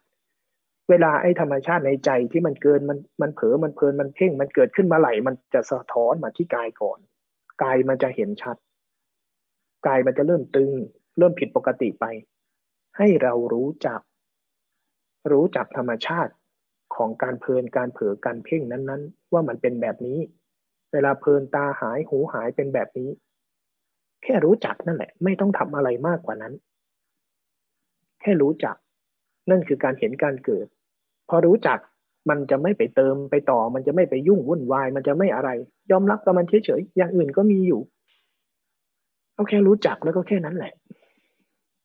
[0.90, 7.00] เวลาไอ้ธรรมชาติในใจที่มันเกินมันมันเผลอมันเพลินมันเพ่ง มันเกิดขึ้นมาไหลมันจะสะท้อนมาที่กายก่อน
[7.64, 8.58] กายมันจะเห็นชัด
[9.88, 10.72] กายมันจะเริ่มตึง
[11.18, 12.06] เริ่มผิดปกติไป
[12.98, 14.02] ให้เรารู้จัก
[15.32, 16.34] รู้จักธรรมชาติ
[16.98, 20.20] ของการเพลินการเผลอการเพ่งนั้นๆ ว่ามันเป็นแบบนี้
[20.94, 23.10] เวลาเพลินตาหายหูหายเป็นแบบนี้
[24.24, 26.54] แค่รู้จักนั่นแหละ ไม่ต้องทำอะไรมากกว่านั้น
[28.22, 28.76] แค่รู้จัก
[29.50, 30.68] นั่นคือการเห็นการเกิด
[31.30, 31.80] พอรู้จัก
[32.30, 35.50] มันจะไม่ไปเติมไปต่อ มันจะไม่ไปยุ่งวุ่นวาย มันจะไม่อะไร
[35.92, 37.82] ยอมรับกับมันเฉยๆอย่างอื่นก็มีอยู่
[39.34, 40.74] เอาแค่รู้จักแล้วก็แค่นั้นแหละ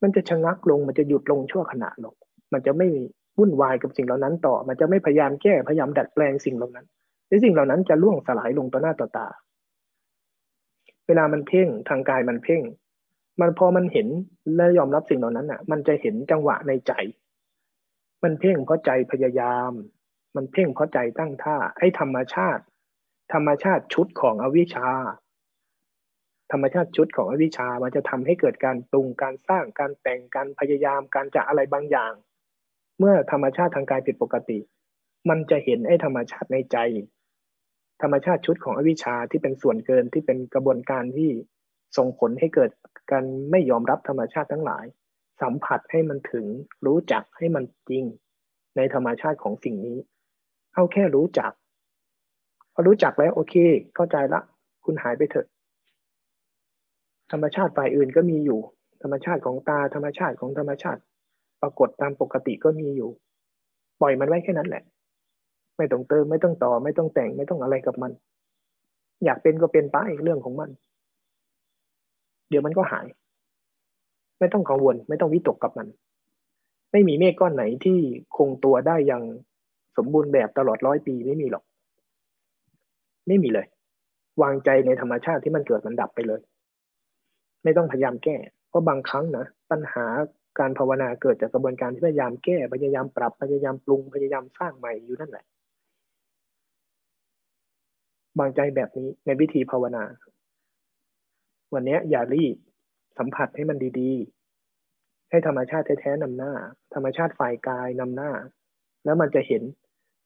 [0.03, 2.15] มันจะชะงักลง มันจะหยุดลงชั่วขณะลง
[2.53, 2.89] มันจะไม่
[3.39, 6.87] วุ่นวายกับสิ่งเหล่านั้นต่อ มันจะไม่พยายามแก้พยายามดัดแปลงสิ่งเหล่านั้น
[7.29, 9.29] และสิ่งเหล่านั้นจะล่วงสลายลงต่อหน้าต่อตา
[11.07, 12.63] เวลามันเพ่งทางกายมันเพ่ง
[13.41, 14.09] มันพอมันเห็น
[14.57, 16.93] และยอมรับสิ่งเหล่านั้นอะ มันจะเห็นจังหวะในใจ
[18.23, 19.73] มันเพ่งเพราะใจพยายาม
[20.37, 22.63] มันเพ่งเพราะใจตั้งท่าไอ้ธรรมชาติ
[23.33, 24.89] ธรรมชาติชุดของอวิชชา
[26.53, 32.13] ธรรมชาติชุดของอวิชชามันจะทำให้เกิดการปรุงการสร้างการแต่งการพยายามการจะอะไรบางอย่าง
[32.99, 34.59] เมื่อธรรมชาติทางกายผิดปกติ
[35.29, 36.77] มันจะเห็นไอ้ธรรมชาติในใจ
[38.03, 41.31] ธรรมชาติชุดของอวิชชาที่เป็นส่วนเกินที่เป็นกระบวนการที่
[41.97, 42.71] ส่งผลให้เกิด
[43.11, 44.85] การไม่ยอมรับธรรมชาติทั้งหลาย
[45.43, 46.47] สัมผัสให้มันถึง
[46.87, 48.05] รู้จักให้มันจริง
[48.77, 49.99] ในธรรมชาติของสิ่งนี้
[50.75, 51.53] เอาแค่รู้จัก
[52.75, 53.55] พอรู้จักแล้วโอเค
[53.95, 54.41] เข้าใจละ
[54.85, 55.47] คุณหายไปเถอะ
[57.33, 58.61] ธรรมชาติฝ่ายอื่นก็มีอยู่
[59.03, 61.01] ธรรมชาติของตาธรรมชาติของธรรมชาติ
[61.63, 63.11] ปรากฏตามปกติก็มีอยู่
[64.01, 64.83] ปล่อยมันไว้แค่นั้นแหละ
[65.77, 68.13] ไม่ต้องเติมไม่ต้องต่อ ไม่ต้องแต่งไม่ต้องอะไรกับมัน
[69.25, 70.71] อยากเป็นก็เป็นไปเรื่องของมัน
[72.49, 73.07] เดี๋ยวมันก็หาย
[74.39, 75.87] ไม่ต้องกังวล ไม่ต้องวิตกกับมัน
[76.93, 77.99] ไม่มีเมฆก้อนไหนที่
[78.37, 79.23] คงตัวได้อย่าง
[79.97, 81.65] สมบูรณ์แบบตลอดร้อยปีไม่มีหรอก
[83.27, 83.67] ไม่มีเลย
[84.43, 86.41] วางใจในธรรมชาติที่มันเกิดมันดับไปเลย
[87.65, 88.37] ไม่ต้องพยายามแก้
[88.69, 90.07] เพราะบางครั้งนะปัญหา
[90.59, 95.45] การภาวนาเกิดจากกระบวนการที่พยายามแก้พยายามปรับพยายามปรุงพยายามสร้างใหม่อยู่นั่นแหละ
[98.39, 100.05] บางใจแบบนี้ในวิธีภาวนา
[101.75, 102.57] วันนี้อย่ารีบ
[103.19, 106.53] สัมผัสให้มันดีๆ ให้ธรรมชาติแท้ๆนำหน้า
[106.95, 108.33] ธรรมชาติฝ่ายกายนำหน้า
[109.05, 109.63] แล้วมันจะเห็น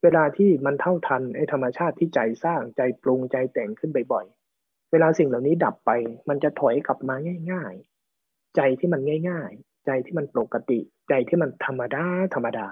[0.02, 5.90] เวลาที่มันเท่าทันไอ้ธรรมชาติที่ใจสร้างใจปรุงใจแต่งขึ้นบ่อยๆ เวลาสิ่งเหล่านี้ดับไป
[6.28, 7.14] มันจะถอยกลับมา
[7.52, 7.74] ง่าย
[8.14, 9.00] ๆ ใจที่มัน
[9.30, 12.04] ง่ายๆ ใจที่มันปกติ ใจที่มันธรรมดา
[12.34, 12.66] ธรรมดา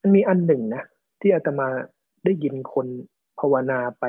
[0.00, 0.82] มันมีอันหนึ่งนะ
[1.20, 1.68] ที่อาตมา
[2.24, 2.86] ได้ยินคน
[3.40, 4.04] ภาวนาไป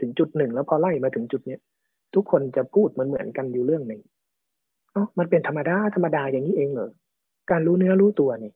[0.00, 1.60] ถึงจุดหนึ่งแล้วพอไล่มาถึงจุดเนี้ย
[2.14, 4.00] ทุกคนจะพูดเหมือนเหมือนกันอยู่เรื่องหนึ่ง
[4.94, 6.90] อ๋อมันเป็นธรรมดาธรรมดาอย่างนี้เองเหรอ
[7.50, 8.52] การรู้เนื้อรู้ตัวนี่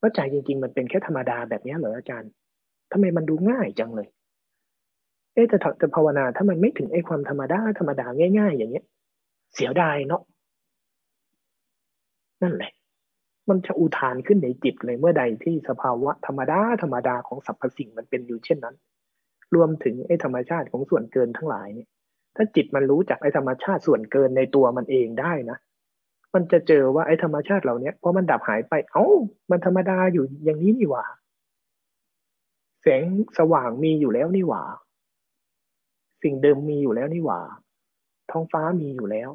[0.00, 2.30] ว่าใจจริง ๆ มันเป็นแค่ธรรมดาแบบนี้เหรออาจารย์
[2.92, 4.08] ทำไมมันดูง่ายจังเลย
[5.34, 8.06] เอ๊ะแต่จะภาวนาถ้ามันไม่ถึงไอ้ความธรรมดาธรรมดา
[8.38, 8.84] ง่าย ๆ อย่างเงี้ย
[9.54, 10.22] เสียดายเนาะ
[12.42, 12.72] นั่นแหละ
[13.48, 18.76] มันจะอุทานขึ้นในจิตเลยเมื่อใดที่สภาวะธรรมดาธรรมดาของสรรพสิ่งมันเป็นอยู่เช่นนั้น
[19.54, 21.88] รวมถึงไอ้ธรรมชาติของส่วนเกินทั้งหลายเนี่ย
[22.36, 25.58] ถ้าจิตมันรู้จักไอ้ธรรมชาติส่วนเกินในตัวมันเองได้นะ
[26.34, 29.08] มันจะเจอว่าไอ้ธรรมชาติเหล่านี้พอมันดับหายไป เอา้า
[29.50, 31.04] มันธรรมดาอยู่อย่างนี้นี่หว่า
[32.82, 33.04] แสง
[33.38, 34.62] สว่างมีอยู่แล้วนี่หว่า
[36.22, 37.40] สิ่งเดิมมีอยู่แล้วนี่หว่า
[38.30, 39.30] ท้องฟ้ามีอยู่แล้ว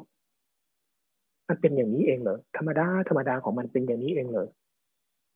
[1.50, 4.48] มันเป็นอย่างนี้เองเหรอธรรมดาธรรมดาของมันเป็นอย่างนี้เองเหรอ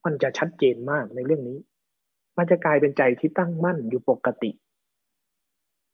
[0.05, 1.59] มันจะชัดเจนมากในเรื่องนี้
[2.39, 4.51] มันจะกลายเป็นใจที่ตั้งมั่นอยู่ปกติ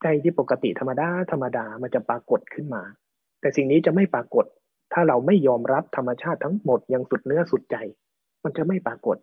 [0.02, 2.82] ใจที่ปกติธรรมดาธรรมดามันจะปรากฏขึ้นมา
[3.40, 4.44] แต่สิ่งนี้จะไม่ปรากฏ
[4.92, 7.76] ถ้าเราไม่ยอมรับธรรมชาติทั้งหมดอย่างสุดเนื้อสุดใจ
[8.44, 9.16] มันจะไม่ปรากฏ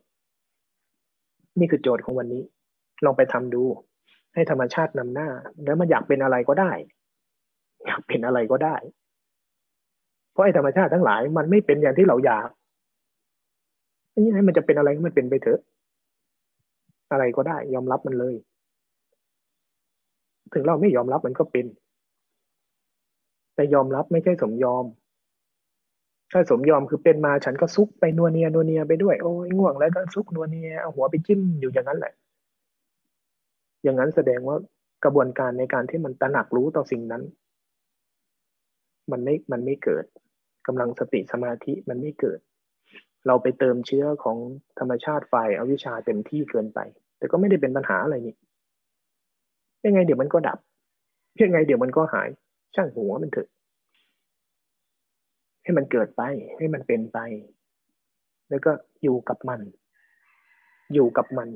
[1.60, 2.44] นี่คือโจทย์ของวันนี้
[3.06, 3.64] ลองไปทำดู
[4.34, 5.30] ให้ธรรมชาตินำหน้า
[5.64, 6.72] แล้วมันอยากเป็นอะไรก็ได้
[7.86, 8.76] อยากเป็นอะไรก็ได้
[10.38, 12.50] เพราะไอ้ธรรมชาติทั้งหลายมันไม่เป็นอย่างที่เราอยาก
[14.16, 15.60] นี่ให้มันจะเป็นอะไรมันเป็นไปเถอะ
[17.12, 18.36] อะไรก็ได้ ยอมรับมันเลย
[20.54, 21.66] ถึงเราไม่ยอมรับมันก็เป็น
[23.56, 24.86] แต่ยอมรับไม่ใช่สมยอม
[26.32, 32.14] ถ้าสมยอมคือเป็นมาฉันก็ซุกไปนัวเนียนัวเนียไปด้วย โอ้ยง่วงแล้วก็ซุกนัวเนียเอาหัวไปจิ้มอยู่อย่างนั้นแหละ
[33.84, 34.58] อย่างนั้นแสดงว่า
[35.04, 37.24] กระบวนการในการที่มันตระหนักรู้ต่อสิ่งนั้น
[39.12, 40.06] มันไม่มันไม่เกิด
[40.68, 42.40] กำลังสติสมาธิมันไม่เกิด
[43.28, 44.38] เราไปเติมเชื้อของ
[44.80, 46.80] ธรรมชาติไฟอวิชชาเต็มที่เกินไป
[47.18, 48.36] แต่ก็ไม่ได้เป็นปัญหาอะไรนี่
[49.86, 50.60] ยังไงเดี๋ยวมันก็ดับ
[51.44, 52.30] ยังไงเดี๋ยวมันก็หาย
[52.76, 53.50] ช่างหัวมันเถอะ
[55.64, 56.22] ให้มันเกิดไป
[56.58, 57.20] ให้มันเป็นไป
[58.50, 58.72] แล้วก็
[59.04, 59.62] อยู่กับมัน
[60.94, 61.50] อยู่กับมัน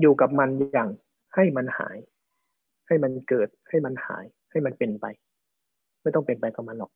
[0.00, 0.88] อยู่กับมันอย่าง
[1.34, 1.96] ให้มันหาย
[2.86, 5.06] ให้มันเกิด ให้มันหาย ให้มันเป็นไป
[6.02, 6.92] ไม่ต้องเป็นไปกับมันหรอก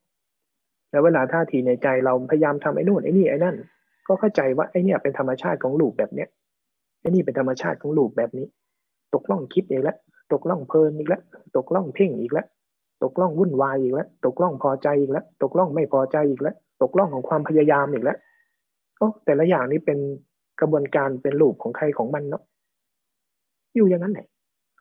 [0.93, 3.57] แล้วเวลาท่าทีในใจเราพยายามทำไอ้นู่นไอ้นี่ไอ้นั่น
[4.07, 6.29] ก็เข้าใจว่าไอ้นี่เป็นธรรมชาติของลูกแบบเนี้ย
[7.01, 8.47] ไอ้นี่เป็นธรรมชาติของลูกแบบนี้
[9.15, 9.97] ตกล่องคิดอีกแล้ว
[10.33, 11.23] ตกล่องเพลินอีกแล้ว
[11.57, 12.47] ตกล่องเพ่งอีกแล้ว
[13.03, 18.19] ตกล่องวุ่นวายอีกแล้วตกล่องพอใจอีกแล้วตกล่องไม่พอใจอีกแล้วตกล่องของความพยายามอีกแล้ว
[18.99, 19.99] โอ้แต่ละอย่างนี้เป็น
[20.61, 22.43] กระบวนการเป็นลูกของใครของมันเนาะ
[23.75, 24.27] อยู่อย่างนั้นแหละ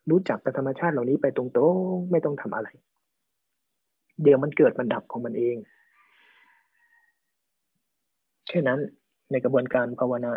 [0.09, 2.69] รู้จักกับธรรมชาติเหล่านี้ไปตรงๆ ไม่ต้องทำอะไร
[4.23, 5.55] เดี๋ยวมันเกิดมันดับของมันเอง
[8.51, 8.79] แค่นั้น
[9.31, 10.33] ในกระบวนการภาวนา